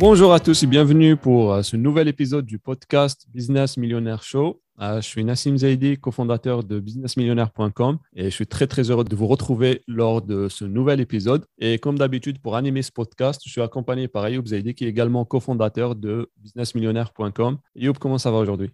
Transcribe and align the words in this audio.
Bonjour 0.00 0.32
à 0.32 0.40
tous 0.40 0.62
et 0.62 0.66
bienvenue 0.66 1.14
pour 1.14 1.52
euh, 1.52 1.62
ce 1.62 1.76
nouvel 1.76 2.08
épisode 2.08 2.46
du 2.46 2.58
podcast 2.58 3.26
Business 3.34 3.76
Millionnaire 3.76 4.22
Show. 4.22 4.62
Euh, 4.80 5.02
je 5.02 5.06
suis 5.06 5.22
Nassim 5.22 5.58
Zaidi, 5.58 5.98
cofondateur 5.98 6.64
de 6.64 6.80
businessmillionnaire.com 6.80 7.98
et 8.16 8.24
je 8.24 8.30
suis 8.30 8.46
très 8.46 8.66
très 8.66 8.90
heureux 8.90 9.04
de 9.04 9.14
vous 9.14 9.26
retrouver 9.26 9.82
lors 9.86 10.22
de 10.22 10.48
ce 10.48 10.64
nouvel 10.64 11.00
épisode. 11.00 11.44
Et 11.58 11.78
comme 11.78 11.98
d'habitude, 11.98 12.38
pour 12.38 12.56
animer 12.56 12.80
ce 12.80 12.90
podcast, 12.90 13.42
je 13.44 13.50
suis 13.50 13.60
accompagné 13.60 14.08
par 14.08 14.24
Ayoub 14.24 14.46
Zaidi 14.46 14.72
qui 14.72 14.86
est 14.86 14.88
également 14.88 15.26
cofondateur 15.26 15.94
de 15.94 16.30
businessmillionnaire.com. 16.38 17.58
Ayoub, 17.76 17.92
comment 18.00 18.16
ça 18.16 18.30
va 18.30 18.38
aujourd'hui? 18.38 18.70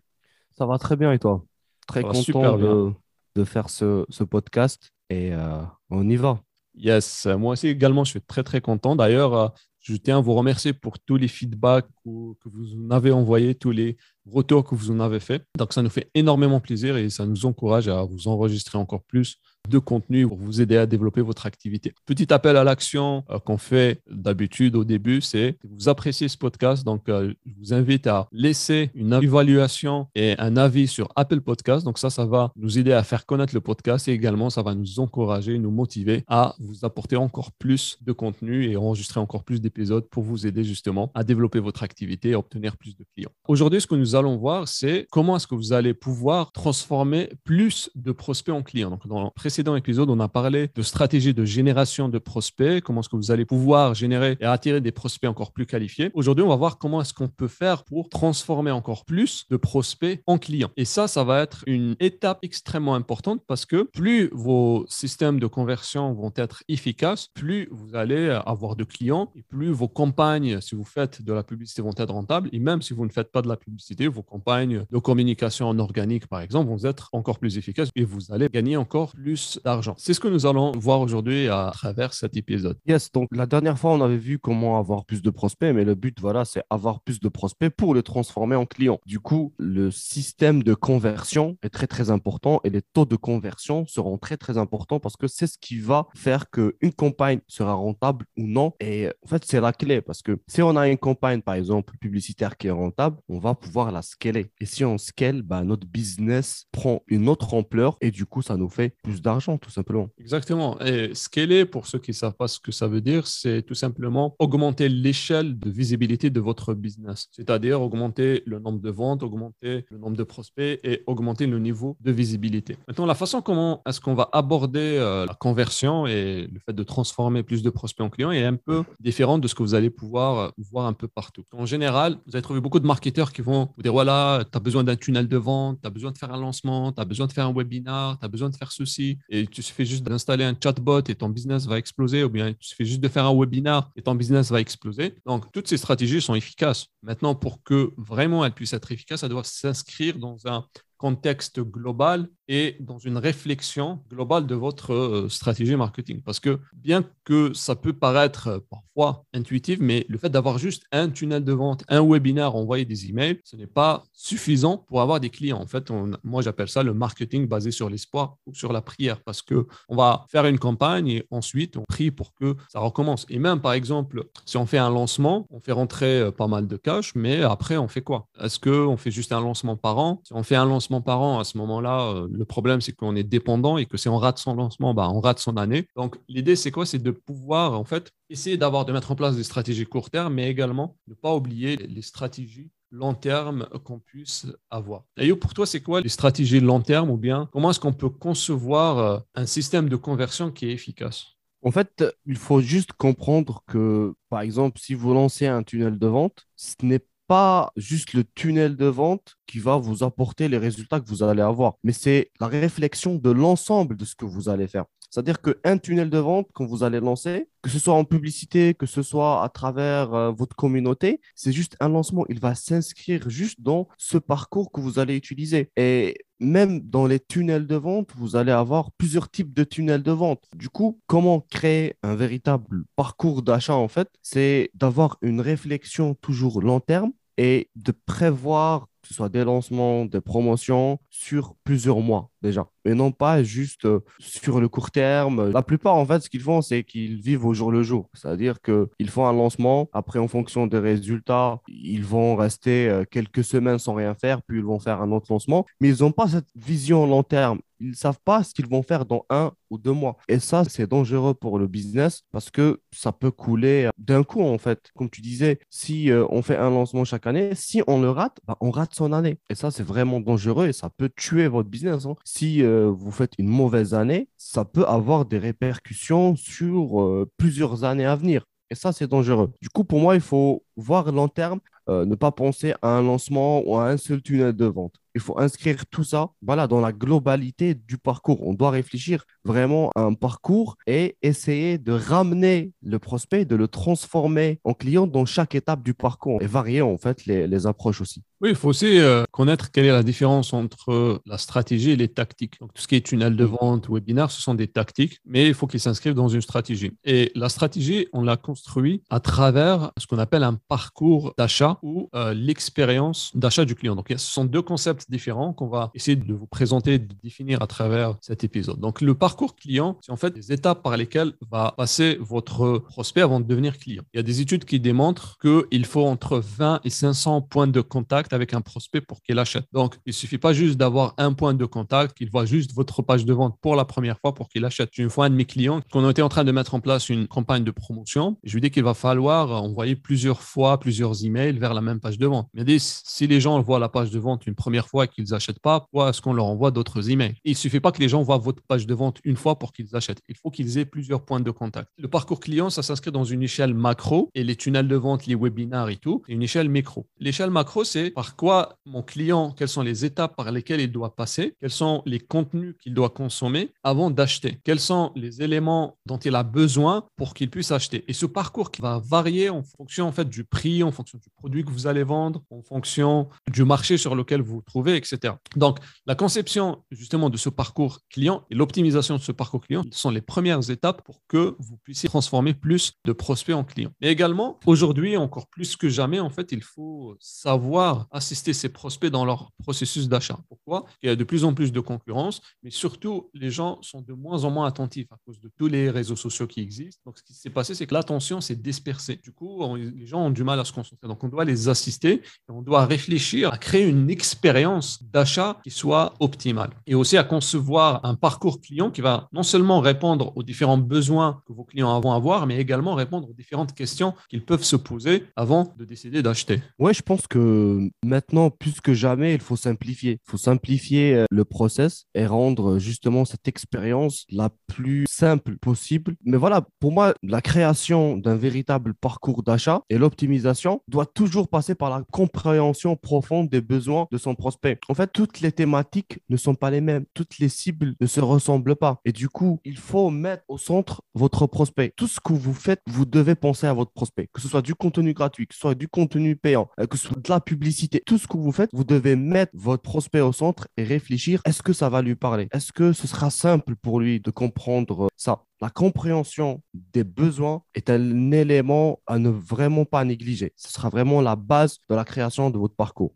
Ça 0.56 0.64
va 0.64 0.78
très 0.78 0.94
bien 0.94 1.10
et 1.10 1.18
toi? 1.18 1.44
Très 1.88 2.02
Ça 2.02 2.08
content 2.08 2.56
de, 2.56 2.92
de 3.34 3.42
faire 3.42 3.68
ce, 3.68 4.06
ce 4.10 4.22
podcast 4.22 4.92
et 5.10 5.34
euh, 5.34 5.58
on 5.90 6.08
y 6.08 6.14
va. 6.14 6.40
Yes, 6.76 7.26
moi 7.26 7.54
aussi 7.54 7.66
également, 7.66 8.04
je 8.04 8.10
suis 8.10 8.22
très 8.22 8.44
très 8.44 8.60
content. 8.60 8.94
D'ailleurs, 8.94 9.54
je 9.86 9.96
tiens 9.96 10.18
à 10.18 10.20
vous 10.20 10.34
remercier 10.34 10.72
pour 10.72 10.98
tous 10.98 11.16
les 11.16 11.28
feedbacks 11.28 11.86
que 12.04 12.48
vous 12.48 12.74
en 12.74 12.90
avez 12.90 13.12
envoyés, 13.12 13.54
tous 13.54 13.70
les 13.70 13.96
retours 14.26 14.64
que 14.64 14.74
vous 14.74 14.90
en 14.90 14.98
avez 14.98 15.20
fait. 15.20 15.44
Donc, 15.56 15.72
ça 15.72 15.80
nous 15.80 15.90
fait 15.90 16.10
énormément 16.14 16.58
plaisir 16.60 16.96
et 16.96 17.08
ça 17.08 17.24
nous 17.24 17.46
encourage 17.46 17.86
à 17.86 18.02
vous 18.02 18.26
enregistrer 18.26 18.78
encore 18.78 19.04
plus 19.04 19.36
de 19.68 19.78
contenu 19.78 20.26
pour 20.26 20.38
vous 20.38 20.60
aider 20.60 20.76
à 20.76 20.86
développer 20.86 21.20
votre 21.20 21.46
activité. 21.46 21.94
Petit 22.06 22.32
appel 22.32 22.56
à 22.56 22.64
l'action 22.64 23.24
euh, 23.30 23.38
qu'on 23.38 23.58
fait 23.58 24.00
d'habitude 24.10 24.76
au 24.76 24.84
début, 24.84 25.20
c'est 25.20 25.56
que 25.60 25.66
vous 25.68 25.88
appréciez 25.88 26.28
ce 26.28 26.36
podcast. 26.36 26.84
Donc, 26.84 27.08
euh, 27.08 27.32
je 27.44 27.52
vous 27.58 27.74
invite 27.74 28.06
à 28.06 28.28
laisser 28.32 28.90
une 28.94 29.12
évaluation 29.12 30.08
et 30.14 30.34
un 30.38 30.56
avis 30.56 30.86
sur 30.86 31.08
Apple 31.16 31.40
Podcast. 31.40 31.84
Donc, 31.84 31.98
ça, 31.98 32.10
ça 32.10 32.26
va 32.26 32.52
nous 32.56 32.78
aider 32.78 32.92
à 32.92 33.02
faire 33.02 33.26
connaître 33.26 33.54
le 33.54 33.60
podcast 33.60 34.08
et 34.08 34.12
également, 34.12 34.50
ça 34.50 34.62
va 34.62 34.74
nous 34.74 35.00
encourager, 35.00 35.58
nous 35.58 35.70
motiver 35.70 36.24
à 36.28 36.54
vous 36.58 36.84
apporter 36.84 37.16
encore 37.16 37.52
plus 37.52 37.98
de 38.02 38.12
contenu 38.12 38.70
et 38.70 38.76
enregistrer 38.76 39.20
encore 39.20 39.44
plus 39.44 39.60
d'épisodes 39.60 40.06
pour 40.08 40.22
vous 40.22 40.46
aider 40.46 40.64
justement 40.64 41.10
à 41.14 41.24
développer 41.24 41.60
votre 41.60 41.82
activité 41.82 42.30
et 42.30 42.34
obtenir 42.34 42.76
plus 42.76 42.96
de 42.96 43.04
clients. 43.14 43.30
Aujourd'hui, 43.48 43.80
ce 43.80 43.86
que 43.86 43.94
nous 43.94 44.14
allons 44.14 44.36
voir, 44.36 44.68
c'est 44.68 45.06
comment 45.10 45.36
est-ce 45.36 45.46
que 45.46 45.54
vous 45.54 45.72
allez 45.72 45.94
pouvoir 45.94 46.52
transformer 46.52 47.30
plus 47.44 47.90
de 47.94 48.12
prospects 48.12 48.54
en 48.54 48.62
clients. 48.62 48.90
Donc, 48.90 49.06
dans 49.06 49.24
le 49.24 49.30
précédent 49.56 49.76
épisode, 49.76 50.10
on 50.10 50.20
a 50.20 50.28
parlé 50.28 50.68
de 50.74 50.82
stratégie 50.82 51.32
de 51.32 51.46
génération 51.46 52.10
de 52.10 52.18
prospects, 52.18 52.82
comment 52.82 53.00
est-ce 53.00 53.08
que 53.08 53.16
vous 53.16 53.30
allez 53.30 53.46
pouvoir 53.46 53.94
générer 53.94 54.36
et 54.38 54.44
attirer 54.44 54.82
des 54.82 54.92
prospects 54.92 55.30
encore 55.30 55.50
plus 55.50 55.64
qualifiés. 55.64 56.10
Aujourd'hui, 56.12 56.44
on 56.44 56.48
va 56.48 56.56
voir 56.56 56.76
comment 56.76 57.00
est-ce 57.00 57.14
qu'on 57.14 57.28
peut 57.28 57.48
faire 57.48 57.84
pour 57.84 58.10
transformer 58.10 58.70
encore 58.70 59.06
plus 59.06 59.46
de 59.48 59.56
prospects 59.56 60.22
en 60.26 60.36
clients. 60.36 60.68
Et 60.76 60.84
ça, 60.84 61.08
ça 61.08 61.24
va 61.24 61.40
être 61.40 61.64
une 61.66 61.96
étape 62.00 62.40
extrêmement 62.42 62.96
importante 62.96 63.40
parce 63.46 63.64
que 63.64 63.84
plus 63.84 64.28
vos 64.30 64.84
systèmes 64.90 65.40
de 65.40 65.46
conversion 65.46 66.12
vont 66.12 66.34
être 66.36 66.62
efficaces, 66.68 67.28
plus 67.32 67.66
vous 67.70 67.96
allez 67.96 68.38
avoir 68.44 68.76
de 68.76 68.84
clients 68.84 69.32
et 69.36 69.42
plus 69.42 69.70
vos 69.70 69.88
campagnes, 69.88 70.60
si 70.60 70.74
vous 70.74 70.84
faites 70.84 71.22
de 71.22 71.32
la 71.32 71.42
publicité, 71.42 71.80
vont 71.80 71.94
être 71.96 72.12
rentables. 72.12 72.50
Et 72.52 72.58
même 72.58 72.82
si 72.82 72.92
vous 72.92 73.06
ne 73.06 73.10
faites 73.10 73.32
pas 73.32 73.40
de 73.40 73.48
la 73.48 73.56
publicité, 73.56 74.06
vos 74.06 74.22
campagnes 74.22 74.84
de 74.90 74.98
communication 74.98 75.66
en 75.66 75.78
organique, 75.78 76.26
par 76.26 76.42
exemple, 76.42 76.68
vont 76.68 76.84
être 76.86 77.08
encore 77.12 77.38
plus 77.38 77.56
efficaces 77.56 77.88
et 77.96 78.04
vous 78.04 78.30
allez 78.30 78.50
gagner 78.50 78.76
encore 78.76 79.12
plus 79.12 79.45
d'argent. 79.64 79.94
C'est 79.98 80.14
ce 80.14 80.20
que 80.20 80.28
nous 80.28 80.46
allons 80.46 80.72
voir 80.72 81.00
aujourd'hui 81.00 81.48
à 81.48 81.70
travers 81.72 82.14
cet 82.14 82.36
épisode. 82.36 82.78
Yes, 82.86 83.10
donc 83.12 83.28
la 83.32 83.46
dernière 83.46 83.78
fois, 83.78 83.92
on 83.92 84.00
avait 84.00 84.16
vu 84.16 84.38
comment 84.38 84.78
avoir 84.78 85.04
plus 85.04 85.22
de 85.22 85.30
prospects, 85.30 85.74
mais 85.74 85.84
le 85.84 85.94
but, 85.94 86.20
voilà, 86.20 86.44
c'est 86.44 86.62
avoir 86.70 87.00
plus 87.00 87.20
de 87.20 87.28
prospects 87.28 87.70
pour 87.70 87.94
les 87.94 88.02
transformer 88.02 88.56
en 88.56 88.66
clients. 88.66 89.00
Du 89.06 89.20
coup, 89.20 89.52
le 89.58 89.90
système 89.90 90.62
de 90.62 90.74
conversion 90.74 91.56
est 91.62 91.70
très, 91.70 91.86
très 91.86 92.10
important 92.10 92.60
et 92.64 92.70
les 92.70 92.82
taux 92.82 93.04
de 93.04 93.16
conversion 93.16 93.86
seront 93.86 94.18
très, 94.18 94.36
très 94.36 94.58
importants 94.58 95.00
parce 95.00 95.16
que 95.16 95.26
c'est 95.26 95.46
ce 95.46 95.58
qui 95.58 95.78
va 95.78 96.06
faire 96.14 96.50
qu'une 96.50 96.92
campagne 96.96 97.40
sera 97.48 97.74
rentable 97.74 98.26
ou 98.36 98.46
non. 98.46 98.72
Et 98.80 99.08
en 99.24 99.28
fait, 99.28 99.44
c'est 99.44 99.60
la 99.60 99.72
clé 99.72 100.00
parce 100.00 100.22
que 100.22 100.38
si 100.48 100.62
on 100.62 100.76
a 100.76 100.88
une 100.88 100.98
campagne, 100.98 101.42
par 101.42 101.54
exemple, 101.54 101.94
publicitaire 102.00 102.56
qui 102.56 102.68
est 102.68 102.70
rentable, 102.72 103.18
on 103.28 103.38
va 103.38 103.54
pouvoir 103.54 103.90
la 103.92 104.02
scaler. 104.02 104.50
Et 104.60 104.66
si 104.66 104.84
on 104.84 104.98
scale, 104.98 105.42
bah, 105.42 105.62
notre 105.64 105.86
business 105.86 106.66
prend 106.72 107.02
une 107.06 107.28
autre 107.28 107.54
ampleur 107.54 107.96
et 108.00 108.10
du 108.10 108.26
coup, 108.26 108.42
ça 108.42 108.56
nous 108.56 108.68
fait 108.68 108.94
plus 109.02 109.22
d'argent, 109.22 109.25
tout 109.60 109.70
simplement. 109.70 110.08
Exactement. 110.18 110.78
Et 110.80 111.14
scaler, 111.14 111.64
pour 111.64 111.86
ceux 111.86 111.98
qui 111.98 112.12
ne 112.12 112.16
savent 112.16 112.34
pas 112.34 112.48
ce 112.48 112.60
que 112.60 112.72
ça 112.72 112.86
veut 112.86 113.00
dire, 113.00 113.26
c'est 113.26 113.62
tout 113.62 113.74
simplement 113.74 114.36
augmenter 114.38 114.88
l'échelle 114.88 115.58
de 115.58 115.70
visibilité 115.70 116.30
de 116.30 116.40
votre 116.40 116.74
business. 116.74 117.28
C'est-à-dire 117.32 117.80
augmenter 117.82 118.42
le 118.46 118.58
nombre 118.58 118.80
de 118.80 118.90
ventes, 118.90 119.22
augmenter 119.22 119.84
le 119.90 119.98
nombre 119.98 120.16
de 120.16 120.22
prospects 120.22 120.80
et 120.84 121.02
augmenter 121.06 121.46
le 121.46 121.58
niveau 121.58 121.96
de 122.00 122.12
visibilité. 122.12 122.76
Maintenant, 122.86 123.06
la 123.06 123.14
façon 123.14 123.42
comment 123.42 123.82
est-ce 123.86 124.00
qu'on 124.00 124.14
va 124.14 124.28
aborder 124.32 124.96
euh, 124.98 125.26
la 125.26 125.34
conversion 125.34 126.06
et 126.06 126.48
le 126.52 126.60
fait 126.60 126.72
de 126.72 126.82
transformer 126.82 127.42
plus 127.42 127.62
de 127.62 127.70
prospects 127.70 128.04
en 128.04 128.10
clients 128.10 128.30
est 128.30 128.44
un 128.44 128.56
peu 128.56 128.84
différente 129.00 129.40
de 129.40 129.48
ce 129.48 129.54
que 129.54 129.62
vous 129.62 129.74
allez 129.74 129.90
pouvoir 129.90 130.38
euh, 130.38 130.50
voir 130.70 130.86
un 130.86 130.92
peu 130.92 131.08
partout. 131.08 131.44
En 131.52 131.66
général, 131.66 132.16
vous 132.26 132.34
allez 132.34 132.42
trouver 132.42 132.60
beaucoup 132.60 132.80
de 132.80 132.86
marketeurs 132.86 133.32
qui 133.32 133.42
vont 133.42 133.70
vous 133.76 133.82
dire, 133.82 133.92
voilà, 133.92 134.44
tu 134.50 134.56
as 134.56 134.60
besoin 134.60 134.84
d'un 134.84 134.96
tunnel 134.96 135.28
de 135.28 135.36
vente, 135.36 135.80
tu 135.82 135.86
as 135.86 135.90
besoin 135.90 136.12
de 136.12 136.18
faire 136.18 136.32
un 136.32 136.40
lancement, 136.40 136.92
tu 136.92 137.00
as 137.00 137.04
besoin 137.04 137.26
de 137.26 137.32
faire 137.32 137.46
un 137.46 137.52
webinar, 137.52 138.18
tu 138.18 138.24
as 138.24 138.28
besoin 138.28 138.50
de 138.50 138.56
faire 138.56 138.72
ceci, 138.72 139.15
et 139.28 139.40
il 139.40 139.48
te 139.48 139.60
suffit 139.60 139.86
juste 139.86 140.04
d'installer 140.04 140.44
un 140.44 140.54
chatbot 140.60 141.02
et 141.08 141.14
ton 141.14 141.28
business 141.28 141.66
va 141.66 141.78
exploser, 141.78 142.24
ou 142.24 142.30
bien 142.30 142.52
te 142.52 142.64
suffit 142.64 142.84
juste 142.84 143.00
de 143.00 143.08
faire 143.08 143.24
un 143.26 143.34
webinar 143.34 143.90
et 143.96 144.02
ton 144.02 144.14
business 144.14 144.50
va 144.50 144.60
exploser. 144.60 145.14
Donc, 145.26 145.50
toutes 145.52 145.68
ces 145.68 145.76
stratégies 145.76 146.20
sont 146.20 146.34
efficaces. 146.34 146.86
Maintenant, 147.02 147.34
pour 147.34 147.62
que 147.62 147.92
vraiment 147.96 148.44
elles 148.44 148.52
puissent 148.52 148.72
être 148.72 148.90
efficaces, 148.92 149.22
elles 149.22 149.30
doivent 149.30 149.46
s'inscrire 149.46 150.18
dans 150.18 150.36
un 150.46 150.64
contexte 150.98 151.60
global 151.60 152.28
et 152.48 152.76
dans 152.80 152.98
une 152.98 153.16
réflexion 153.16 154.00
globale 154.08 154.46
de 154.46 154.54
votre 154.54 154.92
euh, 154.92 155.28
stratégie 155.28 155.76
marketing. 155.76 156.22
Parce 156.22 156.40
que 156.40 156.60
bien 156.74 157.04
que 157.24 157.52
ça 157.54 157.74
peut 157.74 157.92
paraître 157.92 158.48
euh, 158.48 158.58
parfois 158.70 159.24
intuitif, 159.34 159.78
mais 159.80 160.06
le 160.08 160.18
fait 160.18 160.28
d'avoir 160.28 160.58
juste 160.58 160.84
un 160.92 161.10
tunnel 161.10 161.44
de 161.44 161.52
vente, 161.52 161.84
un 161.88 162.02
webinaire, 162.02 162.54
envoyer 162.54 162.84
des 162.84 163.08
emails, 163.08 163.40
ce 163.44 163.56
n'est 163.56 163.66
pas 163.66 164.04
suffisant 164.12 164.78
pour 164.78 165.00
avoir 165.00 165.20
des 165.20 165.30
clients. 165.30 165.60
En 165.60 165.66
fait, 165.66 165.90
moi, 166.22 166.42
j'appelle 166.42 166.68
ça 166.68 166.82
le 166.82 166.94
marketing 166.94 167.46
basé 167.48 167.70
sur 167.70 167.90
l'espoir 167.90 168.36
ou 168.46 168.54
sur 168.54 168.72
la 168.72 168.80
prière 168.80 169.20
parce 169.22 169.42
que 169.42 169.66
on 169.88 169.96
va 169.96 170.24
faire 170.28 170.46
une 170.46 170.58
campagne 170.58 171.08
et 171.08 171.24
ensuite 171.30 171.76
on 171.76 171.84
prie 171.88 172.10
pour 172.10 172.34
que 172.34 172.56
ça 172.68 172.78
recommence. 172.80 173.26
Et 173.28 173.38
même, 173.38 173.60
par 173.60 173.72
exemple, 173.72 174.24
si 174.44 174.56
on 174.56 174.66
fait 174.66 174.78
un 174.78 174.90
lancement, 174.90 175.46
on 175.50 175.60
fait 175.60 175.72
rentrer 175.72 176.20
euh, 176.20 176.30
pas 176.30 176.46
mal 176.46 176.66
de 176.66 176.76
cash, 176.76 177.14
mais 177.14 177.42
après, 177.42 177.76
on 177.76 177.88
fait 177.88 178.02
quoi? 178.02 178.28
Est-ce 178.40 178.58
qu'on 178.58 178.96
fait 178.96 179.10
juste 179.10 179.32
un 179.32 179.40
lancement 179.40 179.76
par 179.76 179.98
an? 179.98 180.20
Si 180.24 180.32
on 180.32 180.42
fait 180.42 180.56
un 180.56 180.64
lancement 180.64 180.85
par 181.02 181.20
an, 181.20 181.38
à 181.38 181.44
ce 181.44 181.58
moment-là, 181.58 182.08
euh, 182.08 182.28
le 182.30 182.44
problème, 182.44 182.80
c'est 182.80 182.92
qu'on 182.92 183.16
est 183.16 183.24
dépendant 183.24 183.76
et 183.76 183.86
que 183.86 183.96
si 183.96 184.08
on 184.08 184.16
rate 184.18 184.38
son 184.38 184.54
lancement, 184.54 184.94
bah, 184.94 185.08
on 185.10 185.20
rate 185.20 185.38
son 185.38 185.56
année. 185.56 185.86
Donc, 185.96 186.16
l'idée, 186.28 186.56
c'est 186.56 186.70
quoi? 186.70 186.86
C'est 186.86 187.02
de 187.02 187.10
pouvoir, 187.10 187.78
en 187.78 187.84
fait, 187.84 188.10
essayer 188.30 188.56
d'avoir, 188.56 188.84
de 188.84 188.92
mettre 188.92 189.12
en 189.12 189.16
place 189.16 189.36
des 189.36 189.44
stratégies 189.44 189.86
court 189.86 190.10
terme, 190.10 190.34
mais 190.34 190.48
également 190.50 190.96
ne 191.06 191.14
pas 191.14 191.34
oublier 191.34 191.76
les 191.76 192.02
stratégies 192.02 192.70
long 192.90 193.14
terme 193.14 193.68
qu'on 193.84 193.98
puisse 193.98 194.46
avoir. 194.70 195.04
D'ailleurs, 195.16 195.38
pour 195.38 195.54
toi, 195.54 195.66
c'est 195.66 195.80
quoi 195.80 196.00
les 196.00 196.08
stratégies 196.08 196.60
long 196.60 196.80
terme 196.80 197.10
ou 197.10 197.16
bien 197.16 197.48
comment 197.52 197.70
est-ce 197.70 197.80
qu'on 197.80 197.92
peut 197.92 198.08
concevoir 198.08 198.98
euh, 198.98 199.18
un 199.34 199.46
système 199.46 199.88
de 199.88 199.96
conversion 199.96 200.50
qui 200.50 200.66
est 200.66 200.72
efficace? 200.72 201.36
En 201.62 201.70
fait, 201.72 202.04
il 202.26 202.36
faut 202.36 202.60
juste 202.60 202.92
comprendre 202.92 203.64
que, 203.66 204.14
par 204.28 204.40
exemple, 204.40 204.78
si 204.78 204.94
vous 204.94 205.12
lancez 205.12 205.46
un 205.46 205.62
tunnel 205.62 205.98
de 205.98 206.06
vente, 206.06 206.46
ce 206.54 206.74
n'est 206.82 207.04
pas 207.26 207.72
juste 207.76 208.12
le 208.12 208.24
tunnel 208.24 208.76
de 208.76 208.86
vente 208.86 209.36
qui 209.46 209.58
va 209.58 209.76
vous 209.76 210.02
apporter 210.02 210.48
les 210.48 210.58
résultats 210.58 211.00
que 211.00 211.08
vous 211.08 211.22
allez 211.22 211.42
avoir, 211.42 211.74
mais 211.82 211.92
c'est 211.92 212.30
la 212.40 212.46
réflexion 212.48 213.16
de 213.16 213.30
l'ensemble 213.30 213.96
de 213.96 214.04
ce 214.04 214.14
que 214.14 214.24
vous 214.24 214.48
allez 214.48 214.66
faire. 214.66 214.84
C'est-à-dire 215.10 215.40
qu'un 215.40 215.78
tunnel 215.78 216.10
de 216.10 216.18
vente, 216.18 216.48
quand 216.52 216.66
vous 216.66 216.82
allez 216.82 217.00
lancer, 217.00 217.48
que 217.62 217.70
ce 217.70 217.78
soit 217.78 217.94
en 217.94 218.04
publicité, 218.04 218.74
que 218.74 218.86
ce 218.86 219.02
soit 219.02 219.42
à 219.42 219.48
travers 219.48 220.12
euh, 220.14 220.30
votre 220.30 220.54
communauté, 220.56 221.20
c'est 221.34 221.52
juste 221.52 221.76
un 221.80 221.88
lancement. 221.88 222.26
Il 222.28 222.40
va 222.40 222.54
s'inscrire 222.54 223.30
juste 223.30 223.60
dans 223.60 223.88
ce 223.96 224.18
parcours 224.18 224.70
que 224.70 224.80
vous 224.80 224.98
allez 224.98 225.16
utiliser. 225.16 225.70
Et 225.76 226.18
même 226.38 226.80
dans 226.80 227.06
les 227.06 227.18
tunnels 227.18 227.66
de 227.66 227.76
vente, 227.76 228.10
vous 228.16 228.36
allez 228.36 228.52
avoir 228.52 228.92
plusieurs 228.92 229.30
types 229.30 229.54
de 229.54 229.64
tunnels 229.64 230.02
de 230.02 230.12
vente. 230.12 230.44
Du 230.54 230.68
coup, 230.68 231.00
comment 231.06 231.40
créer 231.40 231.94
un 232.02 232.14
véritable 232.14 232.84
parcours 232.94 233.42
d'achat, 233.42 233.74
en 233.74 233.88
fait, 233.88 234.10
c'est 234.22 234.70
d'avoir 234.74 235.16
une 235.22 235.40
réflexion 235.40 236.14
toujours 236.14 236.60
long 236.60 236.80
terme 236.80 237.12
et 237.36 237.70
de 237.74 237.92
prévoir 237.92 238.88
que 239.06 239.08
ce 239.08 239.14
soit 239.14 239.28
des 239.28 239.44
lancements, 239.44 240.04
des 240.04 240.20
promotions 240.20 240.98
sur 241.10 241.54
plusieurs 241.62 242.00
mois 242.00 242.30
déjà, 242.42 242.66
et 242.84 242.92
non 242.92 243.12
pas 243.12 243.42
juste 243.44 243.84
euh, 243.84 244.00
sur 244.18 244.60
le 244.60 244.68
court 244.68 244.90
terme. 244.90 245.50
La 245.50 245.62
plupart, 245.62 245.94
en 245.94 246.04
fait, 246.04 246.20
ce 246.20 246.28
qu'ils 246.28 246.40
font, 246.40 246.60
c'est 246.60 246.82
qu'ils 246.82 247.20
vivent 247.20 247.46
au 247.46 247.54
jour 247.54 247.70
le 247.70 247.82
jour. 247.82 248.08
C'est-à-dire 248.14 248.60
qu'ils 248.60 249.10
font 249.10 249.26
un 249.26 249.32
lancement, 249.32 249.88
après, 249.92 250.18
en 250.18 250.28
fonction 250.28 250.66
des 250.66 250.78
résultats, 250.78 251.60
ils 251.68 252.04
vont 252.04 252.34
rester 252.34 252.88
euh, 252.88 253.04
quelques 253.08 253.44
semaines 253.44 253.78
sans 253.78 253.94
rien 253.94 254.14
faire, 254.14 254.42
puis 254.42 254.58
ils 254.58 254.64
vont 254.64 254.80
faire 254.80 255.00
un 255.00 255.12
autre 255.12 255.26
lancement, 255.30 255.66
mais 255.80 255.88
ils 255.88 256.02
n'ont 256.02 256.12
pas 256.12 256.28
cette 256.28 256.48
vision 256.56 257.06
long 257.06 257.22
terme. 257.22 257.60
Ils 257.80 257.90
ne 257.90 257.94
savent 257.94 258.18
pas 258.24 258.42
ce 258.42 258.54
qu'ils 258.54 258.68
vont 258.68 258.82
faire 258.82 259.04
dans 259.06 259.24
un 259.30 259.52
ou 259.70 259.78
deux 259.78 259.92
mois. 259.92 260.16
Et 260.28 260.38
ça, 260.38 260.64
c'est 260.64 260.86
dangereux 260.86 261.34
pour 261.34 261.58
le 261.58 261.66
business 261.66 262.22
parce 262.32 262.50
que 262.50 262.80
ça 262.92 263.12
peut 263.12 263.30
couler 263.30 263.88
d'un 263.98 264.22
coup, 264.22 264.42
en 264.42 264.58
fait. 264.58 264.90
Comme 264.96 265.10
tu 265.10 265.20
disais, 265.20 265.58
si 265.70 266.10
euh, 266.10 266.26
on 266.30 266.42
fait 266.42 266.56
un 266.56 266.70
lancement 266.70 267.04
chaque 267.04 267.26
année, 267.26 267.54
si 267.54 267.82
on 267.86 268.00
le 268.00 268.10
rate, 268.10 268.38
bah, 268.46 268.56
on 268.60 268.70
rate 268.70 268.94
son 268.94 269.12
année. 269.12 269.38
Et 269.50 269.54
ça, 269.54 269.70
c'est 269.70 269.82
vraiment 269.82 270.20
dangereux 270.20 270.68
et 270.68 270.72
ça 270.72 270.90
peut 270.90 271.10
tuer 271.16 271.48
votre 271.48 271.68
business. 271.68 272.06
hein. 272.06 272.14
Si 272.24 272.62
euh, 272.62 272.90
vous 272.90 273.10
faites 273.10 273.32
une 273.38 273.48
mauvaise 273.48 273.94
année, 273.94 274.28
ça 274.36 274.64
peut 274.64 274.84
avoir 274.86 275.24
des 275.26 275.38
répercussions 275.38 276.36
sur 276.36 277.00
euh, 277.02 277.30
plusieurs 277.36 277.84
années 277.84 278.06
à 278.06 278.16
venir. 278.16 278.44
Et 278.70 278.74
ça, 278.74 278.92
c'est 278.92 279.06
dangereux. 279.06 279.52
Du 279.62 279.68
coup, 279.68 279.84
pour 279.84 280.00
moi, 280.00 280.14
il 280.16 280.20
faut 280.20 280.64
voir 280.76 281.12
long 281.12 281.28
terme, 281.28 281.60
euh, 281.88 282.04
ne 282.04 282.14
pas 282.14 282.32
penser 282.32 282.74
à 282.82 282.88
un 282.88 283.02
lancement 283.02 283.62
ou 283.66 283.76
à 283.76 283.88
un 283.88 283.96
seul 283.96 284.22
tunnel 284.22 284.52
de 284.52 284.64
vente. 284.66 284.94
Il 285.14 285.20
faut 285.20 285.38
inscrire 285.38 285.86
tout 285.86 286.04
ça 286.04 286.30
voilà, 286.42 286.66
dans 286.66 286.80
la 286.80 286.92
globalité 286.92 287.74
du 287.74 287.96
parcours. 287.96 288.46
On 288.46 288.54
doit 288.54 288.70
réfléchir 288.70 289.24
vraiment 289.44 289.90
à 289.94 290.02
un 290.02 290.14
parcours 290.14 290.76
et 290.86 291.16
essayer 291.22 291.78
de 291.78 291.92
ramener 291.92 292.72
le 292.82 292.98
prospect, 292.98 293.44
de 293.44 293.56
le 293.56 293.68
transformer 293.68 294.60
en 294.64 294.74
client 294.74 295.06
dans 295.06 295.24
chaque 295.24 295.54
étape 295.54 295.82
du 295.82 295.94
parcours 295.94 296.42
et 296.42 296.46
varier 296.46 296.82
en 296.82 296.98
fait 296.98 297.24
les, 297.26 297.46
les 297.46 297.66
approches 297.66 298.00
aussi. 298.00 298.22
Oui, 298.46 298.52
il 298.52 298.56
faut 298.56 298.68
aussi 298.68 299.00
euh, 299.00 299.24
connaître 299.32 299.72
quelle 299.72 299.86
est 299.86 299.90
la 299.90 300.04
différence 300.04 300.52
entre 300.52 301.20
la 301.26 301.36
stratégie 301.36 301.90
et 301.90 301.96
les 301.96 302.06
tactiques. 302.06 302.60
Donc, 302.60 302.72
tout 302.72 302.80
ce 302.80 302.86
qui 302.86 302.94
est 302.94 303.04
tunnel 303.04 303.34
de 303.34 303.42
vente, 303.42 303.88
webinaire, 303.90 304.30
ce 304.30 304.40
sont 304.40 304.54
des 304.54 304.68
tactiques, 304.68 305.18
mais 305.26 305.48
il 305.48 305.54
faut 305.54 305.66
qu'ils 305.66 305.80
s'inscrivent 305.80 306.14
dans 306.14 306.28
une 306.28 306.42
stratégie. 306.42 306.92
Et 307.02 307.32
la 307.34 307.48
stratégie, 307.48 308.06
on 308.12 308.22
l'a 308.22 308.36
construit 308.36 309.02
à 309.10 309.18
travers 309.18 309.90
ce 309.98 310.06
qu'on 310.06 310.18
appelle 310.18 310.44
un 310.44 310.60
parcours 310.68 311.34
d'achat 311.36 311.80
ou 311.82 312.08
euh, 312.14 312.34
l'expérience 312.34 313.32
d'achat 313.34 313.64
du 313.64 313.74
client. 313.74 313.96
Donc, 313.96 314.10
ce 314.10 314.18
sont 314.18 314.44
deux 314.44 314.62
concepts 314.62 315.10
différents 315.10 315.52
qu'on 315.52 315.66
va 315.66 315.90
essayer 315.94 316.16
de 316.16 316.32
vous 316.32 316.46
présenter, 316.46 317.00
de 317.00 317.16
définir 317.24 317.60
à 317.60 317.66
travers 317.66 318.14
cet 318.20 318.44
épisode. 318.44 318.78
Donc, 318.78 319.00
le 319.00 319.16
parcours 319.16 319.56
client, 319.56 319.98
c'est 320.02 320.12
en 320.12 320.16
fait 320.16 320.32
des 320.32 320.52
étapes 320.52 320.84
par 320.84 320.96
lesquelles 320.96 321.32
va 321.50 321.74
passer 321.76 322.16
votre 322.20 322.78
prospect 322.78 323.22
avant 323.22 323.40
de 323.40 323.46
devenir 323.46 323.76
client. 323.76 324.04
Il 324.14 324.18
y 324.18 324.20
a 324.20 324.22
des 324.22 324.40
études 324.40 324.64
qui 324.64 324.78
démontrent 324.78 325.36
qu'il 325.40 325.84
faut 325.84 326.06
entre 326.06 326.38
20 326.38 326.82
et 326.84 326.90
500 326.90 327.40
points 327.40 327.66
de 327.66 327.80
contact 327.80 328.32
avec 328.36 328.54
un 328.54 328.60
prospect 328.60 329.00
pour 329.00 329.22
qu'il 329.22 329.38
achète. 329.38 329.64
Donc, 329.72 329.96
il 330.06 330.12
suffit 330.12 330.38
pas 330.38 330.52
juste 330.52 330.76
d'avoir 330.76 331.14
un 331.18 331.32
point 331.32 331.54
de 331.54 331.64
contact, 331.64 332.16
qu'il 332.16 332.30
voit 332.30 332.46
juste 332.46 332.72
votre 332.74 333.02
page 333.02 333.24
de 333.24 333.32
vente 333.32 333.56
pour 333.60 333.74
la 333.74 333.84
première 333.84 334.18
fois 334.20 334.34
pour 334.34 334.48
qu'il 334.48 334.64
achète. 334.64 334.96
Une 334.98 335.10
fois 335.10 335.26
un 335.26 335.30
de 335.30 335.34
mes 335.34 335.44
clients 335.44 335.80
qu'on 335.92 336.08
était 336.08 336.22
en 336.22 336.28
train 336.28 336.44
de 336.44 336.52
mettre 336.52 336.74
en 336.74 336.80
place 336.80 337.08
une 337.08 337.26
campagne 337.26 337.64
de 337.64 337.70
promotion, 337.70 338.36
je 338.44 338.54
lui 338.54 338.60
dis 338.60 338.70
qu'il 338.70 338.84
va 338.84 338.94
falloir 338.94 339.62
envoyer 339.62 339.96
plusieurs 339.96 340.42
fois 340.42 340.78
plusieurs 340.78 341.24
emails 341.24 341.58
vers 341.58 341.74
la 341.74 341.80
même 341.80 342.00
page 342.00 342.18
de 342.18 342.26
vente. 342.26 342.48
Mais 342.54 342.64
dit, 342.64 342.78
si 342.78 343.26
les 343.26 343.40
gens 343.40 343.60
voient 343.60 343.78
la 343.78 343.88
page 343.88 344.10
de 344.10 344.18
vente 344.18 344.46
une 344.46 344.54
première 344.54 344.86
fois 344.88 345.04
et 345.04 345.08
qu'ils 345.08 345.30
n'achètent 345.30 345.60
pas, 345.60 345.80
pourquoi 345.80 346.10
est-ce 346.10 346.20
qu'on 346.20 346.32
leur 346.32 346.46
envoie 346.46 346.70
d'autres 346.70 347.10
emails? 347.10 347.34
Il 347.44 347.56
suffit 347.56 347.80
pas 347.80 347.92
que 347.92 348.00
les 348.00 348.08
gens 348.08 348.22
voient 348.22 348.38
votre 348.38 348.62
page 348.62 348.86
de 348.86 348.94
vente 348.94 349.18
une 349.24 349.36
fois 349.36 349.58
pour 349.58 349.72
qu'ils 349.72 349.94
achètent. 349.96 350.20
Il 350.28 350.36
faut 350.36 350.50
qu'ils 350.50 350.78
aient 350.78 350.84
plusieurs 350.84 351.24
points 351.24 351.40
de 351.40 351.50
contact. 351.50 351.90
Le 351.98 352.08
parcours 352.08 352.40
client, 352.40 352.70
ça 352.70 352.82
s'inscrit 352.82 353.10
dans 353.10 353.24
une 353.24 353.42
échelle 353.42 353.74
macro 353.74 354.30
et 354.34 354.44
les 354.44 354.56
tunnels 354.56 354.88
de 354.88 354.96
vente, 354.96 355.26
les 355.26 355.34
webinaires 355.34 355.88
et 355.88 355.96
tout, 355.96 356.22
c'est 356.26 356.32
une 356.32 356.42
échelle 356.42 356.68
micro. 356.68 357.06
L'échelle 357.18 357.50
macro, 357.50 357.84
c'est 357.84 358.12
par 358.16 358.34
quoi 358.34 358.78
mon 358.86 359.02
client, 359.02 359.52
quelles 359.52 359.68
sont 359.68 359.82
les 359.82 360.06
étapes 360.06 360.36
par 360.36 360.50
lesquelles 360.50 360.80
il 360.80 360.90
doit 360.90 361.14
passer, 361.14 361.54
quels 361.60 361.70
sont 361.70 362.02
les 362.06 362.18
contenus 362.18 362.74
qu'il 362.80 362.94
doit 362.94 363.10
consommer 363.10 363.74
avant 363.84 364.10
d'acheter, 364.10 364.58
quels 364.64 364.80
sont 364.80 365.12
les 365.14 365.42
éléments 365.42 365.98
dont 366.06 366.16
il 366.16 366.34
a 366.34 366.42
besoin 366.42 367.04
pour 367.16 367.34
qu'il 367.34 367.50
puisse 367.50 367.72
acheter. 367.72 368.06
Et 368.08 368.14
ce 368.14 368.24
parcours 368.24 368.70
qui 368.70 368.80
va 368.80 369.02
varier 369.04 369.50
en 369.50 369.62
fonction 369.62 370.10
du 370.24 370.44
prix, 370.44 370.82
en 370.82 370.92
fonction 370.92 371.18
du 371.18 371.28
produit 371.28 371.62
que 371.62 371.70
vous 371.70 371.86
allez 371.86 372.04
vendre, 372.04 372.40
en 372.48 372.62
fonction 372.62 373.28
du 373.52 373.64
marché 373.64 373.98
sur 373.98 374.14
lequel 374.14 374.40
vous 374.40 374.54
vous 374.54 374.62
trouvez, 374.62 374.96
etc. 374.96 375.34
Donc, 375.54 375.78
la 376.06 376.14
conception 376.14 376.82
justement 376.90 377.28
de 377.28 377.36
ce 377.36 377.50
parcours 377.50 378.00
client 378.08 378.46
et 378.50 378.54
l'optimisation 378.54 379.16
de 379.16 379.20
ce 379.20 379.32
parcours 379.32 379.60
client 379.60 379.82
sont 379.90 380.08
les 380.08 380.22
premières 380.22 380.70
étapes 380.70 381.02
pour 381.02 381.20
que 381.28 381.54
vous 381.58 381.76
puissiez 381.84 382.08
transformer 382.08 382.54
plus 382.54 382.94
de 383.04 383.12
prospects 383.12 383.54
en 383.54 383.64
clients. 383.64 383.92
Mais 384.00 384.08
également, 384.08 384.58
aujourd'hui, 384.64 385.18
encore 385.18 385.48
plus 385.48 385.76
que 385.76 385.90
jamais, 385.90 386.18
en 386.18 386.30
fait, 386.30 386.50
il 386.52 386.62
faut 386.62 387.18
savoir 387.20 388.05
assister 388.10 388.52
ces 388.52 388.68
prospects 388.68 389.10
dans 389.10 389.24
leur 389.24 389.52
processus 389.62 390.08
d'achat. 390.08 390.38
Pourquoi? 390.48 390.86
Il 391.02 391.06
y 391.06 391.10
a 391.10 391.16
de 391.16 391.24
plus 391.24 391.44
en 391.44 391.54
plus 391.54 391.72
de 391.72 391.80
concurrence, 391.80 392.40
mais 392.62 392.70
surtout, 392.70 393.30
les 393.34 393.50
gens 393.50 393.78
sont 393.82 394.00
de 394.00 394.12
moins 394.12 394.44
en 394.44 394.50
moins 394.50 394.66
attentifs 394.66 395.06
à 395.10 395.16
cause 395.24 395.40
de 395.40 395.50
tous 395.56 395.68
les 395.68 395.90
réseaux 395.90 396.16
sociaux 396.16 396.46
qui 396.46 396.60
existent. 396.60 397.00
Donc, 397.06 397.18
ce 397.18 397.22
qui 397.22 397.34
s'est 397.34 397.50
passé, 397.50 397.74
c'est 397.74 397.86
que 397.86 397.94
l'attention 397.94 398.40
s'est 398.40 398.56
dispersée. 398.56 399.20
Du 399.22 399.32
coup, 399.32 399.76
les 399.76 400.06
gens 400.06 400.26
ont 400.26 400.30
du 400.30 400.44
mal 400.44 400.60
à 400.60 400.64
se 400.64 400.72
concentrer. 400.72 401.08
Donc, 401.08 401.22
on 401.24 401.28
doit 401.28 401.44
les 401.44 401.68
assister 401.68 402.12
et 402.14 402.50
on 402.50 402.62
doit 402.62 402.86
réfléchir 402.86 403.52
à 403.52 403.58
créer 403.58 403.86
une 403.86 404.10
expérience 404.10 405.02
d'achat 405.02 405.58
qui 405.64 405.70
soit 405.70 406.14
optimale. 406.20 406.70
Et 406.86 406.94
aussi 406.94 407.16
à 407.16 407.24
concevoir 407.24 408.04
un 408.04 408.14
parcours 408.14 408.60
client 408.60 408.90
qui 408.90 409.00
va 409.00 409.28
non 409.32 409.42
seulement 409.42 409.80
répondre 409.80 410.32
aux 410.36 410.42
différents 410.42 410.78
besoins 410.78 411.42
que 411.46 411.52
vos 411.52 411.64
clients 411.64 411.98
vont 412.00 412.12
avoir, 412.12 412.46
mais 412.46 412.58
également 412.58 412.94
répondre 412.94 413.28
aux 413.28 413.34
différentes 413.34 413.74
questions 413.74 414.14
qu'ils 414.28 414.44
peuvent 414.44 414.64
se 414.64 414.76
poser 414.76 415.24
avant 415.36 415.74
de 415.78 415.84
décider 415.84 416.22
d'acheter. 416.22 416.62
Ouais, 416.78 416.94
je 416.94 417.02
pense 417.02 417.26
que 417.26 417.90
maintenant, 418.04 418.50
plus 418.50 418.80
que 418.80 418.94
jamais, 418.94 419.34
il 419.34 419.40
faut 419.40 419.56
simplifier. 419.56 420.20
Il 420.26 420.30
faut 420.30 420.36
simplifier 420.36 421.14
euh, 421.14 421.24
le 421.30 421.44
process 421.44 422.06
et 422.14 422.26
rendre 422.26 422.78
justement 422.78 423.24
cette 423.24 423.48
expérience 423.48 424.24
la 424.30 424.50
plus 424.66 425.06
simple 425.08 425.56
possible. 425.58 426.16
Mais 426.24 426.36
voilà, 426.36 426.66
pour 426.80 426.92
moi, 426.92 427.14
la 427.22 427.40
création 427.40 428.16
d'un 428.16 428.36
véritable 428.36 428.94
parcours 428.94 429.42
d'achat 429.42 429.82
et 429.90 429.98
l'optimisation 429.98 430.82
doit 430.88 431.06
toujours 431.06 431.48
passer 431.48 431.74
par 431.74 431.90
la 431.90 432.02
compréhension 432.12 432.96
profonde 432.96 433.48
des 433.48 433.60
besoins 433.60 434.06
de 434.10 434.18
son 434.18 434.34
prospect. 434.34 434.78
En 434.88 434.94
fait, 434.94 435.10
toutes 435.12 435.40
les 435.40 435.52
thématiques 435.52 436.18
ne 436.28 436.36
sont 436.36 436.54
pas 436.54 436.70
les 436.70 436.80
mêmes. 436.80 437.04
Toutes 437.14 437.38
les 437.38 437.48
cibles 437.48 437.94
ne 438.00 438.06
se 438.06 438.20
ressemblent 438.20 438.76
pas. 438.76 439.00
Et 439.04 439.12
du 439.12 439.28
coup, 439.28 439.60
il 439.64 439.76
faut 439.76 440.10
mettre 440.10 440.44
au 440.48 440.58
centre 440.58 441.02
votre 441.14 441.46
prospect. 441.46 441.92
Tout 441.96 442.08
ce 442.08 442.20
que 442.20 442.32
vous 442.32 442.54
faites, 442.54 442.80
vous 442.86 443.06
devez 443.06 443.34
penser 443.34 443.66
à 443.66 443.72
votre 443.72 443.92
prospect. 443.92 444.28
Que 444.32 444.40
ce 444.40 444.48
soit 444.48 444.62
du 444.62 444.74
contenu 444.74 445.12
gratuit, 445.12 445.46
que 445.46 445.54
ce 445.54 445.60
soit 445.60 445.74
du 445.74 445.88
contenu 445.88 446.36
payant, 446.36 446.68
euh, 446.80 446.86
que 446.86 446.96
ce 446.96 447.08
soit 447.08 447.20
de 447.20 447.30
la 447.30 447.40
publicité. 447.40 447.85
Tout 447.88 448.18
ce 448.18 448.26
que 448.26 448.36
vous 448.36 448.52
faites, 448.52 448.70
vous 448.72 448.84
devez 448.84 449.16
mettre 449.16 449.52
votre 449.54 449.82
prospect 449.82 450.20
au 450.20 450.32
centre 450.32 450.68
et 450.76 450.84
réfléchir, 450.84 451.40
est-ce 451.44 451.62
que 451.62 451.72
ça 451.72 451.88
va 451.88 452.02
lui 452.02 452.14
parler? 452.14 452.48
Est-ce 452.52 452.72
que 452.72 452.92
ce 452.92 453.06
sera 453.06 453.30
simple 453.30 453.76
pour 453.76 454.00
lui 454.00 454.20
de 454.20 454.30
comprendre 454.30 455.08
ça? 455.16 455.42
La 455.60 455.70
compréhension 455.70 456.62
des 456.74 457.04
besoins 457.04 457.62
est 457.74 457.88
un 457.88 458.30
élément 458.32 459.00
à 459.06 459.18
ne 459.18 459.30
vraiment 459.30 459.84
pas 459.84 460.04
négliger. 460.04 460.52
Ce 460.56 460.70
sera 460.70 460.90
vraiment 460.90 461.20
la 461.20 461.36
base 461.36 461.78
de 461.88 461.94
la 461.94 462.04
création 462.04 462.50
de 462.50 462.58
votre 462.58 462.74
parcours. 462.74 463.14